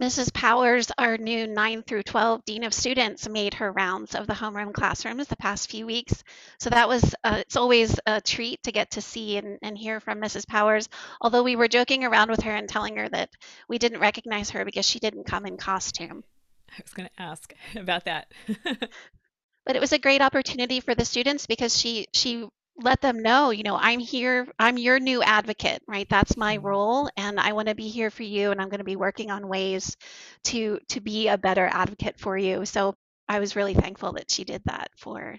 Mrs. 0.00 0.32
Powers, 0.32 0.90
our 0.96 1.18
new 1.18 1.46
9 1.46 1.82
through 1.82 2.04
12 2.04 2.44
Dean 2.46 2.64
of 2.64 2.72
Students, 2.72 3.28
made 3.28 3.52
her 3.54 3.70
rounds 3.70 4.14
of 4.14 4.26
the 4.26 4.32
homeroom 4.32 4.72
classrooms 4.72 5.28
the 5.28 5.36
past 5.36 5.70
few 5.70 5.84
weeks. 5.84 6.24
So 6.58 6.70
that 6.70 6.88
was, 6.88 7.14
uh, 7.22 7.36
it's 7.40 7.56
always 7.56 8.00
a 8.06 8.18
treat 8.22 8.62
to 8.62 8.72
get 8.72 8.92
to 8.92 9.02
see 9.02 9.36
and, 9.36 9.58
and 9.60 9.76
hear 9.76 10.00
from 10.00 10.18
Mrs. 10.18 10.48
Powers. 10.48 10.88
Although 11.20 11.42
we 11.42 11.54
were 11.54 11.68
joking 11.68 12.04
around 12.04 12.30
with 12.30 12.42
her 12.44 12.54
and 12.54 12.66
telling 12.66 12.96
her 12.96 13.10
that 13.10 13.28
we 13.68 13.76
didn't 13.76 14.00
recognize 14.00 14.48
her 14.50 14.64
because 14.64 14.86
she 14.86 15.00
didn't 15.00 15.26
come 15.26 15.44
in 15.44 15.58
costume. 15.58 16.24
I 16.70 16.80
was 16.82 16.94
going 16.94 17.08
to 17.14 17.22
ask 17.22 17.54
about 17.76 18.06
that. 18.06 18.32
but 18.64 19.76
it 19.76 19.80
was 19.80 19.92
a 19.92 19.98
great 19.98 20.22
opportunity 20.22 20.80
for 20.80 20.94
the 20.94 21.04
students 21.04 21.46
because 21.46 21.78
she 21.78 22.06
she 22.14 22.48
let 22.82 23.00
them 23.00 23.20
know, 23.20 23.50
you 23.50 23.62
know, 23.62 23.76
I'm 23.76 24.00
here, 24.00 24.46
I'm 24.58 24.78
your 24.78 24.98
new 24.98 25.22
advocate, 25.22 25.82
right? 25.86 26.08
That's 26.08 26.36
my 26.36 26.56
mm-hmm. 26.56 26.66
role 26.66 27.10
and 27.16 27.38
I 27.38 27.52
want 27.52 27.68
to 27.68 27.74
be 27.74 27.88
here 27.88 28.10
for 28.10 28.22
you 28.22 28.50
and 28.50 28.60
I'm 28.60 28.68
going 28.68 28.78
to 28.78 28.84
be 28.84 28.96
working 28.96 29.30
on 29.30 29.48
ways 29.48 29.96
to 30.44 30.78
to 30.88 31.00
be 31.00 31.28
a 31.28 31.38
better 31.38 31.68
advocate 31.70 32.18
for 32.18 32.36
you. 32.36 32.64
So 32.64 32.94
I 33.28 33.38
was 33.40 33.56
really 33.56 33.74
thankful 33.74 34.12
that 34.14 34.30
she 34.30 34.44
did 34.44 34.62
that 34.64 34.90
for 34.96 35.38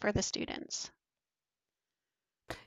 for 0.00 0.12
the 0.12 0.22
students. 0.22 0.90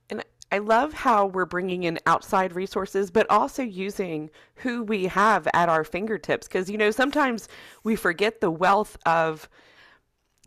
And 0.10 0.24
I 0.52 0.60
love 0.60 0.94
how 0.94 1.26
we're 1.26 1.46
bringing 1.46 1.84
in 1.84 1.98
outside 2.06 2.54
resources, 2.54 3.10
but 3.10 3.30
also 3.30 3.64
using 3.64 4.30
who 4.56 4.84
we 4.84 5.08
have 5.08 5.48
at 5.54 5.68
our 5.68 5.84
fingertips. 5.84 6.48
Because, 6.48 6.70
you 6.70 6.78
know, 6.78 6.92
sometimes 6.92 7.48
we 7.84 7.96
forget 7.96 8.40
the 8.40 8.52
wealth 8.52 8.96
of 9.06 9.50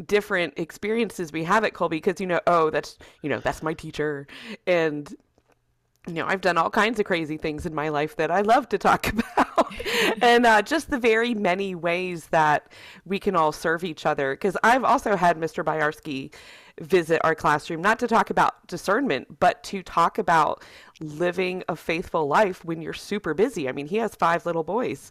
different 0.07 0.55
experiences 0.59 1.33
we 1.33 1.45
have 1.45 1.65
at 1.65 1.75
Colby 1.75 1.97
because 1.99 2.21
you 2.21 2.27
know, 2.27 2.41
oh, 2.47 2.71
that's 2.71 2.99
you 3.23 3.31
know, 3.31 3.41
that's 3.41 3.63
my 3.63 3.75
teacher, 3.75 4.27
and 4.67 5.15
you 6.07 6.15
know, 6.15 6.27
I've 6.27 6.41
done 6.41 6.57
all 6.57 6.71
kinds 6.71 7.01
of 7.01 7.07
crazy 7.07 7.37
things 7.37 7.67
in 7.67 7.75
my 7.75 7.89
life 7.89 8.17
that 8.17 8.31
I 8.31 8.43
love 8.43 8.69
to 8.71 8.79
talk 8.79 9.09
about, 9.13 9.26
and 10.23 10.47
uh, 10.47 10.63
just 10.63 10.91
the 10.91 10.99
very 10.99 11.35
many 11.35 11.75
ways 11.75 12.27
that 12.27 12.71
we 13.05 13.19
can 13.19 13.37
all 13.37 13.53
serve 13.53 13.85
each 13.85 14.07
other. 14.07 14.35
Because 14.35 14.57
I've 14.63 14.85
also 14.85 15.17
had 15.17 15.37
Mr. 15.37 15.65
Byarski 15.65 16.33
visit 16.81 17.21
our 17.25 17.35
classroom, 17.35 17.81
not 17.81 17.99
to 17.99 18.07
talk 18.07 18.29
about 18.31 18.67
discernment, 18.67 19.41
but 19.41 19.63
to 19.63 19.83
talk 19.83 20.19
about 20.19 20.63
living 21.01 21.63
a 21.69 21.77
faithful 21.77 22.27
life 22.27 22.65
when 22.65 22.83
you're 22.83 22.93
super 22.93 23.33
busy. 23.33 23.69
I 23.69 23.73
mean, 23.73 23.87
he 23.87 23.97
has 23.97 24.15
five 24.15 24.45
little 24.45 24.63
boys. 24.63 25.11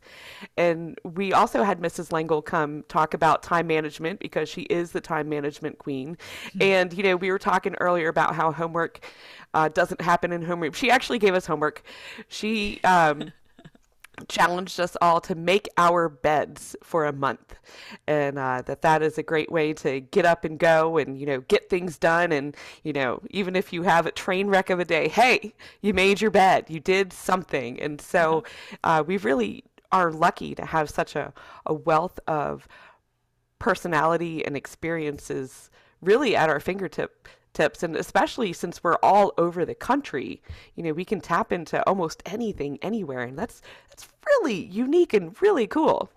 And 0.58 1.00
we 1.04 1.34
also 1.34 1.64
had 1.64 1.80
Mrs. 1.80 2.12
Langle 2.12 2.42
come 2.42 2.84
talk 2.88 3.14
about 3.14 3.42
time 3.42 3.68
management 3.68 4.20
because 4.20 4.48
she 4.48 4.64
is 4.64 4.92
the 4.92 5.02
time 5.02 5.28
management 5.28 5.80
queen. 5.80 6.18
Mm-hmm. 6.50 6.62
And, 6.62 6.94
you 6.94 7.04
know, 7.04 7.16
we 7.16 7.32
were 7.32 7.40
talking 7.40 7.76
earlier 7.80 8.10
about 8.10 8.36
how 8.36 8.52
homework 8.52 9.04
uh, 9.54 9.70
doesn't 9.70 10.02
happen 10.02 10.32
in 10.32 10.44
homeroom. 10.44 10.76
She 10.76 10.92
actually 10.92 11.20
gave 11.20 11.34
us 11.34 11.48
homework. 11.48 11.82
She, 12.28 12.80
um, 12.84 13.32
challenged 14.28 14.80
us 14.80 14.96
all 15.02 15.22
to 15.22 15.36
make 15.36 15.70
our 15.78 16.10
beds 16.10 16.76
for 16.84 17.06
a 17.06 17.14
month. 17.14 17.56
And 18.08 18.38
uh, 18.38 18.64
that 18.66 18.82
that 18.82 19.02
is 19.02 19.18
a 19.18 19.24
great 19.24 19.52
way 19.52 19.74
to 19.74 20.00
get 20.00 20.26
up 20.26 20.46
and 20.46 20.60
go 20.60 20.98
and 20.98 21.20
you 21.20 21.26
know 21.26 21.42
get 21.42 21.70
things 21.70 21.98
done. 21.98 22.32
And 22.32 22.56
you 22.84 22.94
know 22.94 23.22
even 23.30 23.56
if 23.56 23.74
you 23.74 23.84
have 23.84 24.06
a 24.06 24.12
train 24.12 24.48
wreck 24.48 24.70
of 24.70 24.80
a 24.80 24.86
day 24.86 25.08
hey 25.08 25.54
you 25.82 25.94
made 25.94 26.22
your 26.22 26.32
bed 26.32 26.66
you 26.70 26.80
did 26.80 27.14
something. 27.14 27.80
And 27.80 28.00
so 28.02 28.44
uh, 28.84 29.04
we 29.06 29.18
really 29.18 29.64
are 29.92 30.12
lucky 30.12 30.56
to 30.56 30.66
have 30.66 30.90
such 30.90 31.16
a, 31.16 31.34
a 31.66 31.74
wealth 31.74 32.20
of 32.28 32.68
personality 33.60 34.46
and 34.46 34.58
experiences 34.58 35.70
really 36.02 36.36
at 36.36 36.50
our 36.50 36.60
fingertip 36.60 37.28
tips 37.56 37.82
and 37.82 37.96
especially 37.96 38.54
since 38.54 38.84
we're 38.84 38.98
all 39.02 39.34
over 39.38 39.66
the 39.66 39.74
country 39.74 40.42
you 40.76 40.84
know 40.84 40.94
we 40.94 41.06
can 41.06 41.22
tap 41.22 41.52
into 41.52 41.82
almost 41.88 42.22
anything 42.26 42.78
anywhere 42.82 43.22
and 43.22 43.40
that's 43.40 43.62
that's 43.90 44.08
really 44.28 44.64
unique 44.66 45.14
and 45.14 45.42
really 45.42 45.66
cool 45.66 46.12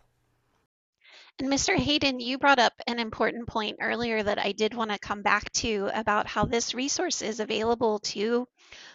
and 1.40 1.48
Mr. 1.48 1.76
Hayden, 1.76 2.18
you 2.18 2.36
brought 2.36 2.58
up 2.58 2.72
an 2.88 2.98
important 2.98 3.46
point 3.46 3.76
earlier 3.80 4.20
that 4.20 4.40
I 4.40 4.50
did 4.50 4.74
want 4.74 4.90
to 4.90 4.98
come 4.98 5.22
back 5.22 5.52
to 5.52 5.88
about 5.94 6.26
how 6.26 6.44
this 6.44 6.74
resource 6.74 7.22
is 7.22 7.38
available 7.38 8.00
to 8.00 8.48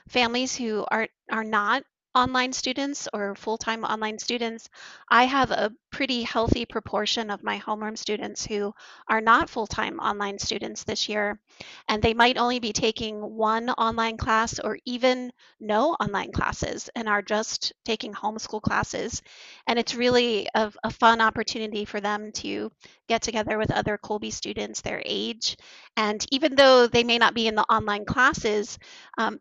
families 0.10 0.54
who 0.54 0.86
are 0.92 1.08
are 1.32 1.46
not 1.46 1.84
online 2.16 2.54
students 2.54 3.08
or 3.14 3.36
full-time 3.36 3.84
online 3.84 4.20
students, 4.20 4.70
I 5.10 5.24
have 5.26 5.52
a 5.52 5.72
pretty 5.92 6.24
healthy 6.24 6.66
proportion 6.66 7.30
of 7.30 7.44
my 7.44 7.60
homeroom 7.60 7.98
students 7.98 8.46
who 8.46 8.74
are 9.08 9.22
not 9.22 9.50
full-time 9.50 10.00
online 10.00 10.40
students 10.40 10.84
this 10.84 11.10
year. 11.10 11.40
And 11.88 12.02
they 12.02 12.14
might 12.14 12.38
only 12.38 12.60
be 12.60 12.74
taking 12.74 13.20
one 13.20 13.70
online 13.70 14.18
class 14.18 14.60
or 14.60 14.78
even 14.86 15.32
no 15.60 15.94
online 15.94 16.32
classes 16.32 16.90
and 16.96 17.08
are 17.08 17.22
just 17.22 17.74
taking 17.86 18.14
homeschool 18.14 18.62
classes. 18.62 19.22
And 19.68 19.80
it's 19.80 19.96
really 19.96 20.48
a, 20.54 20.72
a 20.84 20.92
fun 20.92 21.22
opportunity 21.22 21.86
for 21.86 22.02
them 22.02 22.32
to 22.34 22.72
get 23.08 23.22
together 23.22 23.58
with 23.58 23.72
other 23.72 23.98
Kolbe 23.98 24.32
students 24.32 24.82
their 24.82 25.02
age. 25.06 25.58
And 25.98 26.26
even 26.32 26.56
though 26.56 26.88
they 26.88 27.04
may 27.04 27.18
not 27.18 27.34
be 27.34 27.48
in 27.48 27.56
the 27.56 27.64
online 27.64 28.06
classes, 28.06 28.78
um, 29.18 29.40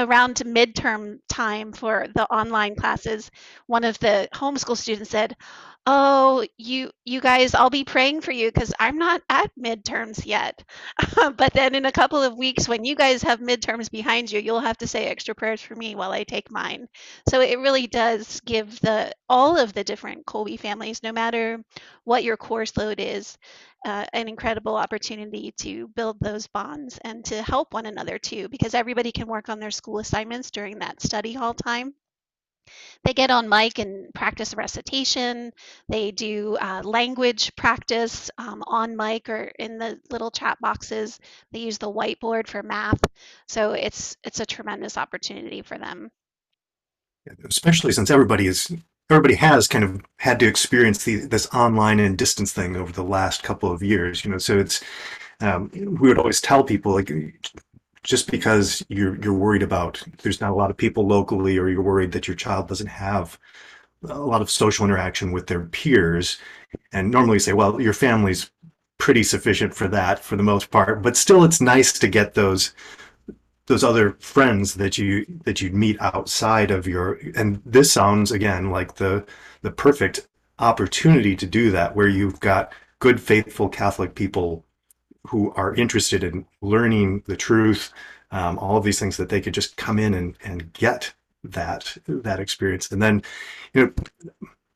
around 0.00 0.36
midterm 0.36 1.18
time 1.28 1.72
for 1.72 2.06
the 2.14 2.24
online 2.26 2.74
classes, 2.76 3.30
one 3.66 3.84
of 3.84 3.98
the 3.98 4.28
homeschool 4.32 4.76
students 4.76 5.10
said, 5.10 5.36
"Oh, 5.86 6.46
you 6.56 6.90
you 7.04 7.20
guys, 7.20 7.54
I'll 7.54 7.70
be 7.70 7.84
praying 7.84 8.20
for 8.22 8.32
you 8.32 8.50
because 8.52 8.72
I'm 8.78 8.96
not 8.98 9.22
at 9.28 9.50
midterms 9.58 10.24
yet. 10.24 10.62
but 11.36 11.52
then 11.52 11.74
in 11.74 11.84
a 11.84 11.92
couple 11.92 12.22
of 12.22 12.36
weeks, 12.36 12.68
when 12.68 12.84
you 12.84 12.94
guys 12.94 13.22
have 13.22 13.40
midterms 13.40 13.90
behind 13.90 14.30
you, 14.30 14.40
you'll 14.40 14.60
have 14.60 14.78
to 14.78 14.86
say 14.86 15.06
extra 15.06 15.34
prayers 15.34 15.60
for 15.60 15.74
me 15.74 15.94
while 15.94 16.12
I 16.12 16.24
take 16.24 16.50
mine." 16.50 16.88
So 17.28 17.40
it 17.40 17.58
really 17.58 17.86
does 17.86 18.40
give 18.40 18.80
the 18.80 19.12
all 19.28 19.58
of 19.58 19.72
the 19.74 19.84
different 19.84 20.24
Kolbe 20.26 20.58
families, 20.60 21.02
no 21.02 21.12
matter 21.12 21.62
what 22.04 22.24
your 22.24 22.36
course 22.36 22.76
load 22.76 23.00
is, 23.00 23.36
uh, 23.84 24.06
an 24.12 24.28
incredible 24.28 24.76
opportunity 24.76 25.52
to 25.58 25.88
build 25.88 26.18
those 26.20 26.46
bonds 26.46 26.98
and 27.04 27.24
to 27.26 27.42
help 27.42 27.74
one 27.74 27.86
another 27.86 28.18
too, 28.18 28.48
because 28.48 28.74
everybody 28.74 29.12
can 29.12 29.26
work 29.28 29.48
on 29.48 29.60
their 29.60 29.70
school 29.70 29.98
assignments 29.98 30.50
during 30.50 30.78
that 30.78 31.02
study 31.02 31.32
hall 31.32 31.54
time. 31.54 31.94
They 33.04 33.14
get 33.14 33.30
on 33.30 33.48
mic 33.48 33.78
and 33.78 34.12
practice 34.14 34.54
recitation. 34.54 35.52
They 35.88 36.10
do 36.10 36.56
uh, 36.60 36.82
language 36.84 37.54
practice 37.56 38.30
um, 38.38 38.62
on 38.66 38.96
mic 38.96 39.28
or 39.28 39.52
in 39.58 39.78
the 39.78 39.98
little 40.10 40.30
chat 40.30 40.58
boxes. 40.60 41.18
They 41.52 41.60
use 41.60 41.78
the 41.78 41.92
whiteboard 41.92 42.46
for 42.46 42.62
math. 42.62 43.00
So 43.48 43.72
it's 43.72 44.16
it's 44.24 44.40
a 44.40 44.46
tremendous 44.46 44.98
opportunity 44.98 45.62
for 45.62 45.78
them. 45.78 46.10
Especially 47.48 47.92
since 47.92 48.10
everybody 48.10 48.46
is 48.46 48.72
everybody 49.10 49.34
has 49.34 49.66
kind 49.66 49.84
of 49.84 50.00
had 50.18 50.38
to 50.40 50.46
experience 50.46 51.04
the, 51.04 51.16
this 51.16 51.46
online 51.52 52.00
and 52.00 52.16
distance 52.16 52.52
thing 52.52 52.76
over 52.76 52.92
the 52.92 53.02
last 53.02 53.42
couple 53.42 53.72
of 53.72 53.82
years. 53.82 54.24
You 54.24 54.30
know, 54.30 54.38
so 54.38 54.58
it's 54.58 54.82
um, 55.40 55.70
we 55.72 56.08
would 56.08 56.18
always 56.18 56.40
tell 56.40 56.64
people 56.64 56.92
like 56.92 57.10
just 58.02 58.30
because 58.30 58.84
you're 58.88 59.16
you're 59.22 59.34
worried 59.34 59.62
about 59.62 60.02
there's 60.22 60.40
not 60.40 60.50
a 60.50 60.54
lot 60.54 60.70
of 60.70 60.76
people 60.76 61.06
locally 61.06 61.58
or 61.58 61.68
you're 61.68 61.82
worried 61.82 62.12
that 62.12 62.26
your 62.26 62.36
child 62.36 62.68
doesn't 62.68 62.86
have 62.86 63.38
a 64.08 64.18
lot 64.18 64.40
of 64.40 64.50
social 64.50 64.86
interaction 64.86 65.30
with 65.30 65.46
their 65.46 65.60
peers. 65.60 66.38
And 66.92 67.10
normally 67.10 67.38
say 67.38 67.52
well 67.52 67.80
your 67.80 67.92
family's 67.92 68.50
pretty 68.98 69.22
sufficient 69.22 69.74
for 69.74 69.88
that 69.88 70.18
for 70.18 70.36
the 70.36 70.42
most 70.42 70.70
part 70.70 71.02
but 71.02 71.16
still 71.16 71.44
it's 71.44 71.60
nice 71.60 71.98
to 71.98 72.08
get 72.08 72.34
those 72.34 72.74
those 73.66 73.84
other 73.84 74.16
friends 74.20 74.74
that 74.74 74.98
you 74.98 75.24
that 75.44 75.60
you 75.60 75.70
meet 75.70 75.96
outside 76.00 76.70
of 76.70 76.86
your 76.86 77.18
and 77.34 77.62
this 77.64 77.92
sounds 77.92 78.32
again 78.32 78.70
like 78.70 78.94
the 78.96 79.24
the 79.62 79.70
perfect 79.70 80.28
opportunity 80.58 81.34
to 81.34 81.46
do 81.46 81.70
that 81.70 81.94
where 81.96 82.08
you've 82.08 82.40
got 82.40 82.72
good 82.98 83.20
faithful 83.20 83.68
catholic 83.68 84.14
people 84.14 84.64
who 85.28 85.52
are 85.52 85.74
interested 85.74 86.24
in 86.24 86.46
learning 86.60 87.22
the 87.26 87.36
truth, 87.36 87.92
um, 88.30 88.58
all 88.58 88.76
of 88.76 88.84
these 88.84 88.98
things 88.98 89.16
that 89.16 89.28
they 89.28 89.40
could 89.40 89.54
just 89.54 89.76
come 89.76 89.98
in 89.98 90.14
and, 90.14 90.36
and 90.42 90.72
get 90.72 91.12
that 91.44 91.96
that 92.06 92.40
experience. 92.40 92.90
And 92.90 93.02
then, 93.02 93.22
you 93.74 93.86
know, 93.86 93.92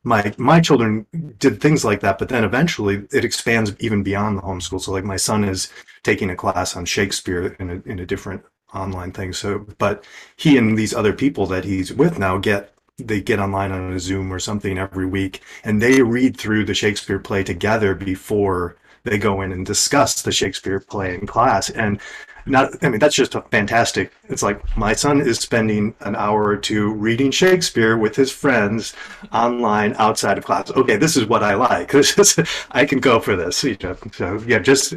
my 0.02 0.34
my 0.36 0.60
children 0.60 1.06
did 1.38 1.60
things 1.60 1.84
like 1.84 2.00
that, 2.00 2.18
but 2.18 2.28
then 2.28 2.44
eventually 2.44 3.06
it 3.12 3.24
expands 3.24 3.74
even 3.80 4.02
beyond 4.02 4.38
the 4.38 4.42
homeschool. 4.42 4.80
So 4.80 4.92
like 4.92 5.04
my 5.04 5.16
son 5.16 5.44
is 5.44 5.70
taking 6.02 6.30
a 6.30 6.36
class 6.36 6.76
on 6.76 6.84
Shakespeare 6.84 7.56
in 7.58 7.70
a, 7.70 7.90
in 7.90 7.98
a 7.98 8.06
different 8.06 8.44
online 8.74 9.12
thing. 9.12 9.32
So, 9.32 9.66
but 9.78 10.04
he 10.36 10.58
and 10.58 10.76
these 10.76 10.94
other 10.94 11.12
people 11.12 11.46
that 11.46 11.64
he's 11.64 11.92
with 11.92 12.18
now 12.18 12.38
get 12.38 12.74
they 12.98 13.20
get 13.20 13.40
online 13.40 13.72
on 13.72 13.92
a 13.92 13.98
Zoom 13.98 14.32
or 14.32 14.38
something 14.38 14.78
every 14.78 15.06
week, 15.06 15.42
and 15.64 15.82
they 15.82 16.02
read 16.02 16.36
through 16.36 16.64
the 16.64 16.74
Shakespeare 16.74 17.18
play 17.18 17.42
together 17.42 17.94
before 17.94 18.76
they 19.04 19.18
go 19.18 19.42
in 19.42 19.52
and 19.52 19.64
discuss 19.64 20.22
the 20.22 20.32
Shakespeare 20.32 20.80
play 20.80 21.14
in 21.14 21.26
class. 21.26 21.70
And 21.70 22.00
not, 22.46 22.72
I 22.82 22.88
mean, 22.88 22.98
that's 22.98 23.14
just 23.14 23.34
a 23.34 23.42
fantastic. 23.42 24.12
It's 24.24 24.42
like 24.42 24.76
my 24.76 24.92
son 24.92 25.20
is 25.20 25.38
spending 25.38 25.94
an 26.00 26.16
hour 26.16 26.44
or 26.44 26.56
two 26.56 26.92
reading 26.92 27.30
Shakespeare 27.30 27.96
with 27.96 28.16
his 28.16 28.30
friends 28.30 28.94
online 29.32 29.94
outside 29.98 30.36
of 30.36 30.44
class. 30.44 30.70
Okay, 30.70 30.96
this 30.96 31.16
is 31.16 31.26
what 31.26 31.42
I 31.42 31.54
like. 31.54 31.92
This 31.92 32.38
is, 32.38 32.48
I 32.70 32.84
can 32.84 33.00
go 33.00 33.20
for 33.20 33.36
this. 33.36 33.62
You 33.64 33.76
know, 33.82 33.96
so 34.12 34.42
yeah, 34.46 34.58
just 34.58 34.94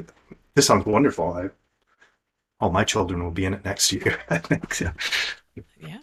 this 0.56 0.66
sounds 0.66 0.86
wonderful. 0.86 1.34
I, 1.34 1.50
all 2.60 2.72
my 2.72 2.84
children 2.84 3.24
will 3.24 3.32
be 3.32 3.46
in 3.46 3.54
it 3.54 3.64
next 3.64 3.92
year. 3.94 4.20
I 4.30 4.40
think. 4.40 4.74
So. 4.74 4.92
Yeah. 5.80 6.00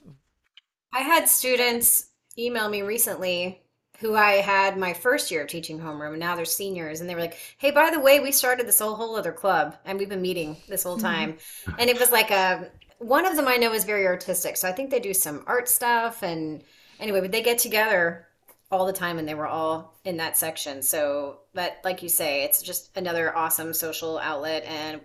I 0.92 1.00
had 1.00 1.28
students 1.28 2.08
email 2.38 2.68
me 2.68 2.82
recently 2.82 3.63
who 4.00 4.16
I 4.16 4.32
had 4.32 4.76
my 4.76 4.92
first 4.92 5.30
year 5.30 5.42
of 5.42 5.48
teaching 5.48 5.78
homeroom, 5.78 6.10
and 6.10 6.20
now 6.20 6.34
they're 6.34 6.44
seniors, 6.44 7.00
and 7.00 7.08
they 7.08 7.14
were 7.14 7.20
like, 7.20 7.38
"Hey, 7.58 7.70
by 7.70 7.90
the 7.90 8.00
way, 8.00 8.20
we 8.20 8.32
started 8.32 8.66
this 8.66 8.80
whole 8.80 8.94
whole 8.94 9.16
other 9.16 9.32
club, 9.32 9.76
and 9.84 9.98
we've 9.98 10.08
been 10.08 10.22
meeting 10.22 10.56
this 10.68 10.82
whole 10.82 10.96
mm-hmm. 10.96 11.06
time." 11.06 11.32
Mm-hmm. 11.32 11.72
And 11.78 11.90
it 11.90 11.98
was 11.98 12.10
like 12.10 12.30
a 12.30 12.70
one 12.98 13.26
of 13.26 13.36
them 13.36 13.48
I 13.48 13.56
know 13.56 13.72
is 13.72 13.84
very 13.84 14.06
artistic, 14.06 14.56
so 14.56 14.68
I 14.68 14.72
think 14.72 14.90
they 14.90 15.00
do 15.00 15.14
some 15.14 15.44
art 15.46 15.68
stuff. 15.68 16.22
And 16.22 16.62
anyway, 17.00 17.20
but 17.20 17.32
they 17.32 17.42
get 17.42 17.58
together 17.58 18.26
all 18.70 18.86
the 18.86 18.92
time, 18.92 19.18
and 19.18 19.28
they 19.28 19.34
were 19.34 19.46
all 19.46 19.94
in 20.04 20.16
that 20.16 20.36
section. 20.36 20.82
So 20.82 21.40
that, 21.54 21.80
like 21.84 22.02
you 22.02 22.08
say, 22.08 22.44
it's 22.44 22.62
just 22.62 22.96
another 22.96 23.36
awesome 23.36 23.72
social 23.72 24.18
outlet, 24.18 24.64
and 24.64 25.00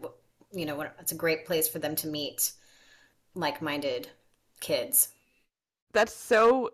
you 0.51 0.65
know, 0.65 0.81
it's 0.99 1.11
a 1.11 1.15
great 1.15 1.45
place 1.45 1.67
for 1.67 1.79
them 1.79 1.95
to 1.97 2.07
meet 2.07 2.53
like-minded 3.35 4.09
kids. 4.59 5.09
That's 5.93 6.13
so 6.13 6.71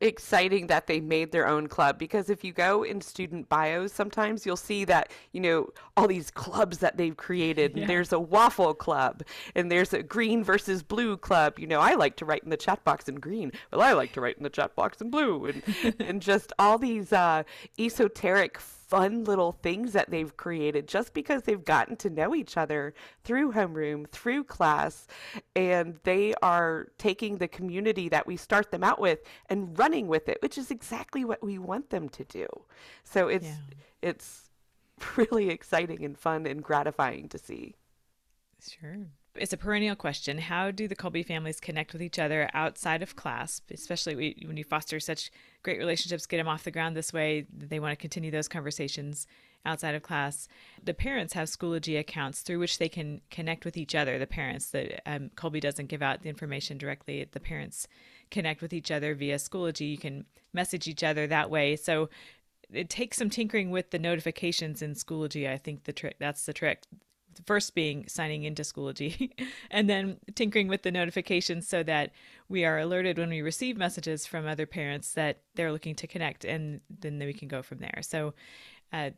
exciting 0.00 0.68
that 0.68 0.86
they 0.86 1.00
made 1.00 1.32
their 1.32 1.46
own 1.46 1.66
club 1.66 1.98
because 1.98 2.30
if 2.30 2.44
you 2.44 2.52
go 2.52 2.84
in 2.84 3.00
student 3.00 3.48
bios 3.48 3.92
sometimes 3.92 4.46
you'll 4.46 4.56
see 4.56 4.84
that 4.84 5.10
you 5.32 5.40
know 5.40 5.68
all 5.96 6.06
these 6.06 6.30
clubs 6.30 6.78
that 6.78 6.96
they've 6.96 7.16
created 7.16 7.76
yeah. 7.76 7.84
there's 7.84 8.12
a 8.12 8.20
waffle 8.20 8.74
club 8.74 9.22
and 9.56 9.72
there's 9.72 9.92
a 9.92 10.02
green 10.02 10.44
versus 10.44 10.84
blue 10.84 11.16
club 11.16 11.58
you 11.58 11.66
know 11.66 11.80
i 11.80 11.94
like 11.94 12.14
to 12.14 12.24
write 12.24 12.44
in 12.44 12.50
the 12.50 12.56
chat 12.56 12.82
box 12.84 13.08
in 13.08 13.16
green 13.16 13.50
well 13.72 13.80
i 13.80 13.92
like 13.92 14.12
to 14.12 14.20
write 14.20 14.36
in 14.36 14.44
the 14.44 14.50
chat 14.50 14.74
box 14.76 15.00
in 15.00 15.10
blue 15.10 15.46
and 15.46 15.62
and 15.98 16.22
just 16.22 16.52
all 16.60 16.78
these 16.78 17.12
uh, 17.12 17.42
esoteric 17.76 18.60
fun 18.88 19.24
little 19.24 19.52
things 19.52 19.92
that 19.92 20.10
they've 20.10 20.36
created 20.36 20.88
just 20.88 21.12
because 21.12 21.42
they've 21.42 21.64
gotten 21.64 21.96
to 21.96 22.10
know 22.10 22.34
each 22.34 22.56
other 22.56 22.94
through 23.22 23.52
homeroom, 23.52 24.08
through 24.10 24.44
class, 24.44 25.06
and 25.54 25.98
they 26.04 26.34
are 26.42 26.88
taking 26.98 27.36
the 27.36 27.48
community 27.48 28.08
that 28.08 28.26
we 28.26 28.36
start 28.36 28.70
them 28.70 28.82
out 28.82 29.00
with 29.00 29.20
and 29.48 29.78
running 29.78 30.08
with 30.08 30.28
it, 30.28 30.38
which 30.40 30.56
is 30.56 30.70
exactly 30.70 31.24
what 31.24 31.42
we 31.42 31.58
want 31.58 31.90
them 31.90 32.08
to 32.08 32.24
do. 32.24 32.46
So 33.04 33.28
it's 33.28 33.46
yeah. 33.46 33.56
it's 34.02 34.50
really 35.16 35.50
exciting 35.50 36.04
and 36.04 36.18
fun 36.18 36.46
and 36.46 36.62
gratifying 36.62 37.28
to 37.28 37.38
see. 37.38 37.74
Sure 38.60 39.06
it's 39.34 39.52
a 39.52 39.56
perennial 39.56 39.96
question. 39.96 40.38
How 40.38 40.70
do 40.70 40.88
the 40.88 40.96
Kolbe 40.96 41.24
families 41.24 41.60
connect 41.60 41.92
with 41.92 42.02
each 42.02 42.18
other 42.18 42.50
outside 42.54 43.02
of 43.02 43.16
class, 43.16 43.60
especially 43.70 44.36
when 44.44 44.56
you 44.56 44.64
foster 44.64 44.98
such 45.00 45.30
great 45.62 45.78
relationships, 45.78 46.26
get 46.26 46.38
them 46.38 46.48
off 46.48 46.64
the 46.64 46.70
ground 46.70 46.96
this 46.96 47.12
way? 47.12 47.46
They 47.52 47.80
want 47.80 47.92
to 47.92 47.96
continue 47.96 48.30
those 48.30 48.48
conversations 48.48 49.26
outside 49.64 49.94
of 49.94 50.02
class. 50.02 50.48
The 50.82 50.94
parents 50.94 51.34
have 51.34 51.48
Schoology 51.48 51.98
accounts 51.98 52.40
through 52.40 52.58
which 52.58 52.78
they 52.78 52.88
can 52.88 53.20
connect 53.30 53.64
with 53.64 53.76
each 53.76 53.94
other. 53.94 54.18
The 54.18 54.26
parents, 54.26 54.70
the 54.70 54.98
um, 55.10 55.30
Kolbe 55.36 55.60
doesn't 55.60 55.86
give 55.86 56.02
out 56.02 56.22
the 56.22 56.28
information 56.28 56.78
directly. 56.78 57.26
The 57.30 57.40
parents 57.40 57.86
connect 58.30 58.62
with 58.62 58.72
each 58.72 58.90
other 58.90 59.14
via 59.14 59.36
Schoology. 59.36 59.90
You 59.90 59.98
can 59.98 60.24
message 60.52 60.88
each 60.88 61.02
other 61.02 61.26
that 61.26 61.50
way. 61.50 61.76
So 61.76 62.08
it 62.72 62.88
takes 62.88 63.18
some 63.18 63.30
tinkering 63.30 63.70
with 63.70 63.90
the 63.90 63.98
notifications 63.98 64.82
in 64.82 64.94
Schoology. 64.94 65.50
I 65.50 65.56
think 65.56 65.84
the 65.84 65.92
trick 65.92 66.16
that's 66.18 66.46
the 66.46 66.52
trick 66.52 66.82
first 67.46 67.74
being 67.74 68.06
signing 68.08 68.44
into 68.44 68.62
Schoology 68.62 69.30
and 69.70 69.88
then 69.88 70.18
tinkering 70.34 70.68
with 70.68 70.82
the 70.82 70.90
notifications 70.90 71.68
so 71.68 71.82
that 71.82 72.12
we 72.48 72.64
are 72.64 72.78
alerted 72.78 73.18
when 73.18 73.30
we 73.30 73.42
receive 73.42 73.76
messages 73.76 74.26
from 74.26 74.46
other 74.46 74.66
parents 74.66 75.12
that 75.12 75.42
they're 75.54 75.72
looking 75.72 75.94
to 75.96 76.06
connect 76.06 76.44
and 76.44 76.80
then 76.88 77.18
we 77.18 77.32
can 77.32 77.48
go 77.48 77.62
from 77.62 77.78
there. 77.78 78.00
So 78.02 78.34
uh, 78.92 79.10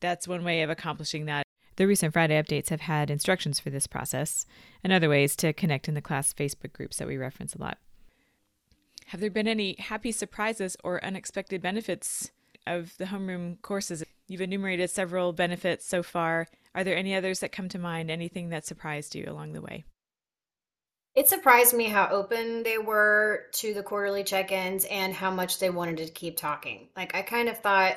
that's 0.00 0.28
one 0.28 0.44
way 0.44 0.62
of 0.62 0.70
accomplishing 0.70 1.26
that. 1.26 1.44
The 1.76 1.86
recent 1.86 2.12
Friday 2.12 2.40
updates 2.40 2.70
have 2.70 2.80
had 2.80 3.08
instructions 3.08 3.60
for 3.60 3.70
this 3.70 3.86
process 3.86 4.46
and 4.82 4.92
other 4.92 5.08
ways 5.08 5.36
to 5.36 5.52
connect 5.52 5.88
in 5.88 5.94
the 5.94 6.02
class 6.02 6.32
Facebook 6.32 6.72
groups 6.72 6.96
that 6.96 7.06
we 7.06 7.16
reference 7.16 7.54
a 7.54 7.60
lot. 7.60 7.78
Have 9.06 9.20
there 9.20 9.30
been 9.30 9.48
any 9.48 9.76
happy 9.78 10.12
surprises 10.12 10.76
or 10.84 11.02
unexpected 11.04 11.62
benefits 11.62 12.30
of 12.66 12.96
the 12.98 13.06
homeroom 13.06 13.62
courses? 13.62 14.04
You've 14.26 14.42
enumerated 14.42 14.90
several 14.90 15.32
benefits 15.32 15.86
so 15.86 16.02
far. 16.02 16.48
Are 16.74 16.84
there 16.84 16.96
any 16.96 17.14
others 17.14 17.40
that 17.40 17.52
come 17.52 17.68
to 17.70 17.78
mind? 17.78 18.10
Anything 18.10 18.50
that 18.50 18.66
surprised 18.66 19.14
you 19.14 19.26
along 19.28 19.52
the 19.52 19.60
way? 19.60 19.84
It 21.14 21.28
surprised 21.28 21.74
me 21.74 21.86
how 21.86 22.08
open 22.10 22.62
they 22.62 22.78
were 22.78 23.46
to 23.54 23.74
the 23.74 23.82
quarterly 23.82 24.22
check 24.22 24.52
ins 24.52 24.84
and 24.84 25.12
how 25.12 25.32
much 25.32 25.58
they 25.58 25.68
wanted 25.70 25.96
to 25.96 26.08
keep 26.08 26.36
talking. 26.36 26.88
Like, 26.96 27.14
I 27.14 27.22
kind 27.22 27.48
of 27.48 27.58
thought, 27.58 27.96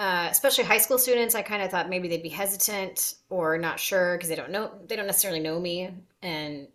uh, 0.00 0.26
especially 0.28 0.64
high 0.64 0.78
school 0.78 0.98
students, 0.98 1.36
I 1.36 1.42
kind 1.42 1.62
of 1.62 1.70
thought 1.70 1.88
maybe 1.88 2.08
they'd 2.08 2.22
be 2.22 2.28
hesitant 2.28 3.14
or 3.28 3.58
not 3.58 3.78
sure 3.78 4.16
because 4.16 4.28
they 4.28 4.34
don't 4.34 4.50
know, 4.50 4.72
they 4.88 4.96
don't 4.96 5.06
necessarily 5.06 5.38
know 5.38 5.60
me. 5.60 5.90
And 6.20 6.66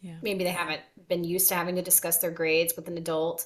yeah. 0.00 0.16
maybe 0.22 0.44
they 0.44 0.50
haven't 0.50 0.80
been 1.08 1.24
used 1.24 1.50
to 1.50 1.56
having 1.56 1.76
to 1.76 1.82
discuss 1.82 2.16
their 2.18 2.30
grades 2.30 2.74
with 2.74 2.88
an 2.88 2.96
adult. 2.96 3.44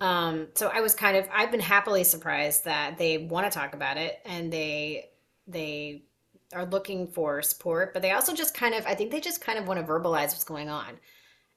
Um, 0.00 0.48
so 0.54 0.68
I 0.68 0.80
was 0.80 0.94
kind 0.94 1.18
of, 1.18 1.28
I've 1.32 1.50
been 1.50 1.60
happily 1.60 2.02
surprised 2.02 2.64
that 2.64 2.96
they 2.96 3.18
want 3.18 3.44
to 3.44 3.56
talk 3.56 3.74
about 3.74 3.98
it 3.98 4.18
and 4.24 4.50
they, 4.50 5.10
they 5.46 6.04
are 6.52 6.66
looking 6.66 7.06
for 7.06 7.42
support, 7.42 7.92
but 7.92 8.02
they 8.02 8.12
also 8.12 8.34
just 8.34 8.54
kind 8.54 8.74
of, 8.74 8.86
I 8.86 8.94
think 8.94 9.10
they 9.10 9.20
just 9.20 9.40
kind 9.40 9.58
of 9.58 9.66
want 9.66 9.80
to 9.80 9.86
verbalize 9.86 10.32
what's 10.32 10.44
going 10.44 10.68
on. 10.68 10.98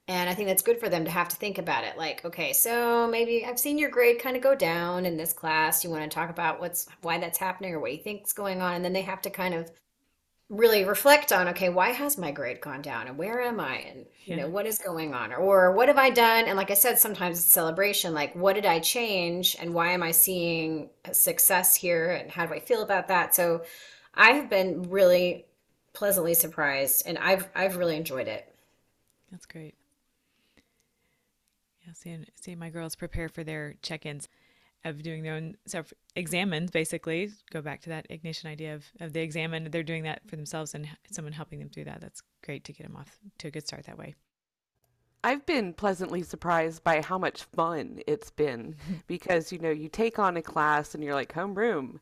And 0.07 0.29
I 0.29 0.35
think 0.35 0.47
that's 0.47 0.61
good 0.61 0.79
for 0.79 0.87
them 0.87 1.05
to 1.05 1.11
have 1.11 1.29
to 1.29 1.35
think 1.35 1.57
about 1.57 1.83
it. 1.83 1.97
Like, 1.97 2.23
okay, 2.25 2.53
so 2.53 3.07
maybe 3.07 3.43
I've 3.43 3.59
seen 3.59 3.79
your 3.79 3.89
grade 3.89 4.19
kind 4.19 4.35
of 4.35 4.43
go 4.43 4.53
down 4.53 5.05
in 5.05 5.17
this 5.17 5.33
class. 5.33 5.83
You 5.83 5.89
want 5.89 6.03
to 6.03 6.13
talk 6.13 6.29
about 6.29 6.59
what's 6.59 6.87
why 7.01 7.17
that's 7.17 7.39
happening 7.39 7.73
or 7.73 7.79
what 7.79 7.91
you 7.91 7.97
think's 7.97 8.31
going 8.31 8.61
on, 8.61 8.75
and 8.75 8.85
then 8.85 8.93
they 8.93 9.01
have 9.01 9.21
to 9.23 9.31
kind 9.31 9.55
of 9.55 9.71
really 10.47 10.85
reflect 10.85 11.33
on, 11.33 11.47
okay, 11.47 11.69
why 11.69 11.89
has 11.89 12.19
my 12.19 12.29
grade 12.29 12.61
gone 12.61 12.83
down, 12.83 13.07
and 13.07 13.17
where 13.17 13.41
am 13.41 13.59
I, 13.59 13.77
and 13.77 14.05
you 14.25 14.35
yeah. 14.35 14.43
know 14.43 14.49
what 14.49 14.67
is 14.67 14.77
going 14.77 15.15
on, 15.15 15.33
or, 15.33 15.37
or 15.37 15.71
what 15.71 15.87
have 15.87 15.97
I 15.97 16.11
done? 16.11 16.45
And 16.45 16.55
like 16.55 16.69
I 16.69 16.75
said, 16.75 16.99
sometimes 16.99 17.39
it's 17.39 17.49
celebration. 17.49 18.13
Like, 18.13 18.35
what 18.35 18.53
did 18.53 18.67
I 18.67 18.79
change, 18.81 19.55
and 19.59 19.73
why 19.73 19.93
am 19.93 20.03
I 20.03 20.11
seeing 20.11 20.91
success 21.13 21.73
here, 21.73 22.11
and 22.11 22.29
how 22.29 22.45
do 22.45 22.53
I 22.53 22.59
feel 22.59 22.83
about 22.83 23.07
that? 23.07 23.33
So 23.33 23.63
I 24.15 24.31
have 24.31 24.49
been 24.49 24.89
really 24.89 25.45
pleasantly 25.93 26.33
surprised, 26.33 27.03
and 27.05 27.17
I've 27.17 27.49
I've 27.55 27.77
really 27.77 27.95
enjoyed 27.95 28.27
it. 28.27 28.53
That's 29.31 29.45
great. 29.45 29.75
Yeah, 31.85 31.93
seeing 31.93 32.25
seeing 32.35 32.59
my 32.59 32.69
girls 32.69 32.95
prepare 32.95 33.29
for 33.29 33.43
their 33.43 33.75
check-ins 33.81 34.27
of 34.85 35.01
doing 35.01 35.23
their 35.23 35.33
own 35.33 35.57
self 35.65 35.91
examens, 36.15 36.71
basically 36.71 37.31
go 37.51 37.61
back 37.61 37.81
to 37.81 37.89
that 37.89 38.07
Ignatian 38.09 38.45
idea 38.45 38.75
of, 38.75 38.85
of 39.01 39.13
the 39.13 39.19
examen. 39.19 39.67
They're 39.71 39.83
doing 39.83 40.03
that 40.03 40.21
for 40.27 40.35
themselves 40.35 40.75
and 40.75 40.87
someone 41.11 41.33
helping 41.33 41.59
them 41.59 41.69
through 41.69 41.85
that. 41.85 42.01
That's 42.01 42.21
great 42.43 42.63
to 42.65 42.73
get 42.73 42.83
them 42.83 42.95
off 42.95 43.17
to 43.39 43.47
a 43.47 43.51
good 43.51 43.67
start 43.67 43.85
that 43.87 43.97
way. 43.97 44.15
I've 45.23 45.45
been 45.47 45.73
pleasantly 45.73 46.21
surprised 46.21 46.83
by 46.83 47.01
how 47.01 47.17
much 47.17 47.43
fun 47.45 47.99
it's 48.05 48.29
been 48.29 48.75
because 49.07 49.51
you 49.51 49.57
know 49.57 49.71
you 49.71 49.89
take 49.89 50.19
on 50.19 50.37
a 50.37 50.41
class 50.41 50.93
and 50.93 51.03
you're 51.03 51.15
like 51.15 51.33
homeroom 51.33 51.99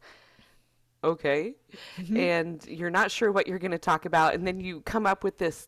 okay. 1.03 1.55
Mm-hmm. 1.97 2.17
and 2.17 2.65
you're 2.67 2.89
not 2.89 3.11
sure 3.11 3.31
what 3.31 3.47
you're 3.47 3.59
going 3.59 3.71
to 3.71 3.77
talk 3.77 4.05
about 4.05 4.33
and 4.33 4.45
then 4.45 4.59
you 4.59 4.81
come 4.81 5.05
up 5.05 5.23
with 5.23 5.37
this 5.37 5.67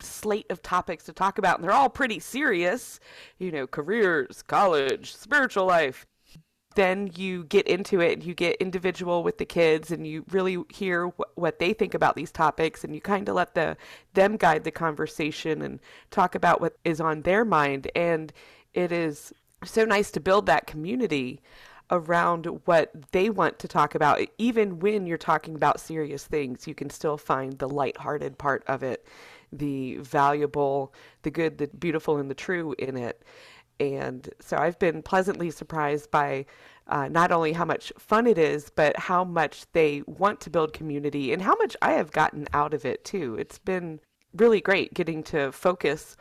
slate 0.00 0.50
of 0.50 0.62
topics 0.62 1.04
to 1.04 1.12
talk 1.12 1.38
about 1.38 1.58
and 1.58 1.64
they're 1.64 1.74
all 1.74 1.90
pretty 1.90 2.18
serious. 2.18 3.00
You 3.38 3.52
know 3.52 3.66
careers 3.66 4.42
college 4.42 5.14
spiritual 5.14 5.66
life. 5.66 6.06
Then 6.76 7.10
you 7.16 7.44
get 7.44 7.66
into 7.66 8.00
it 8.00 8.12
and 8.12 8.24
you 8.24 8.32
get 8.32 8.56
individual 8.56 9.24
with 9.24 9.38
the 9.38 9.44
kids 9.44 9.90
and 9.90 10.06
you 10.06 10.24
really 10.30 10.56
hear 10.72 11.08
wh- 11.08 11.36
what 11.36 11.58
they 11.58 11.72
think 11.72 11.94
about 11.94 12.14
these 12.14 12.30
topics 12.30 12.84
and 12.84 12.94
you 12.94 13.00
kind 13.00 13.28
of 13.28 13.34
let 13.34 13.54
the 13.54 13.76
them 14.14 14.36
guide 14.36 14.62
the 14.62 14.70
conversation 14.70 15.62
and 15.62 15.80
talk 16.12 16.36
about 16.36 16.60
what 16.60 16.76
is 16.84 17.00
on 17.00 17.22
their 17.22 17.44
mind. 17.44 17.90
And 17.96 18.32
it 18.72 18.92
is 18.92 19.32
so 19.64 19.84
nice 19.84 20.12
to 20.12 20.20
build 20.20 20.46
that 20.46 20.68
community 20.68 21.40
around 21.90 22.46
what 22.64 22.92
they 23.12 23.30
want 23.30 23.58
to 23.58 23.68
talk 23.68 23.94
about. 23.94 24.20
Even 24.38 24.78
when 24.78 25.06
you're 25.06 25.18
talking 25.18 25.54
about 25.54 25.80
serious 25.80 26.24
things, 26.24 26.66
you 26.66 26.74
can 26.74 26.90
still 26.90 27.16
find 27.16 27.58
the 27.58 27.68
lighthearted 27.68 28.38
part 28.38 28.62
of 28.66 28.82
it, 28.82 29.06
the 29.52 29.96
valuable, 29.96 30.94
the 31.22 31.30
good, 31.30 31.58
the 31.58 31.68
beautiful, 31.68 32.18
and 32.18 32.30
the 32.30 32.34
true 32.34 32.74
in 32.78 32.96
it. 32.96 33.22
And 33.80 34.28
so 34.40 34.58
I've 34.58 34.78
been 34.78 35.02
pleasantly 35.02 35.50
surprised 35.50 36.10
by 36.10 36.44
uh, 36.86 37.08
not 37.08 37.32
only 37.32 37.52
how 37.52 37.64
much 37.64 37.92
fun 37.98 38.26
it 38.26 38.36
is, 38.36 38.70
but 38.74 38.96
how 38.98 39.24
much 39.24 39.64
they 39.72 40.02
want 40.06 40.40
to 40.40 40.50
build 40.50 40.72
community 40.72 41.32
and 41.32 41.40
how 41.40 41.54
much 41.56 41.76
I 41.80 41.92
have 41.92 42.12
gotten 42.12 42.46
out 42.52 42.74
of 42.74 42.84
it 42.84 43.04
too. 43.04 43.36
It's 43.38 43.58
been 43.58 44.00
really 44.34 44.60
great 44.60 44.92
getting 44.92 45.22
to 45.24 45.50
focus 45.52 46.16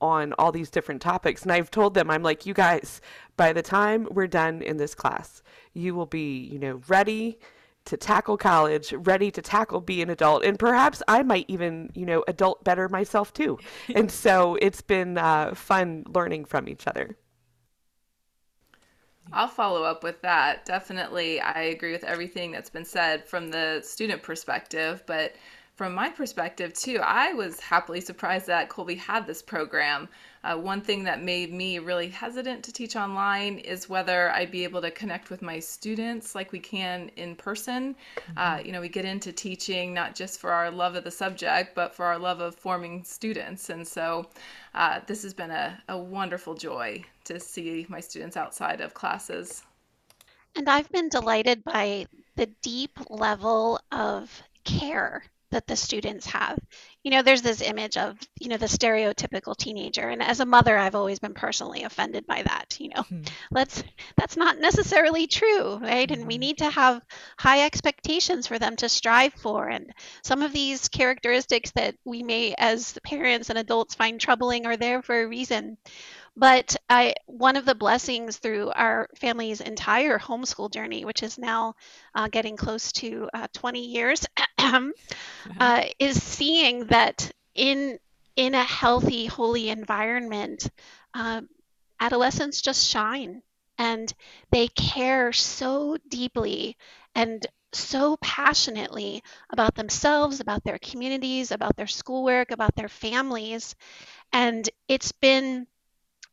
on 0.00 0.32
all 0.38 0.52
these 0.52 0.70
different 0.70 1.00
topics. 1.00 1.42
And 1.42 1.52
I've 1.52 1.70
told 1.70 1.94
them, 1.94 2.10
I'm 2.10 2.22
like, 2.22 2.46
you 2.46 2.54
guys, 2.54 3.00
by 3.36 3.52
the 3.52 3.62
time 3.62 4.06
we're 4.10 4.26
done 4.26 4.62
in 4.62 4.76
this 4.76 4.94
class, 4.94 5.42
you 5.74 5.94
will 5.94 6.06
be, 6.06 6.38
you 6.38 6.58
know, 6.58 6.80
ready 6.88 7.38
to 7.86 7.96
tackle 7.96 8.36
college, 8.36 8.92
ready 8.92 9.30
to 9.30 9.40
tackle 9.40 9.80
be 9.80 10.02
an 10.02 10.10
adult, 10.10 10.44
and 10.44 10.58
perhaps 10.58 11.02
I 11.08 11.22
might 11.22 11.46
even, 11.48 11.90
you 11.94 12.04
know, 12.04 12.24
adult 12.28 12.62
better 12.64 12.88
myself 12.88 13.32
too. 13.32 13.58
and 13.94 14.10
so 14.10 14.56
it's 14.60 14.82
been 14.82 15.16
uh, 15.16 15.54
fun 15.54 16.04
learning 16.12 16.44
from 16.44 16.68
each 16.68 16.86
other. 16.86 17.16
I'll 19.32 19.48
follow 19.48 19.82
up 19.82 20.04
with 20.04 20.20
that. 20.22 20.64
Definitely, 20.64 21.40
I 21.40 21.62
agree 21.62 21.92
with 21.92 22.04
everything 22.04 22.52
that's 22.52 22.70
been 22.70 22.84
said 22.84 23.26
from 23.26 23.48
the 23.48 23.80
student 23.82 24.22
perspective, 24.22 25.02
but 25.06 25.34
from 25.76 25.94
my 25.94 26.08
perspective 26.08 26.72
too, 26.72 26.98
I 27.02 27.34
was 27.34 27.60
happily 27.60 28.00
surprised 28.00 28.46
that 28.46 28.70
Kolbe 28.70 28.96
had 28.96 29.26
this 29.26 29.42
program. 29.42 30.08
Uh, 30.42 30.56
one 30.56 30.80
thing 30.80 31.04
that 31.04 31.22
made 31.22 31.52
me 31.52 31.78
really 31.78 32.08
hesitant 32.08 32.64
to 32.64 32.72
teach 32.72 32.96
online 32.96 33.58
is 33.58 33.86
whether 33.86 34.30
I'd 34.30 34.50
be 34.50 34.64
able 34.64 34.80
to 34.80 34.90
connect 34.90 35.28
with 35.28 35.42
my 35.42 35.58
students 35.58 36.34
like 36.34 36.50
we 36.50 36.60
can 36.60 37.10
in 37.16 37.36
person. 37.36 37.94
Mm-hmm. 38.16 38.38
Uh, 38.38 38.58
you 38.64 38.72
know, 38.72 38.80
we 38.80 38.88
get 38.88 39.04
into 39.04 39.32
teaching 39.32 39.92
not 39.92 40.14
just 40.14 40.40
for 40.40 40.50
our 40.50 40.70
love 40.70 40.94
of 40.94 41.04
the 41.04 41.10
subject, 41.10 41.74
but 41.74 41.94
for 41.94 42.06
our 42.06 42.18
love 42.18 42.40
of 42.40 42.54
forming 42.54 43.04
students. 43.04 43.68
And 43.68 43.86
so 43.86 44.30
uh, 44.74 45.00
this 45.06 45.22
has 45.24 45.34
been 45.34 45.50
a, 45.50 45.78
a 45.90 45.98
wonderful 45.98 46.54
joy 46.54 47.04
to 47.24 47.38
see 47.38 47.84
my 47.90 48.00
students 48.00 48.38
outside 48.38 48.80
of 48.80 48.94
classes. 48.94 49.62
And 50.54 50.70
I've 50.70 50.90
been 50.90 51.10
delighted 51.10 51.62
by 51.64 52.06
the 52.36 52.46
deep 52.62 52.98
level 53.10 53.78
of 53.92 54.42
care 54.64 55.22
that 55.56 55.66
the 55.66 55.74
students 55.74 56.26
have. 56.26 56.58
You 57.02 57.10
know, 57.10 57.22
there's 57.22 57.40
this 57.40 57.62
image 57.62 57.96
of, 57.96 58.18
you 58.38 58.50
know, 58.50 58.58
the 58.58 58.66
stereotypical 58.66 59.56
teenager. 59.56 60.06
And 60.06 60.22
as 60.22 60.40
a 60.40 60.44
mother, 60.44 60.76
I've 60.76 60.94
always 60.94 61.18
been 61.18 61.32
personally 61.32 61.84
offended 61.84 62.26
by 62.26 62.42
that. 62.42 62.76
You 62.78 62.90
know, 62.90 63.02
mm-hmm. 63.02 63.22
let's, 63.50 63.82
that's 64.18 64.36
not 64.36 64.58
necessarily 64.58 65.26
true, 65.26 65.78
right? 65.78 66.06
Mm-hmm. 66.06 66.20
And 66.20 66.26
we 66.26 66.34
mm-hmm. 66.34 66.40
need 66.40 66.58
to 66.58 66.68
have 66.68 67.00
high 67.38 67.64
expectations 67.64 68.46
for 68.46 68.58
them 68.58 68.76
to 68.76 68.88
strive 68.90 69.32
for. 69.32 69.66
And 69.66 69.94
some 70.22 70.42
of 70.42 70.52
these 70.52 70.88
characteristics 70.88 71.70
that 71.70 71.94
we 72.04 72.22
may, 72.22 72.54
as 72.58 72.98
parents 73.02 73.48
and 73.48 73.58
adults, 73.58 73.94
find 73.94 74.20
troubling 74.20 74.66
are 74.66 74.76
there 74.76 75.00
for 75.00 75.22
a 75.22 75.26
reason. 75.26 75.78
But 76.36 76.76
I, 76.88 77.14
one 77.26 77.56
of 77.56 77.64
the 77.64 77.74
blessings 77.74 78.36
through 78.36 78.70
our 78.72 79.08
family's 79.16 79.60
entire 79.60 80.18
homeschool 80.18 80.70
journey, 80.72 81.04
which 81.04 81.22
is 81.22 81.38
now 81.38 81.74
uh, 82.14 82.28
getting 82.28 82.56
close 82.56 82.92
to 82.92 83.28
uh, 83.32 83.48
20 83.54 83.80
years, 83.86 84.26
uh, 85.60 85.84
is 85.98 86.22
seeing 86.22 86.86
that 86.86 87.30
in 87.54 87.98
in 88.36 88.54
a 88.54 88.64
healthy, 88.64 89.26
holy 89.26 89.70
environment, 89.70 90.68
uh, 91.14 91.40
adolescents 92.00 92.60
just 92.60 92.86
shine 92.88 93.42
and 93.78 94.12
they 94.50 94.68
care 94.68 95.32
so 95.32 95.96
deeply 96.08 96.76
and 97.14 97.46
so 97.72 98.16
passionately 98.18 99.22
about 99.50 99.74
themselves, 99.74 100.40
about 100.40 100.64
their 100.64 100.78
communities, 100.78 101.50
about 101.50 101.76
their 101.76 101.86
schoolwork, 101.86 102.50
about 102.50 102.74
their 102.74 102.88
families. 102.88 103.74
And 104.32 104.68
it's 104.88 105.12
been 105.12 105.66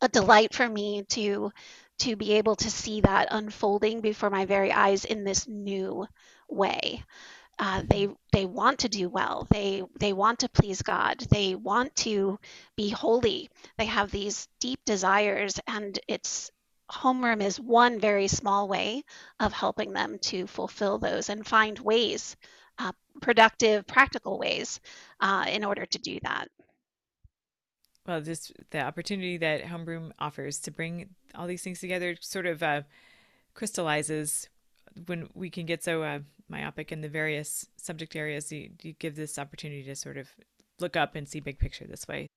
a 0.02 0.08
delight 0.10 0.54
for 0.54 0.68
me 0.68 1.04
to 1.10 1.52
to 2.00 2.16
be 2.16 2.34
able 2.34 2.56
to 2.56 2.72
see 2.72 3.02
that 3.02 3.28
unfolding 3.32 4.02
before 4.02 4.30
my 4.30 4.46
very 4.46 4.72
eyes 4.72 5.06
in 5.06 5.24
this 5.24 5.48
new 5.48 6.08
way. 6.50 7.04
Uh, 7.60 7.84
they 7.88 8.10
they 8.32 8.46
want 8.46 8.80
to 8.80 8.90
do 8.90 9.10
well. 9.10 9.48
They 9.52 9.84
they 10.00 10.12
want 10.14 10.40
to 10.40 10.50
please 10.50 10.82
God. 10.82 11.20
They 11.30 11.56
want 11.56 11.96
to 11.98 12.40
be 12.76 12.90
holy. 12.90 13.50
They 13.78 13.86
have 13.86 14.12
these 14.12 14.48
deep 14.60 14.80
desires, 14.86 15.60
and 15.68 15.98
it's 16.08 16.52
homeroom 16.92 17.42
is 17.42 17.60
one 17.60 18.00
very 18.00 18.28
small 18.28 18.68
way 18.68 19.04
of 19.40 19.54
helping 19.54 19.94
them 19.94 20.18
to 20.20 20.48
fulfill 20.48 20.98
those 20.98 21.30
and 21.30 21.46
find 21.46 21.78
ways, 21.80 22.36
uh, 22.80 22.92
productive, 23.22 23.88
practical 23.88 24.38
ways, 24.40 24.80
uh, 25.20 25.46
in 25.48 25.64
order 25.64 25.86
to 25.86 26.00
do 26.00 26.20
that 26.24 26.50
well, 28.06 28.22
just 28.22 28.52
the 28.72 28.82
opportunity 28.82 29.38
that 29.38 29.64
Homeroom 29.64 30.12
offers 30.20 30.60
to 30.60 30.72
bring 30.72 31.10
all 31.36 31.48
these 31.48 31.64
things 31.64 31.80
together 31.80 32.16
sort 32.20 32.46
of 32.46 32.62
uh, 32.62 32.82
crystallizes 33.54 34.50
when 35.06 35.30
we 35.34 35.50
can 35.50 35.66
get 35.66 35.84
so 35.84 36.04
uh, 36.04 36.20
myopic 36.50 36.92
in 36.92 37.02
the 37.02 37.10
various 37.10 37.68
subject 37.78 38.16
areas. 38.16 38.52
You, 38.52 38.72
you 38.82 38.94
give 38.94 39.16
this 39.16 39.40
opportunity 39.40 39.84
to 39.84 39.96
sort 39.96 40.18
of 40.18 40.30
look 40.80 40.96
up 40.96 41.16
and 41.16 41.28
see 41.28 41.40
big 41.40 41.60
picture 41.60 41.86
this 41.88 42.08
way. 42.08 42.28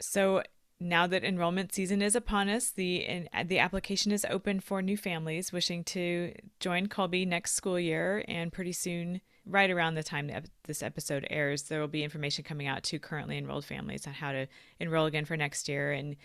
So 0.00 0.42
now 0.80 1.06
that 1.06 1.24
enrollment 1.24 1.72
season 1.72 2.02
is 2.02 2.14
upon 2.14 2.48
us, 2.48 2.70
the 2.70 3.28
the 3.46 3.58
application 3.58 4.12
is 4.12 4.26
open 4.28 4.60
for 4.60 4.82
new 4.82 4.96
families 4.96 5.52
wishing 5.52 5.84
to 5.84 6.34
join 6.60 6.88
Kolbe 6.88 7.26
next 7.26 7.54
school 7.54 7.80
year, 7.80 8.24
and 8.28 8.52
pretty 8.52 8.72
soon 8.72 9.22
right 9.46 9.70
around 9.70 9.94
the 9.94 10.02
time 10.02 10.30
this 10.64 10.82
episode 10.82 11.26
airs, 11.30 11.64
there 11.64 11.80
will 11.80 11.88
be 11.88 12.02
information 12.02 12.44
coming 12.44 12.66
out 12.66 12.82
to 12.84 12.98
currently 12.98 13.38
enrolled 13.38 13.64
families 13.64 14.06
on 14.06 14.12
how 14.12 14.32
to 14.32 14.46
enroll 14.80 15.06
again 15.06 15.24
for 15.24 15.36
next 15.36 15.68
year 15.68 15.92
and 15.92 16.16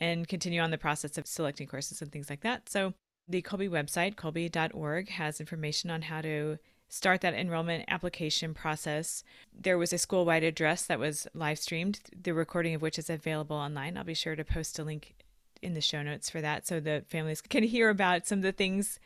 and 0.00 0.26
continue 0.26 0.62
on 0.62 0.70
the 0.70 0.78
process 0.78 1.18
of 1.18 1.26
selecting 1.26 1.66
courses 1.66 2.00
and 2.00 2.10
things 2.10 2.30
like 2.30 2.40
that. 2.40 2.70
So 2.70 2.94
the 3.28 3.42
Kolbe 3.42 3.68
website, 3.68 4.14
kolbe.org, 4.14 5.10
has 5.10 5.40
information 5.40 5.90
on 5.90 6.02
how 6.02 6.22
to 6.22 6.56
start 6.88 7.20
that 7.20 7.34
enrollment 7.34 7.84
application 7.86 8.54
process. 8.54 9.22
There 9.52 9.76
was 9.76 9.92
a 9.92 9.98
school-wide 9.98 10.42
address 10.42 10.86
that 10.86 10.98
was 10.98 11.28
live 11.34 11.58
streamed, 11.58 12.00
the 12.18 12.32
recording 12.32 12.74
of 12.74 12.80
which 12.80 12.98
is 12.98 13.10
available 13.10 13.56
online. 13.56 13.98
I'll 13.98 14.04
be 14.04 14.14
sure 14.14 14.34
to 14.34 14.42
post 14.42 14.78
a 14.78 14.84
link 14.84 15.14
in 15.60 15.74
the 15.74 15.82
show 15.82 16.02
notes 16.02 16.30
for 16.30 16.40
that 16.40 16.66
so 16.66 16.80
the 16.80 17.04
families 17.10 17.42
can 17.42 17.62
hear 17.64 17.90
about 17.90 18.26
some 18.26 18.38
of 18.38 18.42
the 18.42 18.52
things 18.52 18.98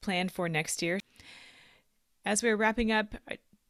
planned 0.00 0.30
for 0.30 0.48
next 0.48 0.82
year 0.82 1.00
as 2.24 2.42
we're 2.42 2.56
wrapping 2.56 2.92
up, 2.92 3.14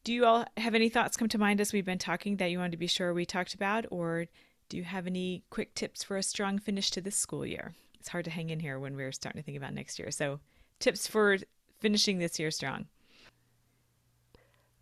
do 0.04 0.12
you 0.12 0.24
all 0.24 0.44
have 0.56 0.74
any 0.74 0.88
thoughts 0.88 1.16
come 1.16 1.28
to 1.28 1.38
mind 1.38 1.60
as 1.60 1.72
we've 1.72 1.84
been 1.84 1.98
talking 1.98 2.36
that 2.36 2.50
you 2.50 2.58
wanted 2.58 2.72
to 2.72 2.78
be 2.78 2.86
sure 2.86 3.12
we 3.12 3.26
talked 3.26 3.54
about, 3.54 3.84
or 3.90 4.26
do 4.68 4.76
you 4.76 4.84
have 4.84 5.06
any 5.06 5.42
quick 5.50 5.74
tips 5.74 6.02
for 6.02 6.16
a 6.16 6.22
strong 6.22 6.58
finish 6.58 6.90
to 6.92 7.00
this 7.00 7.16
school 7.16 7.44
year? 7.44 7.74
It's 7.98 8.08
hard 8.08 8.24
to 8.26 8.30
hang 8.30 8.50
in 8.50 8.60
here 8.60 8.78
when 8.78 8.96
we're 8.96 9.12
starting 9.12 9.40
to 9.40 9.44
think 9.44 9.56
about 9.56 9.74
next 9.74 9.98
year. 9.98 10.10
So, 10.10 10.40
tips 10.78 11.06
for 11.06 11.38
finishing 11.78 12.18
this 12.18 12.38
year 12.38 12.50
strong. 12.50 12.86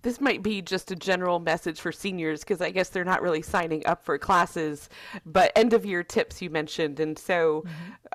This 0.02 0.20
might 0.20 0.42
be 0.42 0.62
just 0.62 0.90
a 0.92 0.96
general 0.96 1.40
message 1.40 1.80
for 1.80 1.90
seniors 1.90 2.40
because 2.40 2.60
I 2.60 2.70
guess 2.70 2.90
they're 2.90 3.04
not 3.04 3.22
really 3.22 3.42
signing 3.42 3.84
up 3.86 4.04
for 4.04 4.18
classes, 4.18 4.88
but 5.24 5.50
end 5.56 5.72
of 5.72 5.84
year 5.84 6.04
tips 6.04 6.40
you 6.40 6.50
mentioned. 6.50 7.00
And 7.00 7.18
so, 7.18 7.64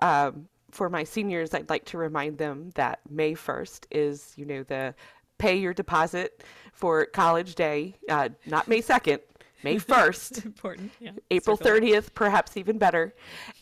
mm-hmm. 0.02 0.28
um, 0.38 0.48
for 0.70 0.90
my 0.90 1.04
seniors, 1.04 1.54
I'd 1.54 1.70
like 1.70 1.86
to 1.86 1.98
remind 1.98 2.38
them 2.38 2.72
that 2.76 3.02
May 3.10 3.34
1st 3.34 3.86
is, 3.92 4.34
you 4.38 4.46
know, 4.46 4.64
the 4.64 4.96
pay 5.42 5.58
your 5.58 5.74
deposit 5.74 6.44
for 6.72 7.06
college 7.06 7.56
day, 7.56 7.96
uh, 8.10 8.30
not 8.46 8.68
May 8.68 8.82
2nd, 8.82 9.20
May 9.64 9.76
1st. 9.94 10.46
Important. 10.46 10.92
Yeah. 11.00 11.12
April 11.32 11.58
Circle. 11.58 11.88
30th, 11.88 12.14
perhaps 12.14 12.58
even 12.58 12.78
better. 12.78 13.14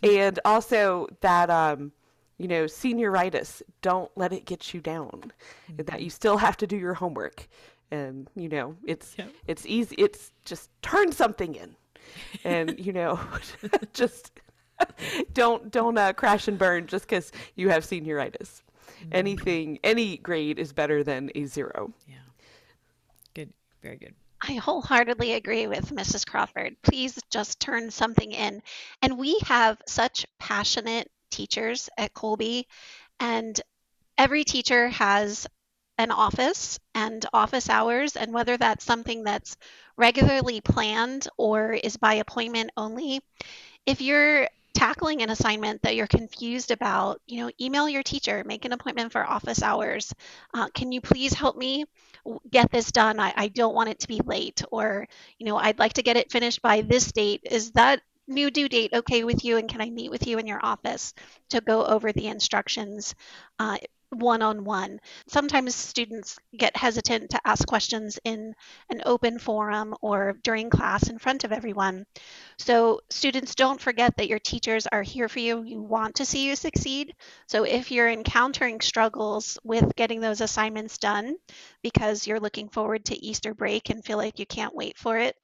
And 0.03 0.39
also 0.45 1.07
that, 1.21 1.49
um, 1.49 1.91
you 2.37 2.47
know, 2.47 2.65
senioritis, 2.65 3.61
don't 3.81 4.11
let 4.15 4.33
it 4.33 4.45
get 4.45 4.73
you 4.73 4.81
down. 4.81 5.31
Mm-hmm. 5.71 5.83
That 5.83 6.01
you 6.01 6.09
still 6.09 6.37
have 6.37 6.57
to 6.57 6.67
do 6.67 6.77
your 6.77 6.93
homework. 6.93 7.47
And, 7.91 8.29
you 8.35 8.49
know, 8.49 8.75
it's 8.85 9.15
yep. 9.17 9.31
it's 9.47 9.65
easy. 9.65 9.95
It's 9.97 10.31
just 10.45 10.69
turn 10.81 11.11
something 11.11 11.55
in. 11.55 11.75
And, 12.43 12.79
you 12.85 12.93
know, 12.93 13.19
just 13.93 14.39
don't 15.33 15.71
don't 15.71 15.97
uh, 15.97 16.13
crash 16.13 16.47
and 16.47 16.57
burn 16.57 16.87
just 16.87 17.05
because 17.05 17.31
you 17.55 17.69
have 17.69 17.83
senioritis. 17.83 18.61
Mm-hmm. 18.99 19.09
Anything, 19.11 19.79
any 19.83 20.17
grade 20.17 20.59
is 20.59 20.73
better 20.73 21.03
than 21.03 21.31
a 21.35 21.45
zero. 21.45 21.93
Yeah. 22.07 22.15
Good. 23.33 23.53
Very 23.81 23.97
good. 23.97 24.13
I 24.41 24.53
wholeheartedly 24.53 25.33
agree 25.33 25.67
with 25.67 25.91
Mrs. 25.91 26.25
Crawford. 26.25 26.77
Please 26.81 27.19
just 27.29 27.59
turn 27.59 27.91
something 27.91 28.31
in. 28.31 28.61
And 29.01 29.17
we 29.17 29.37
have 29.45 29.81
such 29.85 30.25
passionate 30.39 31.11
teachers 31.29 31.89
at 31.97 32.13
Kolbe, 32.13 32.65
and 33.19 33.59
every 34.17 34.43
teacher 34.43 34.87
has 34.89 35.45
an 35.97 36.11
office 36.11 36.79
and 36.95 37.25
office 37.33 37.69
hours, 37.69 38.15
and 38.15 38.33
whether 38.33 38.55
that's 38.55 38.85
something 38.85 39.23
that's 39.23 39.57
regularly 39.97 40.61
planned 40.61 41.27
or 41.37 41.73
is 41.73 41.97
by 41.97 42.15
appointment 42.15 42.71
only. 42.77 43.21
If 43.85 43.99
you're 43.99 44.47
tackling 44.79 45.21
an 45.21 45.29
assignment 45.29 45.81
that 45.81 45.97
you're 45.97 46.07
confused 46.07 46.71
about, 46.71 47.19
you 47.27 47.43
know, 47.43 47.51
email 47.59 47.89
your 47.89 48.01
teacher, 48.01 48.45
make 48.45 48.63
an 48.63 48.71
appointment 48.71 49.11
for 49.11 49.29
office 49.29 49.61
hours. 49.61 50.13
Uh, 50.53 50.69
can 50.73 50.93
you 50.93 51.01
please 51.01 51.33
help 51.33 51.57
me 51.57 51.83
get 52.49 52.71
this 52.71 52.89
done? 52.89 53.19
I, 53.19 53.33
I 53.35 53.47
don't 53.49 53.75
want 53.75 53.89
it 53.89 53.99
to 53.99 54.07
be 54.07 54.21
late, 54.25 54.63
or, 54.71 55.05
you 55.37 55.45
know, 55.45 55.57
I'd 55.57 55.79
like 55.79 55.93
to 55.93 56.01
get 56.01 56.15
it 56.15 56.31
finished 56.31 56.61
by 56.61 56.79
this 56.79 57.11
date. 57.11 57.41
Is 57.43 57.71
that 57.71 57.99
new 58.25 58.49
due 58.49 58.69
date 58.69 58.93
okay 58.93 59.25
with 59.25 59.43
you? 59.43 59.57
And 59.57 59.67
can 59.67 59.81
I 59.81 59.89
meet 59.89 60.11
with 60.11 60.25
you 60.25 60.37
in 60.37 60.47
your 60.47 60.63
office 60.63 61.13
to 61.49 61.59
go 61.59 61.85
over 61.85 62.13
the 62.13 62.27
instructions? 62.27 63.15
Uh, 63.59 63.79
one 64.11 64.41
on 64.41 64.63
one. 64.63 64.99
Sometimes 65.27 65.75
students 65.75 66.37
get 66.57 66.75
hesitant 66.75 67.29
to 67.31 67.41
ask 67.45 67.67
questions 67.67 68.19
in 68.23 68.55
an 68.89 69.01
open 69.05 69.37
forum 69.39 69.95
or 70.01 70.33
during 70.43 70.69
class 70.69 71.09
in 71.09 71.19
front 71.19 71.43
of 71.43 71.51
everyone. 71.51 72.05
So, 72.57 73.01
students, 73.09 73.55
don't 73.55 73.79
forget 73.79 74.17
that 74.17 74.27
your 74.27 74.39
teachers 74.39 74.87
are 74.87 75.03
here 75.03 75.29
for 75.29 75.39
you. 75.39 75.63
You 75.63 75.81
want 75.81 76.15
to 76.15 76.25
see 76.25 76.47
you 76.47 76.55
succeed. 76.55 77.13
So, 77.47 77.63
if 77.63 77.91
you're 77.91 78.09
encountering 78.09 78.81
struggles 78.81 79.57
with 79.63 79.95
getting 79.95 80.21
those 80.21 80.41
assignments 80.41 80.97
done 80.97 81.35
because 81.83 82.25
you're 82.25 82.39
looking 82.39 82.69
forward 82.69 83.05
to 83.05 83.25
Easter 83.25 83.53
break 83.53 83.89
and 83.89 84.03
feel 84.03 84.17
like 84.17 84.39
you 84.39 84.45
can't 84.45 84.75
wait 84.75 84.97
for 84.97 85.17
it, 85.17 85.35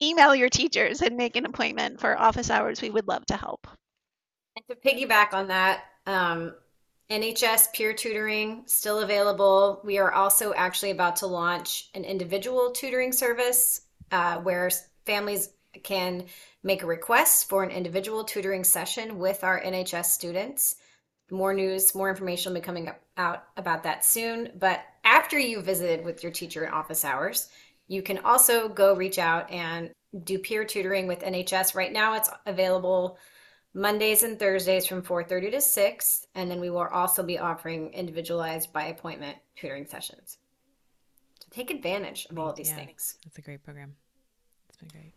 email 0.00 0.34
your 0.34 0.48
teachers 0.48 1.02
and 1.02 1.16
make 1.16 1.36
an 1.36 1.46
appointment 1.46 2.00
for 2.00 2.18
office 2.18 2.50
hours. 2.50 2.80
We 2.80 2.90
would 2.90 3.08
love 3.08 3.26
to 3.26 3.36
help. 3.36 3.66
And 4.56 4.64
to 4.68 4.76
piggyback 4.76 5.32
on 5.32 5.48
that, 5.48 5.84
um, 6.06 6.54
NHS 7.12 7.74
peer 7.74 7.92
tutoring 7.92 8.62
still 8.64 9.00
available. 9.00 9.82
We 9.84 9.98
are 9.98 10.12
also 10.12 10.54
actually 10.54 10.92
about 10.92 11.16
to 11.16 11.26
launch 11.26 11.90
an 11.94 12.04
individual 12.04 12.70
tutoring 12.70 13.12
service 13.12 13.82
uh, 14.10 14.38
where 14.38 14.70
families 15.04 15.50
can 15.82 16.24
make 16.62 16.82
a 16.82 16.86
request 16.86 17.50
for 17.50 17.64
an 17.64 17.70
individual 17.70 18.24
tutoring 18.24 18.64
session 18.64 19.18
with 19.18 19.44
our 19.44 19.60
NHS 19.60 20.06
students. 20.06 20.76
More 21.30 21.52
news, 21.52 21.94
more 21.94 22.08
information 22.08 22.54
will 22.54 22.60
be 22.60 22.64
coming 22.64 22.90
out 23.18 23.44
about 23.58 23.82
that 23.82 24.06
soon. 24.06 24.50
But 24.58 24.80
after 25.04 25.38
you 25.38 25.60
visited 25.60 26.06
with 26.06 26.22
your 26.22 26.32
teacher 26.32 26.64
in 26.64 26.72
office 26.72 27.04
hours, 27.04 27.50
you 27.88 28.00
can 28.00 28.18
also 28.18 28.70
go 28.70 28.96
reach 28.96 29.18
out 29.18 29.50
and 29.50 29.90
do 30.24 30.38
peer 30.38 30.64
tutoring 30.64 31.06
with 31.06 31.20
NHS. 31.20 31.74
Right 31.74 31.92
now, 31.92 32.14
it's 32.14 32.30
available 32.46 33.18
Mondays 33.74 34.22
and 34.22 34.38
Thursdays 34.38 34.86
from 34.86 35.02
4:30 35.02 35.50
to 35.52 35.60
6, 35.60 36.26
and 36.34 36.50
then 36.50 36.60
we 36.60 36.70
will 36.70 36.88
also 36.88 37.22
be 37.22 37.38
offering 37.38 37.92
individualized 37.92 38.72
by 38.72 38.84
appointment 38.84 39.38
tutoring 39.56 39.86
sessions. 39.86 40.38
So 41.40 41.48
take 41.50 41.70
advantage 41.70 42.26
of 42.30 42.38
all 42.38 42.50
of 42.50 42.56
these 42.56 42.68
yeah, 42.68 42.76
things. 42.76 43.18
That's 43.24 43.38
a 43.38 43.42
great 43.42 43.62
program. 43.64 43.96
It's 44.68 44.78
been 44.78 44.88
great. 44.88 45.14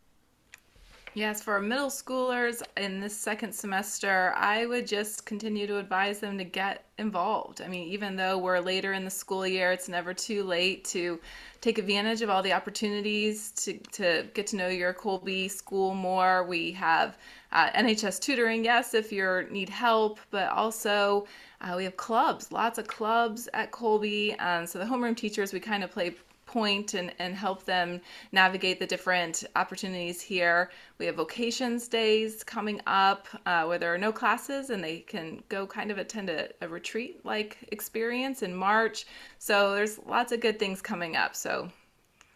Yes, 1.18 1.42
for 1.42 1.62
middle 1.62 1.88
schoolers 1.88 2.62
in 2.76 3.00
this 3.00 3.16
second 3.16 3.54
semester, 3.54 4.34
I 4.36 4.66
would 4.66 4.86
just 4.86 5.26
continue 5.26 5.66
to 5.66 5.78
advise 5.78 6.20
them 6.20 6.38
to 6.38 6.44
get 6.44 6.84
involved. 6.98 7.62
I 7.62 7.70
mean, 7.70 7.88
even 7.88 8.18
though 8.18 8.38
we're 8.38 8.60
later 8.60 8.92
in 8.92 9.06
the 9.06 9.10
school 9.10 9.48
year, 9.48 9.72
it's 9.72 9.88
never 9.88 10.14
too 10.14 10.44
late 10.44 10.84
to 10.86 11.22
take 11.62 11.78
advantage 11.78 12.22
of 12.22 12.30
all 12.30 12.44
the 12.44 12.52
opportunities 12.52 13.52
to, 13.52 13.78
to 13.94 14.28
get 14.34 14.48
to 14.48 14.58
know 14.58 14.68
your 14.68 14.94
Kolbe 14.94 15.50
school 15.50 15.96
more. 15.96 16.44
We 16.44 16.74
have 16.74 17.18
uh, 17.54 17.70
NHS 17.70 18.20
tutoring, 18.20 18.66
yes, 18.66 18.94
if 18.94 19.14
you 19.14 19.48
need 19.50 19.70
help, 19.70 20.20
but 20.32 20.50
also 20.50 21.28
uh, 21.62 21.76
we 21.78 21.86
have 21.86 21.96
clubs, 21.96 22.52
lots 22.52 22.78
of 22.78 22.88
clubs 22.88 23.48
at 23.54 23.72
Kolbe. 23.72 24.36
Um, 24.42 24.68
so 24.68 24.80
the 24.80 24.86
homeroom 24.86 25.16
teachers, 25.16 25.54
we 25.54 25.62
kind 25.62 25.82
of 25.82 25.92
play 25.92 26.14
point 26.56 26.94
and, 26.94 27.14
and 27.20 27.36
help 27.36 27.66
them 27.66 28.00
navigate 28.32 28.80
the 28.80 28.88
different 28.88 29.44
opportunities 29.58 30.22
here. 30.22 30.72
We 31.00 31.06
have 31.08 31.16
vocations 31.16 31.90
days 31.90 32.46
coming 32.46 32.80
up 32.88 33.28
uh, 33.46 33.66
where 33.66 33.78
there 33.78 33.94
are 33.94 33.98
no 33.98 34.14
classes 34.14 34.70
and 34.70 34.82
they 34.82 35.00
can 35.00 35.44
go 35.50 35.68
kind 35.68 35.92
of 35.92 35.98
attend 35.98 36.30
a, 36.30 36.48
a 36.62 36.70
retreat 36.70 37.26
like 37.26 37.58
experience 37.74 38.42
in 38.42 38.56
March. 38.56 39.06
So 39.38 39.76
there's 39.76 40.00
lots 40.06 40.32
of 40.32 40.40
good 40.40 40.58
things 40.58 40.82
coming 40.82 41.18
up. 41.18 41.36
So 41.36 41.70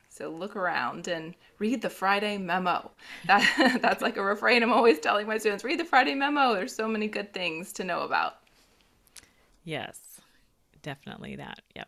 so 0.09 0.29
look 0.29 0.57
around 0.57 1.07
and 1.07 1.33
read 1.59 1.81
the 1.81 1.89
Friday 1.89 2.37
memo. 2.37 2.91
That 3.25 3.79
that's 3.81 4.01
like 4.01 4.17
a 4.17 4.23
refrain 4.23 4.63
I'm 4.63 4.73
always 4.73 4.99
telling 4.99 5.27
my 5.27 5.37
students, 5.37 5.63
read 5.63 5.79
the 5.79 5.85
Friday 5.85 6.13
memo. 6.13 6.53
There's 6.53 6.75
so 6.75 6.89
many 6.89 7.07
good 7.07 7.33
things 7.33 7.71
to 7.73 7.85
know 7.85 8.01
about. 8.01 8.33
Yes. 9.63 10.19
Definitely 10.81 11.37
that. 11.37 11.61
Yep. 11.77 11.87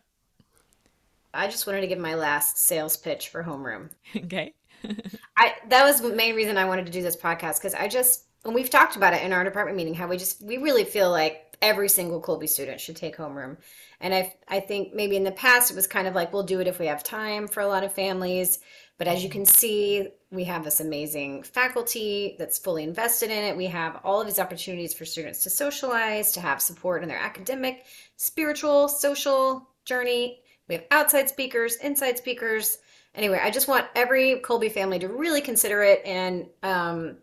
I 1.34 1.48
just 1.48 1.66
wanted 1.66 1.80
to 1.82 1.86
give 1.86 1.98
my 1.98 2.14
last 2.14 2.58
sales 2.58 2.96
pitch 2.96 3.28
for 3.28 3.42
homeroom. 3.42 3.90
Okay. 4.16 4.54
I 5.36 5.54
that 5.68 5.84
was 5.84 6.00
the 6.00 6.12
main 6.12 6.34
reason 6.34 6.56
I 6.56 6.64
wanted 6.64 6.86
to 6.86 6.92
do 6.92 7.02
this 7.02 7.16
podcast 7.16 7.58
because 7.58 7.74
I 7.74 7.86
just 7.86 8.24
and 8.44 8.54
we've 8.54 8.68
talked 8.68 8.96
about 8.96 9.14
it 9.14 9.22
in 9.22 9.32
our 9.32 9.44
department 9.44 9.76
meeting 9.76 9.94
how 9.94 10.08
we 10.08 10.16
just 10.16 10.42
we 10.42 10.58
really 10.58 10.84
feel 10.84 11.10
like 11.10 11.56
every 11.62 11.88
single 11.88 12.20
Kolbe 12.20 12.48
student 12.48 12.80
should 12.80 12.96
take 12.96 13.16
homeroom. 13.16 13.58
And 14.00 14.12
I 14.12 14.34
I 14.48 14.60
think 14.60 14.92
maybe 14.92 15.16
in 15.16 15.24
the 15.24 15.32
past 15.32 15.70
it 15.70 15.76
was 15.76 15.86
kind 15.86 16.08
of 16.08 16.14
like 16.14 16.32
we'll 16.32 16.42
do 16.42 16.60
it 16.60 16.66
if 16.66 16.78
we 16.78 16.86
have 16.86 17.04
time 17.04 17.46
for 17.46 17.60
a 17.60 17.68
lot 17.68 17.84
of 17.84 17.92
families. 17.92 18.58
But 18.98 19.08
as 19.08 19.24
you 19.24 19.30
can 19.30 19.46
see, 19.46 20.08
we 20.30 20.44
have 20.44 20.64
this 20.64 20.80
amazing 20.80 21.42
faculty 21.44 22.36
that's 22.38 22.58
fully 22.58 22.84
invested 22.84 23.30
in 23.30 23.44
it. 23.44 23.56
We 23.56 23.66
have 23.66 24.00
all 24.04 24.20
of 24.20 24.26
these 24.26 24.38
opportunities 24.38 24.94
for 24.94 25.04
students 25.04 25.42
to 25.44 25.50
socialize, 25.50 26.32
to 26.32 26.40
have 26.40 26.60
support 26.60 27.02
in 27.02 27.08
their 27.08 27.18
academic, 27.18 27.86
spiritual, 28.16 28.88
social 28.88 29.68
journey 29.84 30.41
we 30.68 30.76
have 30.76 30.84
outside 30.90 31.28
speakers, 31.28 31.76
inside 31.76 32.18
speakers. 32.18 32.78
Anyway, 33.14 33.40
I 33.42 33.50
just 33.50 33.68
want 33.68 33.86
every 33.94 34.40
Kolbe 34.42 34.72
family 34.72 34.98
to 35.00 35.08
really 35.08 35.40
consider 35.40 35.82
it. 35.82 36.02
And 36.04 36.46
um, 36.62 37.16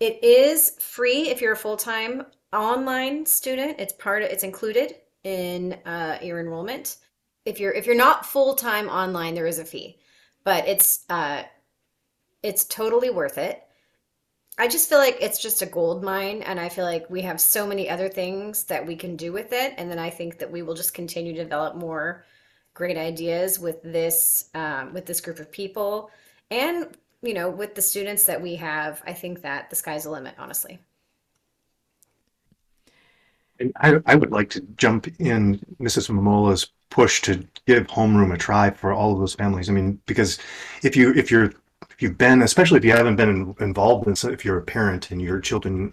it 0.00 0.22
is 0.22 0.70
free 0.78 1.28
if 1.28 1.40
you're 1.40 1.52
a 1.52 1.56
full 1.56 1.76
time 1.76 2.24
online 2.52 3.26
student. 3.26 3.80
It's 3.80 3.92
part 3.92 4.22
of, 4.22 4.30
it's 4.30 4.44
included 4.44 4.96
in 5.24 5.74
uh, 5.84 6.18
your 6.22 6.40
enrollment. 6.40 6.96
If 7.44 7.58
you're 7.58 7.72
if 7.72 7.86
you're 7.86 7.96
not 7.96 8.26
full 8.26 8.54
time 8.54 8.88
online, 8.88 9.34
there 9.34 9.46
is 9.46 9.58
a 9.58 9.64
fee, 9.64 9.98
but 10.44 10.68
it's 10.68 11.04
uh, 11.08 11.42
it's 12.42 12.64
totally 12.64 13.10
worth 13.10 13.38
it. 13.38 13.62
I 14.60 14.66
just 14.68 14.88
feel 14.88 14.98
like 14.98 15.16
it's 15.20 15.40
just 15.40 15.62
a 15.62 15.66
gold 15.66 16.02
mine, 16.02 16.42
and 16.42 16.58
I 16.58 16.68
feel 16.68 16.84
like 16.84 17.08
we 17.08 17.22
have 17.22 17.40
so 17.40 17.66
many 17.66 17.88
other 17.88 18.08
things 18.08 18.64
that 18.64 18.84
we 18.84 18.96
can 18.96 19.16
do 19.16 19.32
with 19.32 19.52
it. 19.52 19.74
And 19.78 19.90
then 19.90 20.00
I 20.00 20.10
think 20.10 20.38
that 20.38 20.50
we 20.50 20.62
will 20.62 20.74
just 20.74 20.94
continue 20.94 21.32
to 21.32 21.42
develop 21.42 21.76
more 21.76 22.24
great 22.78 22.96
ideas 22.96 23.58
with 23.58 23.82
this 23.82 24.50
um, 24.54 24.94
with 24.94 25.04
this 25.04 25.20
group 25.20 25.40
of 25.40 25.50
people. 25.50 26.10
And 26.50 26.96
you 27.22 27.34
know 27.34 27.50
with 27.50 27.74
the 27.74 27.82
students 27.82 28.24
that 28.24 28.40
we 28.40 28.54
have 28.54 29.02
i 29.06 29.12
think 29.12 29.42
that 29.42 29.68
the 29.70 29.76
sky's 29.76 30.04
the 30.04 30.10
limit 30.10 30.34
honestly. 30.38 30.78
And 33.60 33.72
I, 33.80 33.98
I 34.06 34.14
would 34.14 34.30
like 34.30 34.50
to 34.50 34.60
jump 34.76 35.08
in 35.18 35.60
mrs 35.80 36.08
mamola's 36.10 36.70
push 36.90 37.20
to 37.22 37.44
give 37.66 37.86
homeroom 37.88 38.32
a 38.32 38.38
try 38.38 38.70
for 38.70 38.92
all 38.92 39.12
of 39.12 39.18
those 39.18 39.34
families. 39.34 39.68
I 39.68 39.72
mean 39.72 40.00
because 40.06 40.38
if 40.82 40.96
you 40.96 41.12
if 41.14 41.30
you're 41.30 41.52
if 41.90 42.00
you've 42.00 42.18
been 42.18 42.42
especially 42.42 42.78
if 42.78 42.84
you 42.84 42.92
haven't 42.92 43.16
been 43.16 43.54
involved 43.60 44.06
in 44.06 44.32
if 44.32 44.44
you're 44.44 44.58
a 44.58 44.62
parent 44.62 45.10
and 45.10 45.20
your 45.20 45.40
children 45.40 45.92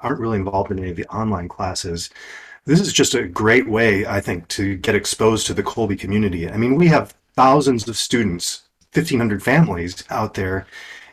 aren't 0.00 0.20
really 0.20 0.38
involved 0.38 0.70
in 0.70 0.78
any 0.78 0.90
of 0.90 0.96
the 0.96 1.06
online 1.06 1.48
classes 1.48 2.10
this 2.66 2.80
is 2.80 2.92
just 2.92 3.14
a 3.14 3.26
great 3.26 3.68
way, 3.68 4.06
I 4.06 4.20
think, 4.20 4.48
to 4.48 4.76
get 4.76 4.94
exposed 4.94 5.46
to 5.46 5.54
the 5.54 5.62
Kolbe 5.62 5.98
community. 5.98 6.48
I 6.48 6.56
mean, 6.56 6.76
we 6.76 6.88
have 6.88 7.14
thousands 7.34 7.88
of 7.88 7.96
students, 7.96 8.62
1,500 8.92 9.42
families 9.42 10.04
out 10.10 10.34
there, 10.34 10.66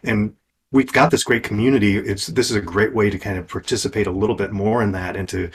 and 0.04 0.36
we've 0.72 0.91
got 0.91 1.12
this 1.12 1.24
great 1.24 1.43
community. 1.43 1.98
It's 1.98 2.28
this 2.28 2.50
is 2.50 2.56
a 2.56 2.62
great 2.62 2.93
way 2.93 3.10
to 3.10 3.18
kind 3.18 3.38
of 3.38 3.48
participate 3.48 4.08
a 4.08 4.12
little 4.12 4.36
bit 4.36 4.52
more 4.52 4.84
in 4.84 4.91
that 4.91 5.16
and 5.16 5.28
to, 5.30 5.50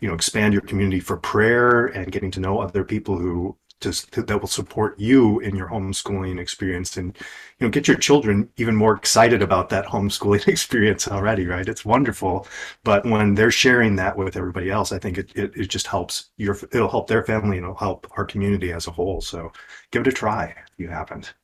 you 0.00 0.08
know, 0.08 0.14
expand 0.14 0.54
your 0.54 0.62
community 0.62 1.00
for 1.00 1.16
prayer 1.16 1.86
and 1.86 2.10
getting 2.10 2.30
to 2.32 2.40
know 2.40 2.60
other 2.60 2.84
people 2.84 3.18
who 3.18 3.56
just 3.80 4.12
that 4.26 4.40
will 4.40 4.48
support 4.48 4.98
you 4.98 5.38
in 5.40 5.54
your 5.56 5.68
homeschooling 5.68 6.38
experience 6.38 6.96
and 6.96 7.16
you 7.58 7.66
know 7.66 7.70
get 7.70 7.86
your 7.86 7.96
children 7.96 8.48
even 8.56 8.74
more 8.74 8.94
excited 8.96 9.42
about 9.42 9.68
that 9.68 9.86
homeschooling 9.86 10.46
experience 10.48 11.08
already 11.08 11.46
right? 11.46 11.68
It's 11.68 11.84
wonderful. 11.84 12.46
But 12.84 13.04
when 13.04 13.34
they're 13.34 13.50
sharing 13.50 13.96
that 13.96 14.16
with 14.16 14.36
everybody 14.36 14.70
else 14.70 14.92
i 14.92 14.98
think 14.98 15.18
it, 15.18 15.30
it, 15.36 15.56
it 15.56 15.66
just 15.68 15.86
helps 15.86 16.30
your 16.36 16.56
it'll 16.72 16.88
help 16.88 17.08
their 17.08 17.24
family 17.24 17.56
and 17.58 17.64
it'll 17.64 17.76
help 17.76 18.06
our 18.16 18.24
community 18.24 18.72
as 18.72 18.86
a 18.86 18.90
whole. 18.90 19.20
So 19.20 19.52
give 19.90 20.02
it 20.02 20.08
a 20.08 20.12
try 20.12 20.46
if 20.46 20.72
you 20.78 20.88
haven't 20.88 21.34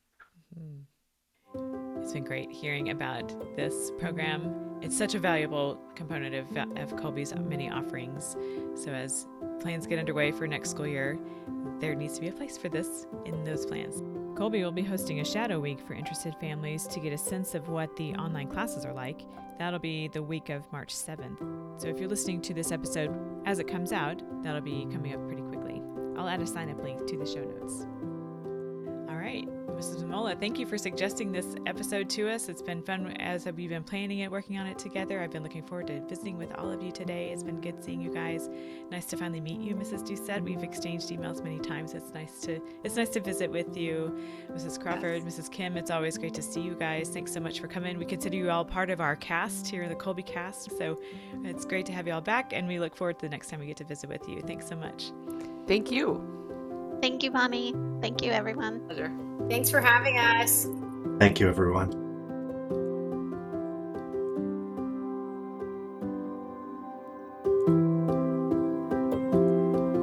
mm-hmm. 0.57 0.81
It's 2.05 2.13
been 2.13 2.23
great 2.23 2.51
hearing 2.51 2.91
about 2.91 3.33
this 3.55 3.91
program 3.97 4.61
it's 4.81 4.95
such 4.95 5.15
a 5.15 5.19
valuable 5.19 5.79
component 5.95 6.35
of, 6.35 6.45
of 6.77 6.95
kolbe's 6.99 7.33
many 7.33 7.71
offerings 7.71 8.35
so 8.75 8.91
as 8.91 9.25
plans 9.59 9.87
get 9.87 9.97
underway 9.97 10.31
for 10.31 10.45
next 10.45 10.69
school 10.69 10.85
year, 10.85 11.17
there 11.79 11.95
needs 11.95 12.13
to 12.13 12.21
be 12.21 12.27
a 12.27 12.31
place 12.31 12.55
for 12.55 12.69
this 12.69 13.07
in 13.25 13.43
those 13.43 13.65
plans. 13.65 14.03
Kolbe 14.37 14.63
will 14.63 14.71
be 14.71 14.83
hosting 14.83 15.21
a 15.21 15.25
shadow 15.25 15.59
week 15.59 15.79
for 15.79 15.95
interested 15.95 16.35
families 16.39 16.85
to 16.87 16.99
get 16.99 17.11
a 17.11 17.17
sense 17.17 17.55
of 17.55 17.69
what 17.69 17.95
the 17.95 18.13
online 18.13 18.49
classes 18.49 18.85
are 18.85 18.93
like. 18.93 19.21
That'll 19.57 19.79
be 19.79 20.07
the 20.09 20.21
week 20.21 20.49
of 20.49 20.71
March 20.71 20.93
7th. 20.93 21.81
So 21.81 21.87
if 21.87 21.97
you're 21.97 22.09
listening 22.09 22.41
to 22.41 22.53
this 22.53 22.71
episode 22.71 23.17
as 23.47 23.57
it 23.57 23.67
comes 23.67 23.91
out, 23.91 24.21
that'll 24.43 24.61
be 24.61 24.85
coming 24.91 25.15
up 25.15 25.25
pretty 25.25 25.41
quickly. 25.41 25.81
I'll 26.15 26.27
add 26.27 26.43
a 26.43 26.45
sign 26.45 26.69
up 26.69 26.83
link 26.83 27.07
to 27.07 27.17
the 27.17 27.25
show 27.25 27.43
notes. 27.43 27.87
All 29.75 29.81
right. 29.81 29.85
Mrs. 29.85 30.03
Mamola, 30.03 30.39
thank 30.39 30.59
you 30.59 30.65
for 30.65 30.77
suggesting 30.77 31.31
this 31.31 31.55
episode 31.65 32.09
to 32.11 32.29
us. 32.29 32.49
It's 32.49 32.61
been 32.61 32.81
fun 32.81 33.15
as 33.19 33.45
we've 33.45 33.69
been 33.69 33.83
planning 33.83 34.19
it, 34.19 34.31
working 34.31 34.57
on 34.57 34.67
it 34.67 34.77
together. 34.77 35.21
I've 35.21 35.31
been 35.31 35.43
looking 35.43 35.63
forward 35.63 35.87
to 35.87 36.01
visiting 36.07 36.37
with 36.37 36.53
all 36.55 36.71
of 36.71 36.81
you 36.81 36.91
today. 36.91 37.31
It's 37.31 37.43
been 37.43 37.61
good 37.61 37.83
seeing 37.83 38.01
you 38.01 38.13
guys. 38.13 38.49
Nice 38.89 39.05
to 39.07 39.17
finally 39.17 39.41
meet 39.41 39.59
you, 39.59 39.75
Mrs. 39.75 40.07
Doucette. 40.07 40.43
We've 40.43 40.63
exchanged 40.63 41.09
emails 41.09 41.43
many 41.43 41.59
times. 41.59 41.93
It's 41.93 42.13
nice 42.13 42.39
to 42.41 42.61
it's 42.83 42.95
nice 42.95 43.09
to 43.09 43.19
visit 43.19 43.51
with 43.51 43.75
you, 43.75 44.17
Mrs. 44.51 44.79
Crawford, 44.79 45.23
yes. 45.23 45.39
Mrs. 45.39 45.51
Kim. 45.51 45.77
It's 45.77 45.91
always 45.91 46.17
great 46.17 46.33
to 46.35 46.41
see 46.41 46.61
you 46.61 46.75
guys. 46.75 47.09
Thanks 47.09 47.33
so 47.33 47.39
much 47.39 47.59
for 47.59 47.67
coming. 47.67 47.97
We 47.97 48.05
consider 48.05 48.37
you 48.37 48.49
all 48.49 48.65
part 48.65 48.89
of 48.89 49.01
our 49.01 49.15
cast 49.15 49.67
here, 49.67 49.83
in 49.83 49.89
the 49.89 49.95
Kolbe 49.95 50.25
cast. 50.25 50.77
So 50.77 50.99
it's 51.43 51.65
great 51.65 51.85
to 51.87 51.93
have 51.93 52.07
you 52.07 52.13
all 52.13 52.21
back, 52.21 52.53
and 52.53 52.67
we 52.67 52.79
look 52.79 52.95
forward 52.95 53.19
to 53.19 53.25
the 53.25 53.29
next 53.29 53.49
time 53.49 53.59
we 53.59 53.67
get 53.67 53.77
to 53.77 53.83
visit 53.83 54.09
with 54.09 54.27
you. 54.27 54.41
Thanks 54.41 54.67
so 54.67 54.75
much. 54.75 55.11
Thank 55.67 55.91
you. 55.91 56.23
Thank 57.01 57.23
you, 57.23 57.31
Mommy. 57.31 57.73
Thank 58.01 58.23
you, 58.23 58.31
everyone. 58.31 58.85
Pleasure. 58.87 59.11
Thanks 59.49 59.69
for 59.69 59.79
having 59.79 60.17
us. 60.17 60.67
Thank 61.19 61.39
you, 61.39 61.47
everyone. 61.47 62.05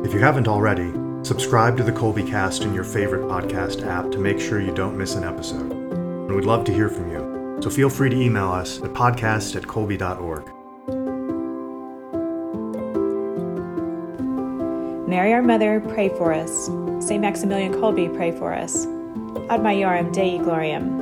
If 0.05 0.13
you 0.13 0.21
haven't 0.21 0.47
already, 0.49 0.93
subscribe 1.25 1.77
to 1.79 1.83
the 1.83 1.93
Kolbe 1.93 2.29
Cast 2.29 2.63
in 2.63 2.75
your 2.75 2.85
favorite 2.85 3.23
podcast 3.23 3.87
app 3.87 4.11
to 4.13 4.19
make 4.19 4.39
sure 4.39 4.61
you 4.61 4.75
don't 4.75 4.97
miss 4.97 5.15
an 5.15 5.25
episode. 5.25 5.73
And 5.73 6.35
we'd 6.35 6.45
love 6.45 6.65
to 6.67 6.73
hear 6.73 6.89
from 6.89 7.11
you, 7.11 7.59
so 7.63 7.71
feel 7.71 7.89
free 7.89 8.11
to 8.11 8.21
email 8.21 8.51
us 8.51 8.79
at 8.83 8.91
podcast 8.91 9.57
at 9.57 9.63
kolbe.org. 9.63 10.51
Mary, 15.09 15.33
our 15.33 15.43
Mother, 15.43 15.81
pray 15.81 16.09
for 16.11 16.33
us. 16.33 16.67
St. 17.07 17.21
Maximilian 17.21 17.73
Kolbe, 17.75 18.15
pray 18.15 18.33
for 18.33 18.55
us. 18.55 18.87
Ad 19.49 19.63
Maiorem 19.63 20.13
Dei 20.13 20.39
Gloriam. 20.39 21.02